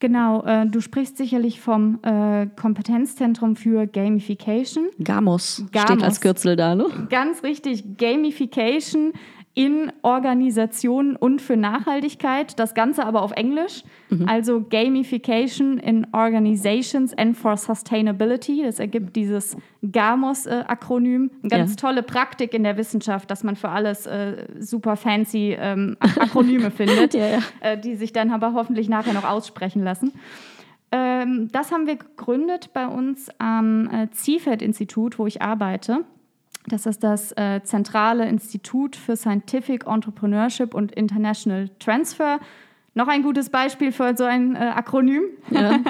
Genau, 0.00 0.44
äh, 0.44 0.66
du 0.66 0.80
sprichst 0.80 1.16
sicherlich 1.16 1.60
vom 1.60 1.98
äh, 2.02 2.46
Kompetenzzentrum 2.54 3.56
für 3.56 3.86
Gamification. 3.86 4.90
GAMOS, 5.00 5.64
Gamos 5.72 5.88
steht 5.90 6.02
als 6.04 6.20
Kürzel 6.20 6.54
da, 6.54 6.76
ne? 6.76 6.86
Ganz 7.10 7.42
richtig, 7.42 7.96
Gamification 7.96 9.12
in 9.58 9.90
Organisationen 10.02 11.16
und 11.16 11.42
für 11.42 11.56
Nachhaltigkeit. 11.56 12.60
Das 12.60 12.74
Ganze 12.74 13.04
aber 13.04 13.22
auf 13.22 13.32
Englisch. 13.32 13.82
Mhm. 14.08 14.28
Also 14.28 14.62
Gamification 14.62 15.78
in 15.78 16.06
Organizations 16.12 17.12
and 17.18 17.36
for 17.36 17.56
Sustainability. 17.56 18.62
Das 18.62 18.78
ergibt 18.78 19.16
dieses 19.16 19.56
GAMOS-Akronym. 19.82 21.32
Eine 21.42 21.50
ganz 21.50 21.70
ja. 21.72 21.76
tolle 21.76 22.04
Praktik 22.04 22.54
in 22.54 22.62
der 22.62 22.76
Wissenschaft, 22.76 23.32
dass 23.32 23.42
man 23.42 23.56
für 23.56 23.70
alles 23.70 24.06
äh, 24.06 24.46
super 24.60 24.94
fancy 24.94 25.56
ähm, 25.58 25.96
Akronyme 25.98 26.70
findet, 26.70 27.14
ja, 27.14 27.26
ja. 27.26 27.38
Äh, 27.58 27.80
die 27.80 27.96
sich 27.96 28.12
dann 28.12 28.30
aber 28.30 28.52
hoffentlich 28.52 28.88
nachher 28.88 29.12
noch 29.12 29.28
aussprechen 29.28 29.82
lassen. 29.82 30.12
Ähm, 30.92 31.48
das 31.50 31.72
haben 31.72 31.88
wir 31.88 31.96
gegründet 31.96 32.70
bei 32.74 32.86
uns 32.86 33.28
am 33.38 33.88
äh, 33.88 34.06
CIFED-Institut, 34.12 35.18
wo 35.18 35.26
ich 35.26 35.42
arbeite. 35.42 36.04
Das 36.68 36.86
ist 36.86 37.02
das 37.02 37.32
äh, 37.32 37.62
zentrale 37.62 38.28
Institut 38.28 38.96
für 38.96 39.16
Scientific 39.16 39.86
Entrepreneurship 39.86 40.74
und 40.74 40.92
International 40.92 41.68
Transfer. 41.78 42.38
Noch 42.94 43.08
ein 43.08 43.22
gutes 43.22 43.50
Beispiel 43.50 43.92
für 43.92 44.16
so 44.16 44.24
ein 44.24 44.56
äh, 44.56 44.58
Akronym. 44.58 45.22
Ja. 45.50 45.80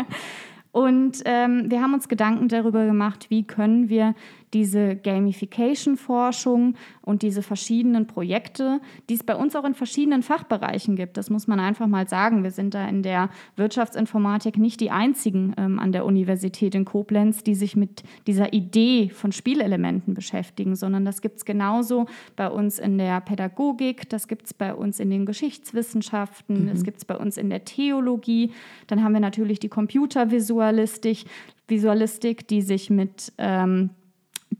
Und 0.70 1.22
ähm, 1.24 1.70
wir 1.70 1.83
haben 1.83 1.95
uns 1.95 2.09
Gedanken 2.09 2.49
darüber 2.49 2.85
gemacht, 2.85 3.31
wie 3.31 3.43
können 3.43 3.89
wir 3.89 4.14
diese 4.55 4.96
Gamification-Forschung 4.96 6.74
und 7.03 7.22
diese 7.22 7.42
verschiedenen 7.42 8.07
Projekte, 8.07 8.80
die 9.09 9.14
es 9.14 9.22
bei 9.22 9.34
uns 9.34 9.55
auch 9.57 9.64
in 9.64 9.74
verschiedenen 9.74 10.22
Fachbereichen 10.22 10.96
gibt, 10.96 11.16
das 11.16 11.30
muss 11.30 11.46
man 11.46 11.61
einfach 11.61 11.86
mal 11.86 12.09
sagen. 12.09 12.42
Wir 12.42 12.51
sind 12.51 12.74
da 12.74 12.88
in 12.88 13.03
der 13.03 13.30
Wirtschaftsinformatik 13.57 14.59
nicht 14.59 14.80
die 14.80 14.90
einzigen 14.90 15.55
ähm, 15.57 15.78
an 15.78 15.92
der 15.92 16.05
Universität 16.05 16.74
in 16.74 16.84
Koblenz, 16.84 17.42
die 17.42 17.55
sich 17.55 17.76
mit 17.76 18.03
dieser 18.26 18.53
Idee 18.53 19.11
von 19.11 19.32
Spielelementen 19.32 20.14
beschäftigen, 20.14 20.76
sondern 20.76 21.05
das 21.05 21.20
gibt 21.20 21.38
es 21.38 21.44
genauso 21.44 22.07
bei 22.36 22.49
uns 22.49 22.78
in 22.78 22.99
der 22.99 23.20
Pädagogik, 23.20 24.09
das 24.09 24.28
gibt 24.28 24.46
es 24.46 24.55
bei 24.55 24.74
uns 24.74 25.01
in 25.01 25.11
den 25.11 25.26
Geschichtswissenschaften, 25.26 26.64
mhm. 26.64 26.68
das 26.68 26.84
gibt 26.84 26.99
es 26.99 27.05
bei 27.05 27.16
uns 27.16 27.36
in 27.36 27.51
der 27.51 27.64
Theologie. 27.64 28.53
Dann 28.86 29.03
haben 29.03 29.12
wir 29.12 29.20
natürlich 29.20 29.61
die 29.61 29.68
Computervisualistik, 29.68 31.24
Visualistik, 31.66 32.49
die 32.49 32.62
sich 32.62 32.90
mit 32.90 33.32
ähm, 33.38 33.90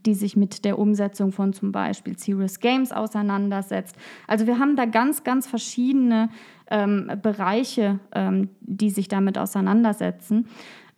die 0.05 0.13
sich 0.13 0.35
mit 0.35 0.65
der 0.65 0.79
Umsetzung 0.79 1.31
von 1.31 1.53
zum 1.53 1.71
Beispiel 1.71 2.17
Serious 2.17 2.59
Games 2.59 2.91
auseinandersetzt. 2.91 3.95
Also 4.27 4.47
wir 4.47 4.59
haben 4.59 4.75
da 4.75 4.85
ganz, 4.85 5.23
ganz 5.23 5.47
verschiedene 5.47 6.29
ähm, 6.69 7.11
Bereiche, 7.21 7.99
ähm, 8.13 8.49
die 8.61 8.89
sich 8.89 9.07
damit 9.07 9.37
auseinandersetzen. 9.37 10.47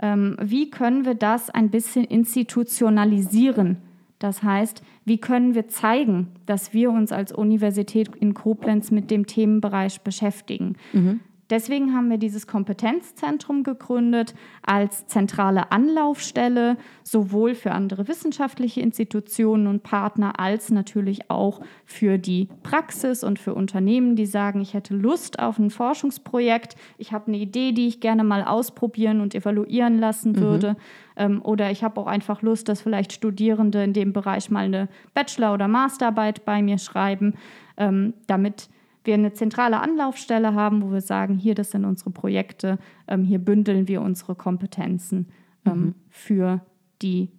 Ähm, 0.01 0.37
wie 0.41 0.69
können 0.69 1.05
wir 1.05 1.15
das 1.15 1.49
ein 1.49 1.69
bisschen 1.69 2.05
institutionalisieren? 2.05 3.77
Das 4.19 4.43
heißt, 4.43 4.83
wie 5.03 5.17
können 5.17 5.55
wir 5.55 5.67
zeigen, 5.67 6.27
dass 6.45 6.73
wir 6.73 6.91
uns 6.91 7.11
als 7.11 7.31
Universität 7.31 8.15
in 8.15 8.35
Koblenz 8.35 8.91
mit 8.91 9.09
dem 9.09 9.25
Themenbereich 9.25 10.01
beschäftigen? 10.01 10.75
Mhm. 10.93 11.21
Deswegen 11.51 11.93
haben 11.93 12.09
wir 12.09 12.17
dieses 12.17 12.47
Kompetenzzentrum 12.47 13.63
gegründet 13.63 14.33
als 14.63 15.05
zentrale 15.07 15.73
Anlaufstelle, 15.73 16.77
sowohl 17.03 17.55
für 17.55 17.71
andere 17.71 18.07
wissenschaftliche 18.07 18.79
Institutionen 18.79 19.67
und 19.67 19.83
Partner 19.83 20.39
als 20.39 20.71
natürlich 20.71 21.29
auch 21.29 21.59
für 21.85 22.17
die 22.17 22.47
Praxis 22.63 23.21
und 23.21 23.37
für 23.37 23.53
Unternehmen, 23.53 24.15
die 24.15 24.25
sagen, 24.25 24.61
ich 24.61 24.73
hätte 24.73 24.95
Lust 24.95 25.39
auf 25.39 25.59
ein 25.59 25.71
Forschungsprojekt, 25.71 26.77
ich 26.97 27.11
habe 27.11 27.27
eine 27.27 27.37
Idee, 27.37 27.73
die 27.73 27.87
ich 27.87 27.99
gerne 27.99 28.23
mal 28.23 28.45
ausprobieren 28.45 29.19
und 29.19 29.35
evaluieren 29.35 29.99
lassen 29.99 30.31
mhm. 30.31 30.37
würde. 30.37 30.77
Mhm. 31.19 31.41
oder 31.41 31.69
ich 31.69 31.83
habe 31.83 31.99
auch 31.99 32.07
einfach 32.07 32.41
Lust, 32.41 32.69
dass 32.69 32.81
vielleicht 32.81 33.11
Studierende 33.11 33.83
in 33.83 33.91
dem 33.91 34.13
Bereich 34.13 34.49
mal 34.49 34.63
eine 34.63 34.87
Bachelor- 35.13 35.53
oder 35.53 35.67
Masterarbeit 35.67 36.45
bei 36.45 36.61
mir 36.61 36.77
schreiben, 36.77 37.33
ähm, 37.75 38.13
damit 38.27 38.69
wir 39.03 39.15
eine 39.15 39.33
zentrale 39.33 39.79
Anlaufstelle 39.79 40.53
haben, 40.53 40.81
wo 40.81 40.91
wir 40.91 41.01
sagen, 41.01 41.37
hier, 41.37 41.55
das 41.55 41.71
sind 41.71 41.85
unsere 41.85 42.11
Projekte, 42.11 42.77
ähm, 43.07 43.23
hier 43.23 43.39
bündeln 43.39 43.87
wir 43.87 44.01
unsere 44.01 44.35
Kompetenzen 44.35 45.27
ähm, 45.65 45.73
mhm. 45.73 45.95
für 46.09 46.61
die, 47.01 47.29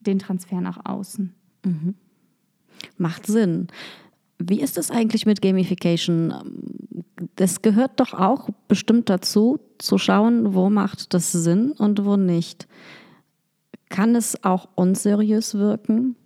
den 0.00 0.18
Transfer 0.18 0.60
nach 0.60 0.84
außen. 0.84 1.34
Mhm. 1.64 1.94
Macht 2.96 3.26
Sinn. 3.26 3.68
Wie 4.38 4.60
ist 4.60 4.78
es 4.78 4.90
eigentlich 4.90 5.26
mit 5.26 5.42
Gamification? 5.42 6.32
Das 7.36 7.60
gehört 7.60 8.00
doch 8.00 8.14
auch 8.14 8.48
bestimmt 8.68 9.10
dazu, 9.10 9.60
zu 9.78 9.98
schauen, 9.98 10.54
wo 10.54 10.70
macht 10.70 11.12
das 11.12 11.32
Sinn 11.32 11.72
und 11.72 12.04
wo 12.06 12.16
nicht. 12.16 12.66
Kann 13.90 14.14
es 14.14 14.42
auch 14.44 14.68
unseriös 14.76 15.54
wirken? 15.56 16.16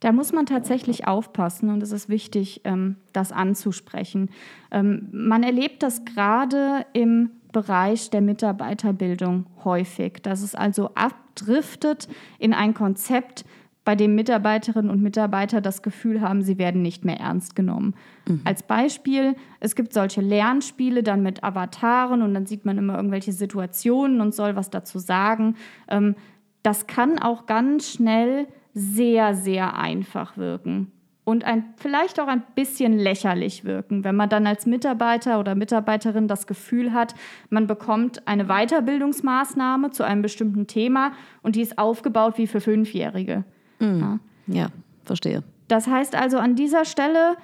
Da 0.00 0.12
muss 0.12 0.32
man 0.32 0.46
tatsächlich 0.46 1.06
aufpassen 1.06 1.70
und 1.70 1.82
es 1.82 1.92
ist 1.92 2.08
wichtig, 2.08 2.60
ähm, 2.64 2.96
das 3.12 3.32
anzusprechen. 3.32 4.30
Ähm, 4.70 5.08
man 5.12 5.42
erlebt 5.42 5.82
das 5.82 6.04
gerade 6.04 6.84
im 6.92 7.30
Bereich 7.52 8.10
der 8.10 8.20
Mitarbeiterbildung 8.20 9.46
häufig, 9.64 10.20
dass 10.22 10.42
es 10.42 10.54
also 10.54 10.90
abdriftet 10.94 12.08
in 12.38 12.52
ein 12.52 12.74
Konzept, 12.74 13.44
bei 13.86 13.94
dem 13.94 14.16
Mitarbeiterinnen 14.16 14.90
und 14.90 15.00
Mitarbeiter 15.00 15.60
das 15.60 15.80
Gefühl 15.80 16.20
haben, 16.20 16.42
sie 16.42 16.58
werden 16.58 16.82
nicht 16.82 17.04
mehr 17.04 17.20
ernst 17.20 17.54
genommen. 17.54 17.94
Mhm. 18.26 18.40
Als 18.42 18.64
Beispiel, 18.64 19.36
es 19.60 19.76
gibt 19.76 19.92
solche 19.92 20.20
Lernspiele 20.20 21.04
dann 21.04 21.22
mit 21.22 21.44
Avataren 21.44 22.20
und 22.22 22.34
dann 22.34 22.46
sieht 22.46 22.64
man 22.64 22.78
immer 22.78 22.96
irgendwelche 22.96 23.32
Situationen 23.32 24.20
und 24.20 24.34
soll 24.34 24.56
was 24.56 24.70
dazu 24.70 24.98
sagen. 24.98 25.54
Ähm, 25.88 26.16
das 26.64 26.88
kann 26.88 27.20
auch 27.20 27.46
ganz 27.46 27.88
schnell 27.88 28.48
sehr, 28.78 29.34
sehr 29.34 29.78
einfach 29.78 30.36
wirken 30.36 30.92
und 31.26 31.42
ein, 31.44 31.64
vielleicht 31.76 32.20
auch 32.20 32.28
ein 32.28 32.44
bisschen 32.54 32.98
lächerlich 32.98 33.64
wirken, 33.64 34.04
wenn 34.04 34.14
man 34.14 34.28
dann 34.28 34.46
als 34.46 34.64
Mitarbeiter 34.64 35.40
oder 35.40 35.56
Mitarbeiterin 35.56 36.28
das 36.28 36.46
Gefühl 36.46 36.92
hat, 36.92 37.16
man 37.50 37.66
bekommt 37.66 38.28
eine 38.28 38.44
Weiterbildungsmaßnahme 38.44 39.90
zu 39.90 40.04
einem 40.04 40.22
bestimmten 40.22 40.68
Thema 40.68 41.12
und 41.42 41.56
die 41.56 41.62
ist 41.62 41.78
aufgebaut 41.78 42.38
wie 42.38 42.46
für 42.46 42.60
Fünfjährige. 42.60 43.42
Mhm. 43.80 44.20
Ja. 44.46 44.54
ja, 44.54 44.68
verstehe. 45.04 45.42
Das 45.66 45.88
heißt 45.88 46.14
also 46.14 46.38
an 46.38 46.54
dieser 46.54 46.84
Stelle, 46.84 47.36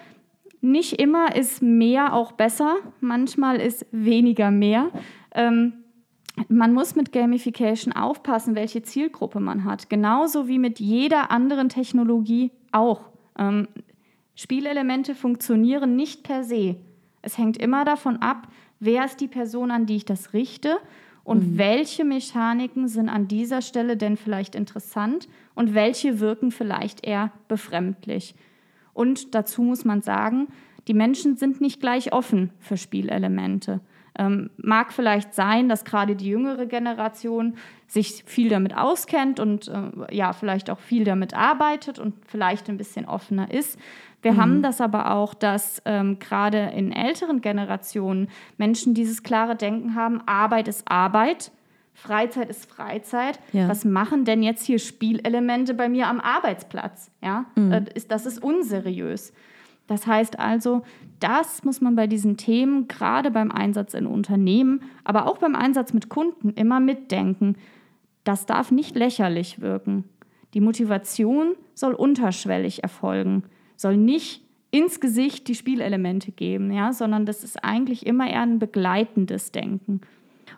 nicht 0.60 1.00
immer 1.00 1.34
ist 1.34 1.60
mehr 1.60 2.14
auch 2.14 2.32
besser, 2.32 2.76
manchmal 3.00 3.56
ist 3.56 3.84
weniger 3.90 4.52
mehr. 4.52 4.90
Ähm, 5.34 5.81
man 6.48 6.72
muss 6.72 6.94
mit 6.94 7.12
Gamification 7.12 7.92
aufpassen, 7.92 8.54
welche 8.54 8.82
Zielgruppe 8.82 9.40
man 9.40 9.64
hat. 9.64 9.90
Genauso 9.90 10.48
wie 10.48 10.58
mit 10.58 10.80
jeder 10.80 11.30
anderen 11.30 11.68
Technologie 11.68 12.50
auch. 12.72 13.10
Ähm, 13.38 13.68
Spielelemente 14.34 15.14
funktionieren 15.14 15.94
nicht 15.94 16.22
per 16.22 16.42
se. 16.42 16.76
Es 17.20 17.38
hängt 17.38 17.58
immer 17.58 17.84
davon 17.84 18.16
ab, 18.16 18.48
wer 18.80 19.04
ist 19.04 19.20
die 19.20 19.28
Person, 19.28 19.70
an 19.70 19.86
die 19.86 19.96
ich 19.96 20.04
das 20.04 20.32
richte 20.32 20.78
und 21.22 21.52
mhm. 21.52 21.58
welche 21.58 22.04
Mechaniken 22.04 22.88
sind 22.88 23.08
an 23.08 23.28
dieser 23.28 23.62
Stelle 23.62 23.96
denn 23.96 24.16
vielleicht 24.16 24.54
interessant 24.54 25.28
und 25.54 25.74
welche 25.74 26.18
wirken 26.18 26.50
vielleicht 26.50 27.06
eher 27.06 27.30
befremdlich. 27.46 28.34
Und 28.94 29.34
dazu 29.34 29.62
muss 29.62 29.84
man 29.84 30.02
sagen, 30.02 30.48
die 30.88 30.94
Menschen 30.94 31.36
sind 31.36 31.60
nicht 31.60 31.80
gleich 31.80 32.12
offen 32.12 32.50
für 32.58 32.76
Spielelemente. 32.76 33.80
Ähm, 34.18 34.50
mag 34.58 34.92
vielleicht 34.92 35.34
sein, 35.34 35.68
dass 35.68 35.84
gerade 35.84 36.16
die 36.16 36.28
jüngere 36.28 36.66
Generation 36.66 37.54
sich 37.86 38.24
viel 38.26 38.50
damit 38.50 38.76
auskennt 38.76 39.40
und 39.40 39.68
äh, 39.68 40.14
ja, 40.14 40.32
vielleicht 40.32 40.68
auch 40.70 40.78
viel 40.78 41.04
damit 41.04 41.34
arbeitet 41.34 41.98
und 41.98 42.14
vielleicht 42.26 42.68
ein 42.68 42.76
bisschen 42.76 43.06
offener 43.06 43.50
ist. 43.50 43.78
Wir 44.22 44.32
mhm. 44.32 44.36
haben 44.36 44.62
das 44.62 44.80
aber 44.80 45.12
auch, 45.12 45.34
dass 45.34 45.82
ähm, 45.84 46.18
gerade 46.18 46.72
in 46.74 46.92
älteren 46.92 47.40
Generationen 47.40 48.28
Menschen 48.56 48.94
dieses 48.94 49.22
klare 49.22 49.56
Denken 49.56 49.94
haben, 49.94 50.20
Arbeit 50.26 50.68
ist 50.68 50.90
Arbeit. 50.90 51.50
Freizeit 51.94 52.48
ist 52.48 52.70
Freizeit. 52.70 53.38
Ja. 53.52 53.68
Was 53.68 53.84
machen 53.84 54.24
denn 54.24 54.42
jetzt 54.42 54.64
hier 54.64 54.78
Spielelemente 54.78 55.74
bei 55.74 55.88
mir 55.88 56.08
am 56.08 56.20
Arbeitsplatz? 56.20 57.10
Ja, 57.22 57.46
mhm. 57.56 57.72
Äh, 57.72 57.84
das 58.08 58.26
ist 58.26 58.42
unseriös. 58.42 59.32
Das 59.86 60.06
heißt 60.06 60.38
also, 60.38 60.82
das 61.20 61.64
muss 61.64 61.80
man 61.80 61.94
bei 61.94 62.06
diesen 62.06 62.36
Themen, 62.36 62.88
gerade 62.88 63.30
beim 63.30 63.50
Einsatz 63.50 63.94
in 63.94 64.06
Unternehmen, 64.06 64.82
aber 65.04 65.26
auch 65.26 65.38
beim 65.38 65.54
Einsatz 65.54 65.92
mit 65.92 66.08
Kunden 66.08 66.50
immer 66.50 66.80
mitdenken. 66.80 67.56
Das 68.24 68.46
darf 68.46 68.70
nicht 68.70 68.96
lächerlich 68.96 69.60
wirken. 69.60 70.04
Die 70.54 70.60
Motivation 70.60 71.54
soll 71.74 71.94
unterschwellig 71.94 72.82
erfolgen, 72.82 73.44
soll 73.76 73.96
nicht 73.96 74.42
ins 74.70 75.00
Gesicht 75.00 75.48
die 75.48 75.54
Spielelemente 75.54 76.32
geben, 76.32 76.72
ja, 76.72 76.92
sondern 76.92 77.26
das 77.26 77.44
ist 77.44 77.62
eigentlich 77.62 78.06
immer 78.06 78.28
eher 78.28 78.42
ein 78.42 78.58
begleitendes 78.58 79.52
Denken. 79.52 80.00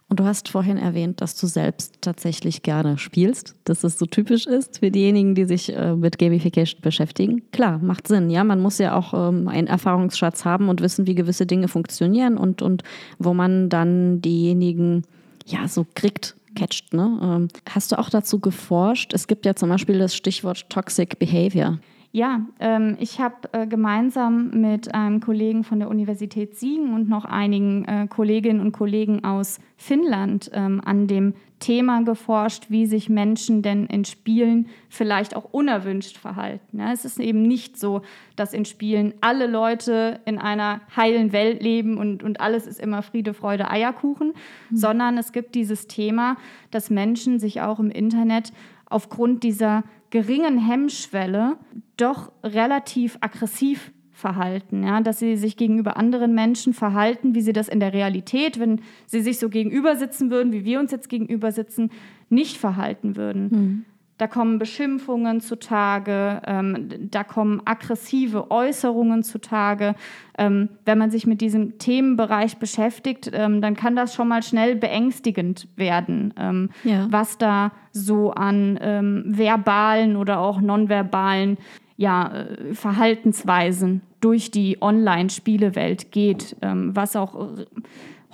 Und 0.08 0.20
du 0.20 0.24
hast 0.24 0.48
vorhin 0.48 0.76
erwähnt, 0.76 1.20
dass 1.20 1.34
du 1.40 1.46
selbst 1.46 2.02
tatsächlich 2.02 2.62
gerne 2.62 2.98
spielst, 2.98 3.56
dass 3.64 3.84
es 3.84 3.98
so 3.98 4.06
typisch 4.06 4.46
ist 4.46 4.78
für 4.78 4.90
diejenigen, 4.90 5.34
die 5.34 5.46
sich 5.46 5.74
äh, 5.74 5.96
mit 5.96 6.18
Gamification 6.18 6.82
beschäftigen. 6.82 7.42
Klar, 7.52 7.78
macht 7.78 8.06
Sinn. 8.06 8.30
Ja, 8.30 8.44
man 8.44 8.60
muss 8.60 8.78
ja 8.78 8.94
auch 8.96 9.14
ähm, 9.14 9.48
einen 9.48 9.66
Erfahrungsschatz 9.66 10.44
haben 10.44 10.68
und 10.68 10.82
wissen, 10.82 11.06
wie 11.06 11.14
gewisse 11.14 11.46
Dinge 11.46 11.68
funktionieren 11.68 12.36
und, 12.36 12.60
und 12.60 12.82
wo 13.18 13.32
man 13.32 13.70
dann 13.70 14.20
diejenigen 14.20 15.02
ja 15.46 15.68
so 15.68 15.86
kriegt, 15.94 16.36
catcht. 16.54 16.92
Ne? 16.92 17.18
Ähm, 17.22 17.48
hast 17.68 17.92
du 17.92 17.98
auch 17.98 18.10
dazu 18.10 18.40
geforscht? 18.40 19.12
Es 19.14 19.26
gibt 19.26 19.46
ja 19.46 19.54
zum 19.54 19.68
Beispiel 19.70 19.98
das 19.98 20.14
Stichwort 20.14 20.68
Toxic 20.70 21.18
Behavior. 21.18 21.78
Ja, 22.14 22.42
ähm, 22.60 22.96
ich 23.00 23.18
habe 23.18 23.34
äh, 23.50 23.66
gemeinsam 23.66 24.50
mit 24.50 24.94
einem 24.94 25.18
Kollegen 25.18 25.64
von 25.64 25.80
der 25.80 25.88
Universität 25.88 26.56
Siegen 26.56 26.94
und 26.94 27.08
noch 27.08 27.24
einigen 27.24 27.84
äh, 27.86 28.06
Kolleginnen 28.08 28.60
und 28.60 28.70
Kollegen 28.70 29.24
aus 29.24 29.58
Finnland 29.76 30.48
ähm, 30.54 30.80
an 30.84 31.08
dem 31.08 31.34
Thema 31.58 32.04
geforscht, 32.04 32.66
wie 32.68 32.86
sich 32.86 33.08
Menschen 33.08 33.62
denn 33.62 33.86
in 33.86 34.04
Spielen 34.04 34.68
vielleicht 34.88 35.34
auch 35.34 35.46
unerwünscht 35.52 36.16
verhalten. 36.16 36.78
Ja, 36.78 36.92
es 36.92 37.04
ist 37.04 37.18
eben 37.18 37.42
nicht 37.42 37.80
so, 37.80 38.02
dass 38.36 38.54
in 38.54 38.64
Spielen 38.64 39.14
alle 39.20 39.48
Leute 39.48 40.20
in 40.24 40.38
einer 40.38 40.82
heilen 40.96 41.32
Welt 41.32 41.64
leben 41.64 41.98
und, 41.98 42.22
und 42.22 42.40
alles 42.40 42.68
ist 42.68 42.78
immer 42.78 43.02
Friede, 43.02 43.34
Freude, 43.34 43.68
Eierkuchen, 43.68 44.34
mhm. 44.70 44.76
sondern 44.76 45.18
es 45.18 45.32
gibt 45.32 45.56
dieses 45.56 45.88
Thema, 45.88 46.36
dass 46.70 46.90
Menschen 46.90 47.40
sich 47.40 47.60
auch 47.60 47.80
im 47.80 47.90
Internet 47.90 48.52
aufgrund 48.86 49.42
dieser 49.42 49.82
geringen 50.14 50.58
Hemmschwelle 50.58 51.56
doch 51.96 52.30
relativ 52.44 53.18
aggressiv 53.20 53.90
verhalten, 54.12 54.84
ja, 54.84 55.00
dass 55.00 55.18
sie 55.18 55.36
sich 55.36 55.56
gegenüber 55.56 55.96
anderen 55.96 56.36
Menschen 56.36 56.72
verhalten, 56.72 57.34
wie 57.34 57.40
sie 57.40 57.52
das 57.52 57.68
in 57.68 57.80
der 57.80 57.92
Realität, 57.92 58.60
wenn 58.60 58.80
sie 59.06 59.22
sich 59.22 59.40
so 59.40 59.48
gegenüber 59.48 59.96
sitzen 59.96 60.30
würden, 60.30 60.52
wie 60.52 60.64
wir 60.64 60.78
uns 60.78 60.92
jetzt 60.92 61.08
gegenüber 61.08 61.50
sitzen, 61.50 61.90
nicht 62.28 62.58
verhalten 62.58 63.16
würden. 63.16 63.48
Mhm. 63.50 63.84
Da 64.16 64.28
kommen 64.28 64.60
Beschimpfungen 64.60 65.40
zutage, 65.40 66.40
ähm, 66.46 66.88
da 67.10 67.24
kommen 67.24 67.60
aggressive 67.64 68.50
Äußerungen 68.50 69.24
zutage. 69.24 69.96
Ähm, 70.38 70.68
wenn 70.84 70.98
man 70.98 71.10
sich 71.10 71.26
mit 71.26 71.40
diesem 71.40 71.78
Themenbereich 71.78 72.58
beschäftigt, 72.58 73.30
ähm, 73.32 73.60
dann 73.60 73.74
kann 73.74 73.96
das 73.96 74.14
schon 74.14 74.28
mal 74.28 74.44
schnell 74.44 74.76
beängstigend 74.76 75.66
werden, 75.74 76.32
ähm, 76.38 76.70
ja. 76.84 77.08
was 77.10 77.38
da 77.38 77.72
so 77.90 78.30
an 78.30 78.78
ähm, 78.80 79.24
verbalen 79.26 80.16
oder 80.16 80.38
auch 80.38 80.60
nonverbalen 80.60 81.58
ja, 81.96 82.32
äh, 82.32 82.74
Verhaltensweisen 82.74 84.02
durch 84.20 84.50
die 84.50 84.80
Online-Spielewelt 84.80 86.12
geht, 86.12 86.56
ähm, 86.62 86.94
was 86.94 87.16
auch 87.16 87.48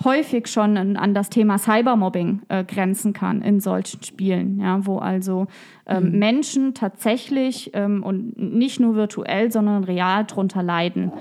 häufig 0.03 0.47
schon 0.47 0.77
an 0.77 1.13
das 1.13 1.29
Thema 1.29 1.57
Cybermobbing 1.57 2.41
äh, 2.49 2.63
grenzen 2.63 3.13
kann 3.13 3.41
in 3.41 3.59
solchen 3.59 4.03
Spielen, 4.03 4.59
ja, 4.59 4.85
wo 4.85 4.99
also 4.99 5.47
ähm, 5.85 6.11
mhm. 6.11 6.19
Menschen 6.19 6.73
tatsächlich 6.73 7.71
ähm, 7.73 8.03
und 8.03 8.37
nicht 8.37 8.79
nur 8.79 8.95
virtuell, 8.95 9.51
sondern 9.51 9.83
real 9.83 10.25
drunter 10.25 10.63
leiden. 10.63 11.11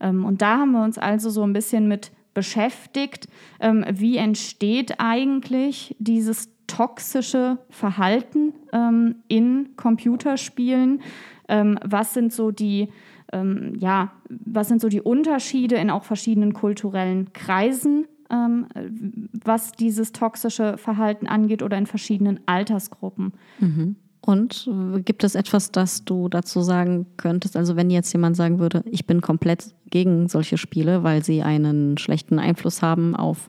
Ähm, 0.00 0.24
und 0.24 0.42
da 0.42 0.58
haben 0.58 0.72
wir 0.72 0.82
uns 0.82 0.98
also 0.98 1.30
so 1.30 1.42
ein 1.42 1.52
bisschen 1.52 1.88
mit 1.88 2.12
beschäftigt, 2.34 3.28
ähm, 3.60 3.84
wie 3.90 4.16
entsteht 4.16 4.94
eigentlich 4.98 5.96
dieses 5.98 6.48
toxische 6.66 7.58
Verhalten 7.68 8.54
ähm, 8.72 9.16
in 9.28 9.70
Computerspielen? 9.76 11.02
Ähm, 11.48 11.78
was 11.84 12.14
sind 12.14 12.32
so 12.32 12.52
die 12.52 12.88
ähm, 13.32 13.74
ja, 13.78 14.12
was 14.28 14.68
sind 14.68 14.80
so 14.80 14.88
die 14.88 15.00
Unterschiede 15.00 15.76
in 15.76 15.90
auch 15.90 16.04
verschiedenen 16.04 16.52
kulturellen 16.52 17.32
Kreisen, 17.32 18.06
ähm, 18.30 18.66
was 19.44 19.72
dieses 19.72 20.12
toxische 20.12 20.78
Verhalten 20.78 21.26
angeht 21.26 21.62
oder 21.62 21.76
in 21.78 21.86
verschiedenen 21.86 22.40
Altersgruppen. 22.46 23.32
Mhm. 23.58 23.96
Und 24.20 24.68
äh, 24.70 25.00
gibt 25.00 25.24
es 25.24 25.34
etwas, 25.34 25.72
das 25.72 26.04
du 26.04 26.28
dazu 26.28 26.60
sagen 26.60 27.06
könntest? 27.16 27.56
Also 27.56 27.76
wenn 27.76 27.90
jetzt 27.90 28.12
jemand 28.12 28.36
sagen 28.36 28.58
würde, 28.58 28.84
ich 28.90 29.06
bin 29.06 29.20
komplett 29.20 29.74
gegen 29.88 30.28
solche 30.28 30.58
Spiele, 30.58 31.02
weil 31.02 31.24
sie 31.24 31.42
einen 31.42 31.96
schlechten 31.98 32.38
Einfluss 32.38 32.82
haben 32.82 33.16
auf 33.16 33.48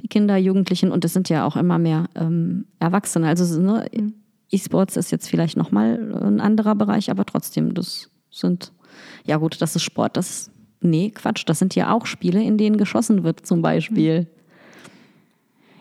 die 0.00 0.08
Kinder, 0.08 0.36
Jugendlichen 0.38 0.90
und 0.90 1.04
es 1.04 1.12
sind 1.12 1.28
ja 1.28 1.44
auch 1.44 1.56
immer 1.56 1.78
mehr 1.78 2.08
ähm, 2.14 2.64
Erwachsene. 2.78 3.28
Also 3.28 3.60
ne, 3.60 3.86
mhm. 3.94 4.14
E-Sports 4.50 4.96
ist 4.96 5.10
jetzt 5.12 5.28
vielleicht 5.28 5.56
nochmal 5.56 6.12
ein 6.22 6.40
anderer 6.40 6.74
Bereich, 6.74 7.10
aber 7.10 7.24
trotzdem, 7.24 7.74
das 7.74 8.10
sind 8.30 8.72
ja 9.24 9.36
gut, 9.36 9.60
das 9.60 9.76
ist 9.76 9.82
Sport, 9.82 10.16
das 10.16 10.50
nee, 10.80 11.10
Quatsch, 11.10 11.44
das 11.46 11.58
sind 11.58 11.74
ja 11.74 11.92
auch 11.92 12.06
Spiele, 12.06 12.42
in 12.42 12.58
denen 12.58 12.76
geschossen 12.76 13.24
wird 13.24 13.46
zum 13.46 13.62
Beispiel. 13.62 14.26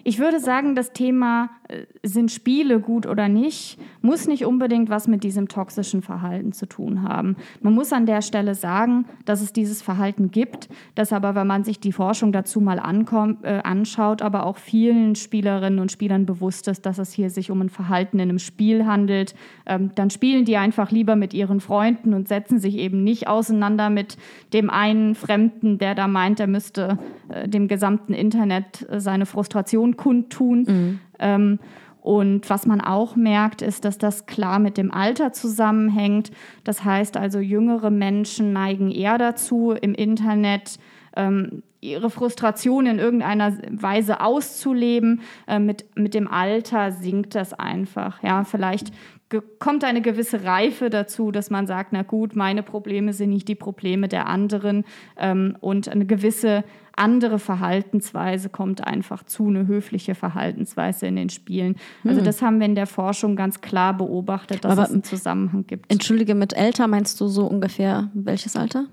Ich 0.03 0.19
würde 0.19 0.39
sagen, 0.39 0.75
das 0.75 0.93
Thema 0.93 1.49
äh, 1.67 1.85
sind 2.03 2.31
Spiele 2.31 2.79
gut 2.79 3.05
oder 3.05 3.27
nicht, 3.27 3.77
muss 4.01 4.27
nicht 4.27 4.45
unbedingt 4.45 4.89
was 4.89 5.07
mit 5.07 5.23
diesem 5.23 5.47
toxischen 5.47 6.01
Verhalten 6.01 6.53
zu 6.53 6.65
tun 6.65 7.03
haben. 7.03 7.35
Man 7.61 7.73
muss 7.73 7.91
an 7.91 8.05
der 8.05 8.21
Stelle 8.21 8.55
sagen, 8.55 9.05
dass 9.25 9.41
es 9.41 9.53
dieses 9.53 9.81
Verhalten 9.81 10.31
gibt, 10.31 10.69
dass 10.95 11.13
aber, 11.13 11.35
wenn 11.35 11.47
man 11.47 11.63
sich 11.63 11.79
die 11.79 11.91
Forschung 11.91 12.31
dazu 12.31 12.61
mal 12.61 12.79
ankommt, 12.79 13.43
äh, 13.43 13.59
anschaut, 13.63 14.21
aber 14.21 14.45
auch 14.45 14.57
vielen 14.57 15.15
Spielerinnen 15.15 15.79
und 15.79 15.91
Spielern 15.91 16.25
bewusst 16.25 16.67
ist, 16.67 16.85
dass 16.85 16.97
es 16.97 17.11
hier 17.11 17.29
sich 17.29 17.51
um 17.51 17.61
ein 17.61 17.69
Verhalten 17.69 18.19
in 18.19 18.29
einem 18.29 18.39
Spiel 18.39 18.85
handelt. 18.85 19.35
Ähm, 19.65 19.91
dann 19.95 20.09
spielen 20.09 20.45
die 20.45 20.57
einfach 20.57 20.91
lieber 20.91 21.15
mit 21.15 21.33
ihren 21.33 21.59
Freunden 21.59 22.13
und 22.13 22.27
setzen 22.27 22.59
sich 22.59 22.77
eben 22.77 23.03
nicht 23.03 23.27
auseinander 23.27 23.89
mit 23.89 24.17
dem 24.53 24.69
einen 24.69 25.15
Fremden, 25.15 25.77
der 25.77 25.95
da 25.95 26.07
meint, 26.07 26.39
er 26.39 26.47
müsste 26.47 26.97
äh, 27.29 27.47
dem 27.47 27.67
gesamten 27.67 28.13
Internet 28.13 28.87
äh, 28.89 28.99
seine 28.99 29.25
Frustration 29.25 29.97
kundtun. 29.99 30.59
Mhm. 30.67 30.99
Ähm, 31.19 31.59
und 32.01 32.49
was 32.49 32.65
man 32.65 32.79
auch 32.79 33.15
merkt, 33.15 33.61
ist, 33.61 33.83
dass 33.83 33.97
das 33.97 34.25
klar 34.25 34.59
mit 34.59 34.77
dem 34.77 34.91
Alter 34.91 35.33
zusammenhängt. 35.33 36.31
Das 36.63 36.85
heißt 36.85 37.17
also, 37.17 37.39
jüngere 37.39 37.89
Menschen 37.89 38.53
neigen 38.53 38.89
eher 38.89 39.17
dazu, 39.17 39.71
im 39.71 39.93
Internet 39.93 40.79
ähm, 41.15 41.61
ihre 41.81 42.09
Frustration 42.09 42.85
in 42.85 42.99
irgendeiner 42.99 43.57
Weise 43.69 44.21
auszuleben. 44.21 45.21
Äh, 45.47 45.59
mit, 45.59 45.85
mit 45.95 46.13
dem 46.13 46.27
Alter 46.27 46.91
sinkt 46.91 47.35
das 47.35 47.53
einfach. 47.53 48.23
Ja, 48.23 48.43
vielleicht 48.45 48.91
kommt 49.59 49.83
eine 49.83 50.01
gewisse 50.01 50.43
Reife 50.43 50.89
dazu, 50.89 51.31
dass 51.31 51.49
man 51.49 51.67
sagt, 51.67 51.93
na 51.93 52.01
gut, 52.01 52.35
meine 52.35 52.63
Probleme 52.63 53.13
sind 53.13 53.29
nicht 53.29 53.47
die 53.47 53.55
Probleme 53.55 54.07
der 54.07 54.27
anderen 54.27 54.85
ähm, 55.17 55.55
und 55.59 55.87
eine 55.87 56.05
gewisse 56.05 56.63
andere 56.95 57.39
Verhaltensweise 57.39 58.49
kommt 58.49 58.85
einfach 58.85 59.23
zu, 59.23 59.47
eine 59.47 59.67
höfliche 59.67 60.15
Verhaltensweise 60.15 61.07
in 61.07 61.15
den 61.15 61.29
Spielen. 61.29 61.77
Also 62.03 62.17
hm. 62.17 62.25
das 62.25 62.41
haben 62.41 62.59
wir 62.59 62.65
in 62.65 62.75
der 62.75 62.87
Forschung 62.87 63.35
ganz 63.35 63.61
klar 63.61 63.95
beobachtet, 63.95 64.65
dass 64.65 64.73
Aber, 64.73 64.83
es 64.83 64.91
einen 64.91 65.03
Zusammenhang 65.03 65.65
gibt. 65.65 65.89
Entschuldige, 65.91 66.35
mit 66.35 66.53
älter 66.53 66.87
meinst 66.87 67.21
du 67.21 67.27
so 67.27 67.45
ungefähr 67.45 68.09
welches 68.13 68.55
Alter? 68.57 68.87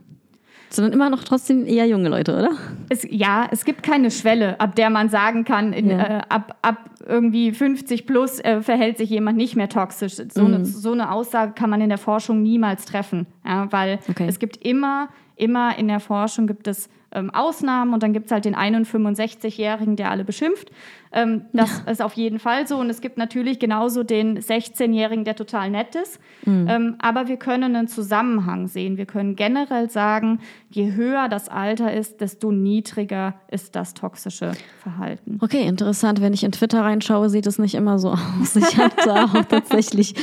Sondern 0.77 0.93
immer 0.93 1.09
noch 1.09 1.25
trotzdem 1.25 1.65
eher 1.67 1.87
junge 1.87 2.11
Leute, 2.11 2.37
oder? 2.37 2.51
Es, 2.91 3.07
ja, 3.09 3.49
es 3.51 3.65
gibt 3.65 3.83
keine 3.83 4.11
Schwelle, 4.11 4.61
ab 4.61 4.77
der 4.77 4.91
man 4.91 5.09
sagen 5.09 5.45
kann, 5.45 5.73
in, 5.73 5.89
ja. 5.89 6.19
äh, 6.19 6.23
ab, 6.29 6.59
ab 6.61 6.91
irgendwie 7.07 7.53
50 7.53 8.07
plus 8.07 8.41
äh, 8.41 8.61
verhält 8.61 8.99
sich 8.99 9.09
jemand 9.09 9.39
nicht 9.39 9.57
mehr 9.57 9.71
toxisch. 9.71 10.17
So, 10.17 10.43
mhm. 10.43 10.55
eine, 10.55 10.65
so 10.67 10.93
eine 10.93 11.13
Aussage 11.13 11.53
kann 11.55 11.71
man 11.71 11.81
in 11.81 11.89
der 11.89 11.97
Forschung 11.97 12.43
niemals 12.43 12.85
treffen, 12.85 13.27
ja, 13.43 13.73
weil 13.73 14.01
okay. 14.07 14.27
es 14.29 14.39
gibt 14.39 14.59
immer, 14.59 15.09
immer 15.35 15.79
in 15.79 15.89
der 15.89 16.01
Forschung 16.01 16.47
gibt 16.47 16.69
es 16.69 16.91
ähm, 17.17 17.31
Ausnahmen 17.31 17.95
und 17.95 18.03
dann 18.03 18.13
gibt 18.13 18.27
es 18.27 18.33
halt 18.33 18.45
den 18.45 18.55
61-Jährigen, 18.55 19.97
der 19.97 20.11
alle 20.11 20.25
beschimpft. 20.25 20.71
Ähm, 21.13 21.47
das 21.55 21.83
ja. 21.85 21.93
ist 21.93 22.03
auf 22.03 22.13
jeden 22.13 22.39
Fall 22.39 22.67
so. 22.67 22.77
Und 22.77 22.91
es 22.91 23.01
gibt 23.01 23.17
natürlich 23.17 23.59
genauso 23.59 24.03
den 24.03 24.39
16-Jährigen, 24.39 25.25
der 25.25 25.35
total 25.35 25.71
nett 25.71 25.95
ist. 25.95 26.21
Mhm. 26.45 26.67
Ähm, 26.69 26.95
aber 26.99 27.27
wir 27.27 27.39
können 27.39 27.75
einen 27.75 27.89
Zusammenhang 27.89 28.69
sehen. 28.69 28.99
Wir 28.99 29.07
können 29.07 29.35
generell 29.35 29.89
sagen, 29.89 30.41
je 30.69 30.93
höher 30.93 31.29
das 31.29 31.49
Alter 31.49 31.93
ist, 31.93 32.21
desto 32.21 32.53
niedriger 32.53 33.35
ist 33.49 33.77
das 33.77 33.95
toxische 33.95 34.53
Verhalten. 34.83 35.39
Okay, 35.41 35.67
interessant. 35.67 36.21
Wenn 36.21 36.35
ich 36.35 36.45
in 36.45 36.53
Twitter 36.53 36.83
reinschaue, 36.83 37.31
sieht 37.31 37.47
es 37.47 37.59
nicht 37.59 37.75
immer 37.75 37.99
so 37.99 38.11
aus. 38.41 38.55
Ich 38.57 38.77
habe 38.77 38.95
da 39.03 39.25
auch 39.25 39.45
tatsächlich 39.49 40.15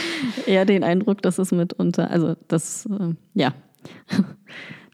eher 0.46 0.66
den 0.66 0.84
Eindruck, 0.84 1.24
dass 1.24 1.40
es 1.40 1.52
mitunter, 1.52 2.12
also 2.12 2.36
das, 2.48 2.86
äh, 2.86 3.16
ja. 3.34 3.54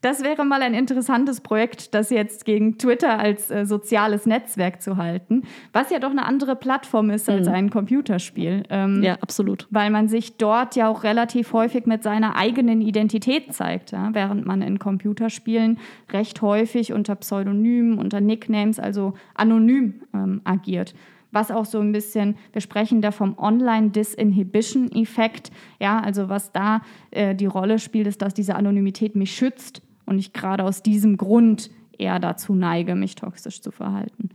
Das 0.01 0.23
wäre 0.23 0.45
mal 0.45 0.61
ein 0.61 0.73
interessantes 0.73 1.41
Projekt, 1.41 1.93
das 1.93 2.09
jetzt 2.09 2.45
gegen 2.45 2.77
Twitter 2.77 3.19
als 3.19 3.51
äh, 3.51 3.65
soziales 3.65 4.25
Netzwerk 4.25 4.81
zu 4.81 4.97
halten, 4.97 5.43
was 5.73 5.89
ja 5.89 5.99
doch 5.99 6.11
eine 6.11 6.25
andere 6.25 6.55
Plattform 6.55 7.09
ist 7.09 7.29
als 7.29 7.47
mhm. 7.47 7.53
ein 7.53 7.69
Computerspiel. 7.69 8.63
Ähm, 8.69 9.03
ja, 9.03 9.17
absolut. 9.21 9.67
Weil 9.69 9.89
man 9.89 10.07
sich 10.07 10.37
dort 10.37 10.75
ja 10.75 10.89
auch 10.89 11.03
relativ 11.03 11.53
häufig 11.53 11.85
mit 11.85 12.03
seiner 12.03 12.35
eigenen 12.35 12.81
Identität 12.81 13.53
zeigt, 13.53 13.91
ja? 13.91 14.09
während 14.13 14.45
man 14.45 14.61
in 14.61 14.79
Computerspielen 14.79 15.79
recht 16.11 16.41
häufig 16.41 16.93
unter 16.93 17.15
Pseudonymen, 17.15 17.97
unter 17.97 18.21
Nicknames, 18.21 18.79
also 18.79 19.13
anonym 19.35 20.01
ähm, 20.13 20.41
agiert 20.43 20.93
was 21.31 21.51
auch 21.51 21.65
so 21.65 21.79
ein 21.79 21.91
bisschen, 21.91 22.37
wir 22.53 22.61
sprechen 22.61 23.01
da 23.01 23.11
vom 23.11 23.37
Online-Disinhibition-Effekt, 23.37 25.51
ja, 25.79 25.99
also 25.99 26.27
was 26.27 26.51
da 26.51 26.81
äh, 27.11 27.35
die 27.35 27.45
Rolle 27.45 27.77
spielt, 27.77 28.07
ist, 28.07 28.23
dass 28.23 28.33
diese 28.33 28.55
Anonymität 28.55 29.15
mich 29.15 29.35
schützt 29.35 29.83
und 30.09 30.19
ich 30.19 30.33
gerade 30.33 30.63
aus 30.63 30.81
diesem 30.81 31.17
Grund 31.17 31.69
eher 31.97 32.19
dazu 32.19 32.55
neige, 32.55 32.95
mich 32.95 33.15
toxisch 33.15 33.61
zu 33.61 33.71
verhalten. 33.71 34.29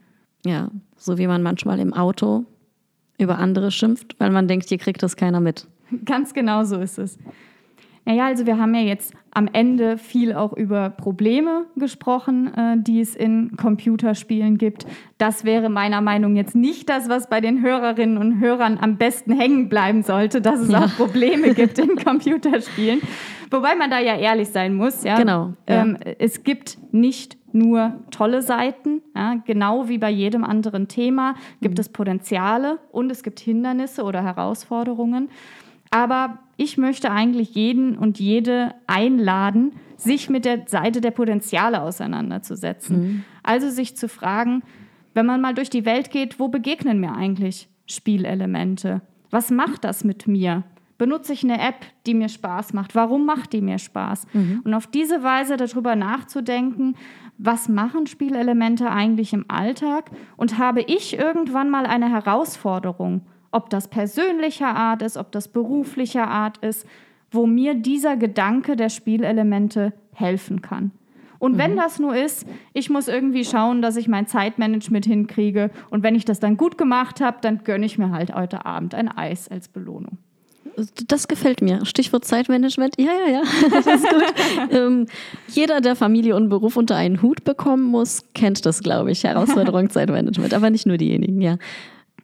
Ja, 0.46 0.70
so 0.96 1.18
wie 1.18 1.26
man 1.26 1.42
manchmal 1.42 1.80
im 1.80 1.92
Auto 1.92 2.44
über 3.18 3.38
andere 3.38 3.70
schimpft, 3.70 4.14
weil 4.18 4.30
man 4.30 4.46
denkt, 4.48 4.68
hier 4.68 4.78
kriegt 4.78 5.02
das 5.02 5.16
keiner 5.16 5.40
mit. 5.40 5.66
Ganz 6.04 6.32
genau 6.32 6.64
so 6.64 6.78
ist 6.78 6.98
es. 6.98 7.18
Naja, 8.06 8.26
also 8.26 8.46
wir 8.46 8.58
haben 8.58 8.74
ja 8.74 8.82
jetzt 8.82 9.14
am 9.30 9.48
Ende 9.52 9.96
viel 9.96 10.34
auch 10.34 10.52
über 10.52 10.90
Probleme 10.90 11.66
gesprochen, 11.76 12.52
äh, 12.54 12.76
die 12.78 13.00
es 13.00 13.16
in 13.16 13.56
Computerspielen 13.56 14.58
gibt. 14.58 14.86
Das 15.18 15.44
wäre 15.44 15.70
meiner 15.70 16.00
Meinung 16.00 16.32
nach 16.32 16.44
jetzt 16.44 16.54
nicht 16.54 16.88
das, 16.88 17.08
was 17.08 17.28
bei 17.28 17.40
den 17.40 17.62
Hörerinnen 17.62 18.18
und 18.18 18.40
Hörern 18.40 18.78
am 18.80 18.96
besten 18.96 19.32
hängen 19.32 19.68
bleiben 19.68 20.02
sollte, 20.02 20.40
dass 20.40 20.60
es 20.60 20.70
ja. 20.70 20.84
auch 20.84 20.96
Probleme 20.96 21.54
gibt 21.54 21.78
in 21.78 21.96
Computerspielen. 21.96 23.00
Wobei 23.50 23.74
man 23.74 23.90
da 23.90 23.98
ja 24.00 24.16
ehrlich 24.16 24.48
sein 24.48 24.74
muss. 24.74 25.04
Ja? 25.04 25.16
Genau. 25.16 25.54
Ja. 25.68 25.82
Ähm, 25.82 25.96
es 26.18 26.42
gibt 26.42 26.78
nicht 26.92 27.38
nur 27.52 27.94
tolle 28.10 28.42
Seiten. 28.42 29.00
Ja? 29.14 29.36
Genau 29.46 29.88
wie 29.88 29.98
bei 29.98 30.10
jedem 30.10 30.44
anderen 30.44 30.88
Thema 30.88 31.36
gibt 31.60 31.78
mhm. 31.78 31.80
es 31.80 31.88
Potenziale 31.88 32.78
und 32.90 33.10
es 33.10 33.22
gibt 33.22 33.40
Hindernisse 33.40 34.02
oder 34.02 34.22
Herausforderungen. 34.22 35.30
Aber 35.90 36.40
ich 36.56 36.78
möchte 36.78 37.10
eigentlich 37.10 37.54
jeden 37.54 37.96
und 37.96 38.18
jede 38.18 38.74
einladen, 38.86 39.72
sich 39.96 40.28
mit 40.28 40.44
der 40.44 40.66
Seite 40.66 41.00
der 41.00 41.10
Potenziale 41.10 41.82
auseinanderzusetzen. 41.82 43.00
Mhm. 43.00 43.24
Also 43.42 43.70
sich 43.70 43.96
zu 43.96 44.08
fragen, 44.08 44.62
wenn 45.14 45.26
man 45.26 45.40
mal 45.40 45.54
durch 45.54 45.70
die 45.70 45.84
Welt 45.84 46.10
geht, 46.10 46.38
wo 46.38 46.48
begegnen 46.48 47.00
mir 47.00 47.14
eigentlich 47.14 47.68
Spielelemente? 47.86 49.02
Was 49.30 49.50
macht 49.50 49.84
das 49.84 50.04
mit 50.04 50.26
mir? 50.26 50.64
Benutze 50.96 51.32
ich 51.32 51.42
eine 51.42 51.60
App, 51.60 51.84
die 52.06 52.14
mir 52.14 52.28
Spaß 52.28 52.72
macht? 52.72 52.94
Warum 52.94 53.26
macht 53.26 53.52
die 53.52 53.60
mir 53.60 53.78
Spaß? 53.78 54.26
Mhm. 54.32 54.62
Und 54.64 54.74
auf 54.74 54.86
diese 54.86 55.22
Weise 55.22 55.56
darüber 55.56 55.96
nachzudenken, 55.96 56.96
was 57.36 57.68
machen 57.68 58.06
Spielelemente 58.06 58.90
eigentlich 58.90 59.32
im 59.32 59.44
Alltag 59.48 60.10
und 60.36 60.58
habe 60.58 60.82
ich 60.82 61.18
irgendwann 61.18 61.68
mal 61.68 61.86
eine 61.86 62.10
Herausforderung, 62.10 63.22
ob 63.54 63.70
das 63.70 63.88
persönlicher 63.88 64.74
Art 64.74 65.02
ist, 65.02 65.16
ob 65.16 65.32
das 65.32 65.48
beruflicher 65.48 66.26
Art 66.28 66.58
ist, 66.58 66.86
wo 67.30 67.46
mir 67.46 67.74
dieser 67.74 68.16
Gedanke 68.16 68.76
der 68.76 68.88
Spielelemente 68.88 69.92
helfen 70.12 70.60
kann. 70.62 70.92
Und 71.38 71.58
wenn 71.58 71.72
mhm. 71.72 71.76
das 71.76 71.98
nur 71.98 72.16
ist, 72.16 72.46
ich 72.72 72.88
muss 72.90 73.06
irgendwie 73.06 73.44
schauen, 73.44 73.82
dass 73.82 73.96
ich 73.96 74.08
mein 74.08 74.26
Zeitmanagement 74.26 75.04
hinkriege. 75.04 75.70
Und 75.90 76.02
wenn 76.02 76.14
ich 76.14 76.24
das 76.24 76.40
dann 76.40 76.56
gut 76.56 76.78
gemacht 76.78 77.20
habe, 77.20 77.38
dann 77.42 77.64
gönne 77.64 77.84
ich 77.84 77.98
mir 77.98 78.10
halt 78.10 78.34
heute 78.34 78.64
Abend 78.64 78.94
ein 78.94 79.08
Eis 79.08 79.48
als 79.48 79.68
Belohnung. 79.68 80.18
Das 81.06 81.28
gefällt 81.28 81.60
mir. 81.60 81.84
Stichwort 81.84 82.24
Zeitmanagement. 82.24 82.94
Ja, 82.98 83.12
ja, 83.26 83.32
ja. 83.32 83.42
Das 83.70 83.86
ist 83.86 84.08
gut. 84.08 84.24
ähm, 84.70 85.06
jeder, 85.48 85.80
der 85.80 85.96
Familie 85.96 86.34
und 86.34 86.48
Beruf 86.48 86.76
unter 86.76 86.96
einen 86.96 87.22
Hut 87.22 87.44
bekommen 87.44 87.84
muss, 87.84 88.22
kennt 88.34 88.64
das, 88.66 88.82
glaube 88.82 89.10
ich. 89.12 89.24
Herausforderung 89.24 89.90
Zeitmanagement. 89.90 90.54
Aber 90.54 90.70
nicht 90.70 90.86
nur 90.86 90.96
diejenigen, 90.96 91.40
ja. 91.40 91.58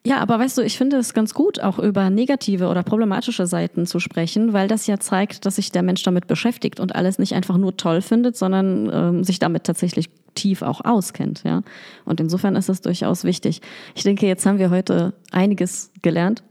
Ja, 0.06 0.18
aber 0.18 0.38
weißt 0.38 0.56
du, 0.56 0.62
ich 0.62 0.78
finde 0.78 0.96
es 0.96 1.12
ganz 1.12 1.34
gut, 1.34 1.60
auch 1.60 1.78
über 1.78 2.08
negative 2.08 2.68
oder 2.68 2.82
problematische 2.82 3.46
Seiten 3.46 3.84
zu 3.84 4.00
sprechen, 4.00 4.54
weil 4.54 4.66
das 4.66 4.86
ja 4.86 4.98
zeigt, 4.98 5.44
dass 5.44 5.56
sich 5.56 5.72
der 5.72 5.82
Mensch 5.82 6.02
damit 6.02 6.26
beschäftigt 6.26 6.80
und 6.80 6.94
alles 6.94 7.18
nicht 7.18 7.34
einfach 7.34 7.58
nur 7.58 7.76
toll 7.76 8.00
findet, 8.00 8.34
sondern 8.34 8.90
ähm, 8.92 9.24
sich 9.24 9.38
damit 9.38 9.64
tatsächlich 9.64 10.08
tief 10.34 10.62
auch 10.62 10.82
auskennt. 10.84 11.42
Ja? 11.44 11.62
Und 12.06 12.18
insofern 12.18 12.56
ist 12.56 12.70
es 12.70 12.80
durchaus 12.80 13.24
wichtig. 13.24 13.60
Ich 13.94 14.02
denke, 14.02 14.26
jetzt 14.26 14.46
haben 14.46 14.58
wir 14.58 14.70
heute 14.70 15.12
einiges 15.32 15.92
gelernt 16.00 16.42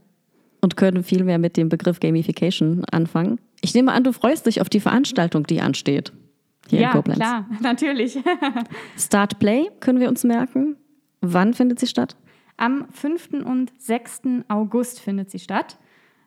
und 0.62 0.78
können 0.78 1.04
viel 1.04 1.24
mehr 1.24 1.40
mit 1.40 1.58
dem 1.58 1.70
Begriff 1.70 2.00
Gamification 2.00 2.86
anfangen. 2.92 3.40
Ich 3.62 3.74
nehme 3.74 3.92
an, 3.94 4.04
du 4.04 4.14
freust 4.14 4.46
dich 4.46 4.62
auf 4.62 4.70
die 4.70 4.80
Veranstaltung, 4.80 5.48
die 5.48 5.60
ansteht. 5.62 6.14
Hier 6.70 6.82
ja, 6.82 6.88
in 6.90 6.94
Koblenz. 6.94 7.20
klar, 7.20 7.48
natürlich. 7.62 8.20
Start 8.96 9.40
Play 9.40 9.70
können 9.80 10.00
wir 10.00 10.08
uns 10.08 10.24
merken. 10.24 10.76
Wann 11.22 11.56
findet 11.56 11.80
sie 11.80 11.88
statt? 11.88 12.16
Am 12.60 12.88
5. 12.92 13.46
und 13.46 13.72
6. 13.78 14.22
August 14.50 15.00
findet 15.00 15.32
sie 15.32 15.40
statt. 15.40 15.78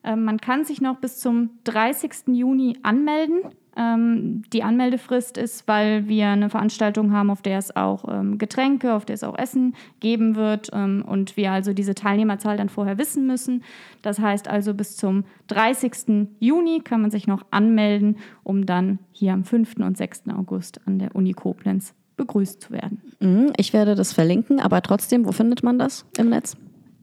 Ähm, 0.03 0.25
man 0.25 0.39
kann 0.39 0.65
sich 0.65 0.81
noch 0.81 0.97
bis 0.97 1.19
zum 1.19 1.51
30. 1.65 2.29
Juni 2.29 2.79
anmelden. 2.83 3.43
Ähm, 3.77 4.41
die 4.51 4.63
Anmeldefrist 4.63 5.37
ist, 5.37 5.69
weil 5.69 6.09
wir 6.09 6.29
eine 6.29 6.49
Veranstaltung 6.49 7.13
haben, 7.13 7.29
auf 7.29 7.43
der 7.43 7.59
es 7.59 7.77
auch 7.77 8.07
ähm, 8.09 8.39
Getränke, 8.39 8.95
auf 8.95 9.05
der 9.05 9.13
es 9.13 9.25
auch 9.25 9.37
Essen 9.37 9.75
geben 10.01 10.35
wird 10.35 10.71
und 10.71 11.37
wir 11.37 11.53
also 11.53 11.75
diese 11.75 11.95
Teilnehmerzahl 11.95 12.57
dann 12.57 12.71
vorher 12.71 12.97
wissen 12.97 13.27
müssen. 13.27 13.63
Das 14.01 14.19
heißt 14.19 14.49
also, 14.49 14.73
bis 14.73 14.97
zum 14.97 15.25
30. 15.49 16.29
Juni 16.41 16.81
kann 16.81 17.03
man 17.03 17.11
sich 17.11 17.27
noch 17.27 17.45
anmelden, 17.51 18.17
um 18.43 18.65
dann 18.65 19.01
hier 19.13 19.35
am 19.35 19.45
5. 19.45 19.77
und 19.81 19.99
6. 19.99 20.29
August 20.31 20.81
an 20.87 20.99
der 20.99 21.15
Uni 21.15 21.35
Koblenz 21.35 21.95
begrüßt 22.17 22.63
zu 22.63 22.71
werden. 22.71 23.03
Mhm, 23.21 23.53
ich 23.57 23.73
werde 23.73 23.95
das 23.95 24.13
verlinken, 24.13 24.59
aber 24.61 24.83
trotzdem, 24.83 25.25
wo 25.27 25.33
findet 25.33 25.63
man 25.63 25.79
das 25.79 26.05
im 26.19 26.31
Netz? 26.31 26.57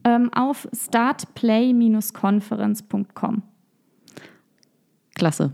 Ähm, 0.04 0.30
auf 0.32 0.68
startplay-conference.com. 0.72 3.42
Klasse. 5.14 5.52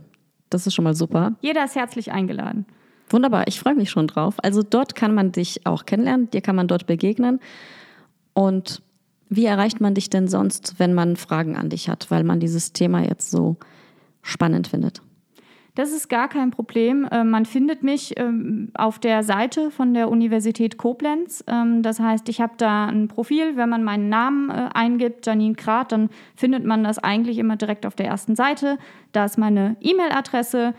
Das 0.51 0.67
ist 0.67 0.75
schon 0.75 0.85
mal 0.85 0.95
super. 0.95 1.33
Jeder 1.41 1.65
ist 1.65 1.75
herzlich 1.75 2.13
eingeladen. 2.13 2.67
Wunderbar, 3.09 3.49
ich 3.49 3.61
freue 3.61 3.75
mich 3.75 3.91
schon 3.91 4.07
drauf. 4.07 4.37
Also 4.43 4.63
dort 4.63 4.95
kann 4.95 5.15
man 5.15 5.33
dich 5.33 5.67
auch 5.67 5.87
kennenlernen, 5.87 6.31
dir 6.31 6.41
kann 6.41 6.57
man 6.57 6.69
dort 6.69 6.87
begegnen. 6.87 7.41
Und 8.33 8.83
wie 9.29 9.45
erreicht 9.45 9.81
man 9.81 9.95
dich 9.95 10.11
denn 10.11 10.29
sonst, 10.29 10.75
wenn 10.79 10.95
man 10.95 11.17
Fragen 11.17 11.57
an 11.57 11.71
dich 11.71 11.89
hat, 11.89 12.11
weil 12.11 12.25
man 12.25 12.41
dieses 12.41 12.73
Thema 12.73 13.03
jetzt 13.03 13.31
so 13.31 13.57
spannend 14.23 14.69
findet? 14.69 15.03
Das 15.77 15.93
ist 15.93 16.09
gar 16.09 16.29
kein 16.29 16.51
Problem. 16.51 17.07
Ähm, 17.13 17.29
man 17.29 17.45
findet 17.45 17.83
mich 17.83 18.19
ähm, 18.19 18.71
auf 18.75 18.99
der 18.99 19.23
Seite 19.23 19.71
von 19.71 19.93
der 19.93 20.11
Universität 20.11 20.79
Koblenz. 20.79 21.45
Ähm, 21.47 21.83
das 21.83 22.01
heißt, 22.01 22.31
ich 22.31 22.41
habe 22.41 22.55
da 22.57 22.87
ein 22.87 23.09
Profil. 23.09 23.57
Wenn 23.59 23.69
man 23.69 23.85
meinen 23.85 24.09
Namen 24.09 24.49
äh, 24.49 24.71
eingibt, 24.73 25.27
Janine 25.27 25.55
Krat, 25.55 25.93
dann 25.93 26.09
findet 26.35 26.65
man 26.65 26.83
das 26.83 26.99
eigentlich 26.99 27.37
immer 27.37 27.57
direkt 27.57 27.85
auf 27.85 27.95
der 27.95 28.07
ersten 28.07 28.37
Seite. 28.37 28.79
Da 29.13 29.27
ist 29.27 29.37
meine 29.37 29.77
E-Mail-Adresse. 29.83 30.73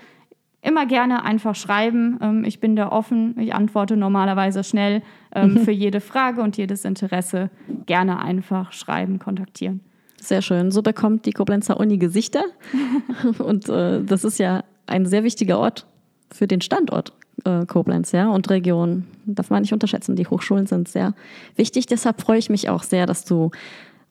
Immer 0.63 0.87
gerne 0.87 1.23
einfach 1.23 1.53
schreiben. 1.53 2.43
Ich 2.43 2.59
bin 2.59 2.75
da 2.75 2.91
offen. 2.91 3.39
Ich 3.39 3.53
antworte 3.53 3.95
normalerweise 3.95 4.63
schnell 4.63 5.03
für 5.63 5.71
jede 5.71 6.01
Frage 6.01 6.41
und 6.41 6.57
jedes 6.57 6.83
Interesse. 6.83 7.51
Gerne 7.85 8.19
einfach 8.19 8.73
schreiben, 8.73 9.19
kontaktieren. 9.19 9.81
Sehr 10.19 10.41
schön. 10.41 10.71
So 10.71 10.81
bekommt 10.81 11.27
die 11.27 11.31
Koblenzer 11.31 11.79
Uni 11.79 11.97
Gesichter. 11.97 12.43
und 13.37 13.69
äh, 13.69 14.03
das 14.03 14.23
ist 14.23 14.39
ja 14.39 14.63
ein 14.87 15.05
sehr 15.05 15.23
wichtiger 15.23 15.59
Ort 15.59 15.85
für 16.31 16.47
den 16.47 16.61
Standort 16.61 17.13
äh, 17.45 17.65
Koblenz 17.65 18.11
ja, 18.11 18.29
und 18.29 18.49
Region. 18.49 19.05
Darf 19.25 19.49
man 19.49 19.61
nicht 19.61 19.73
unterschätzen. 19.73 20.15
Die 20.15 20.27
Hochschulen 20.27 20.67
sind 20.67 20.87
sehr 20.87 21.13
wichtig. 21.55 21.85
Deshalb 21.85 22.21
freue 22.21 22.39
ich 22.39 22.49
mich 22.49 22.69
auch 22.69 22.83
sehr, 22.83 23.05
dass 23.05 23.25
du 23.25 23.51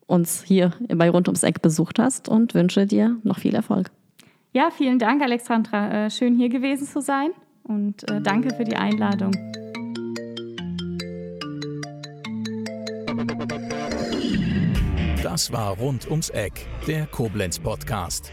uns 0.07 0.43
hier 0.45 0.72
bei 0.89 1.11
Rund 1.11 1.29
ums 1.29 1.43
Eck 1.43 1.62
besucht 1.62 1.99
hast 1.99 2.29
und 2.29 2.55
wünsche 2.55 2.87
dir 2.87 3.16
noch 3.24 3.39
viel 3.39 3.55
Erfolg. 3.55 3.91
Ja, 4.53 4.70
vielen 4.70 4.99
Dank, 4.99 5.22
Alexandra. 5.22 6.07
Äh, 6.07 6.11
schön 6.11 6.37
hier 6.37 6.49
gewesen 6.49 6.87
zu 6.87 7.01
sein 7.01 7.31
und 7.64 8.09
äh, 8.11 8.20
danke 8.20 8.55
für 8.55 8.64
die 8.64 8.77
Einladung. 8.77 9.33
Das 15.22 15.53
war 15.53 15.77
Rund 15.77 16.09
ums 16.11 16.31
Eck, 16.31 16.66
der 16.87 17.07
Koblenz 17.07 17.59
Podcast. 17.59 18.33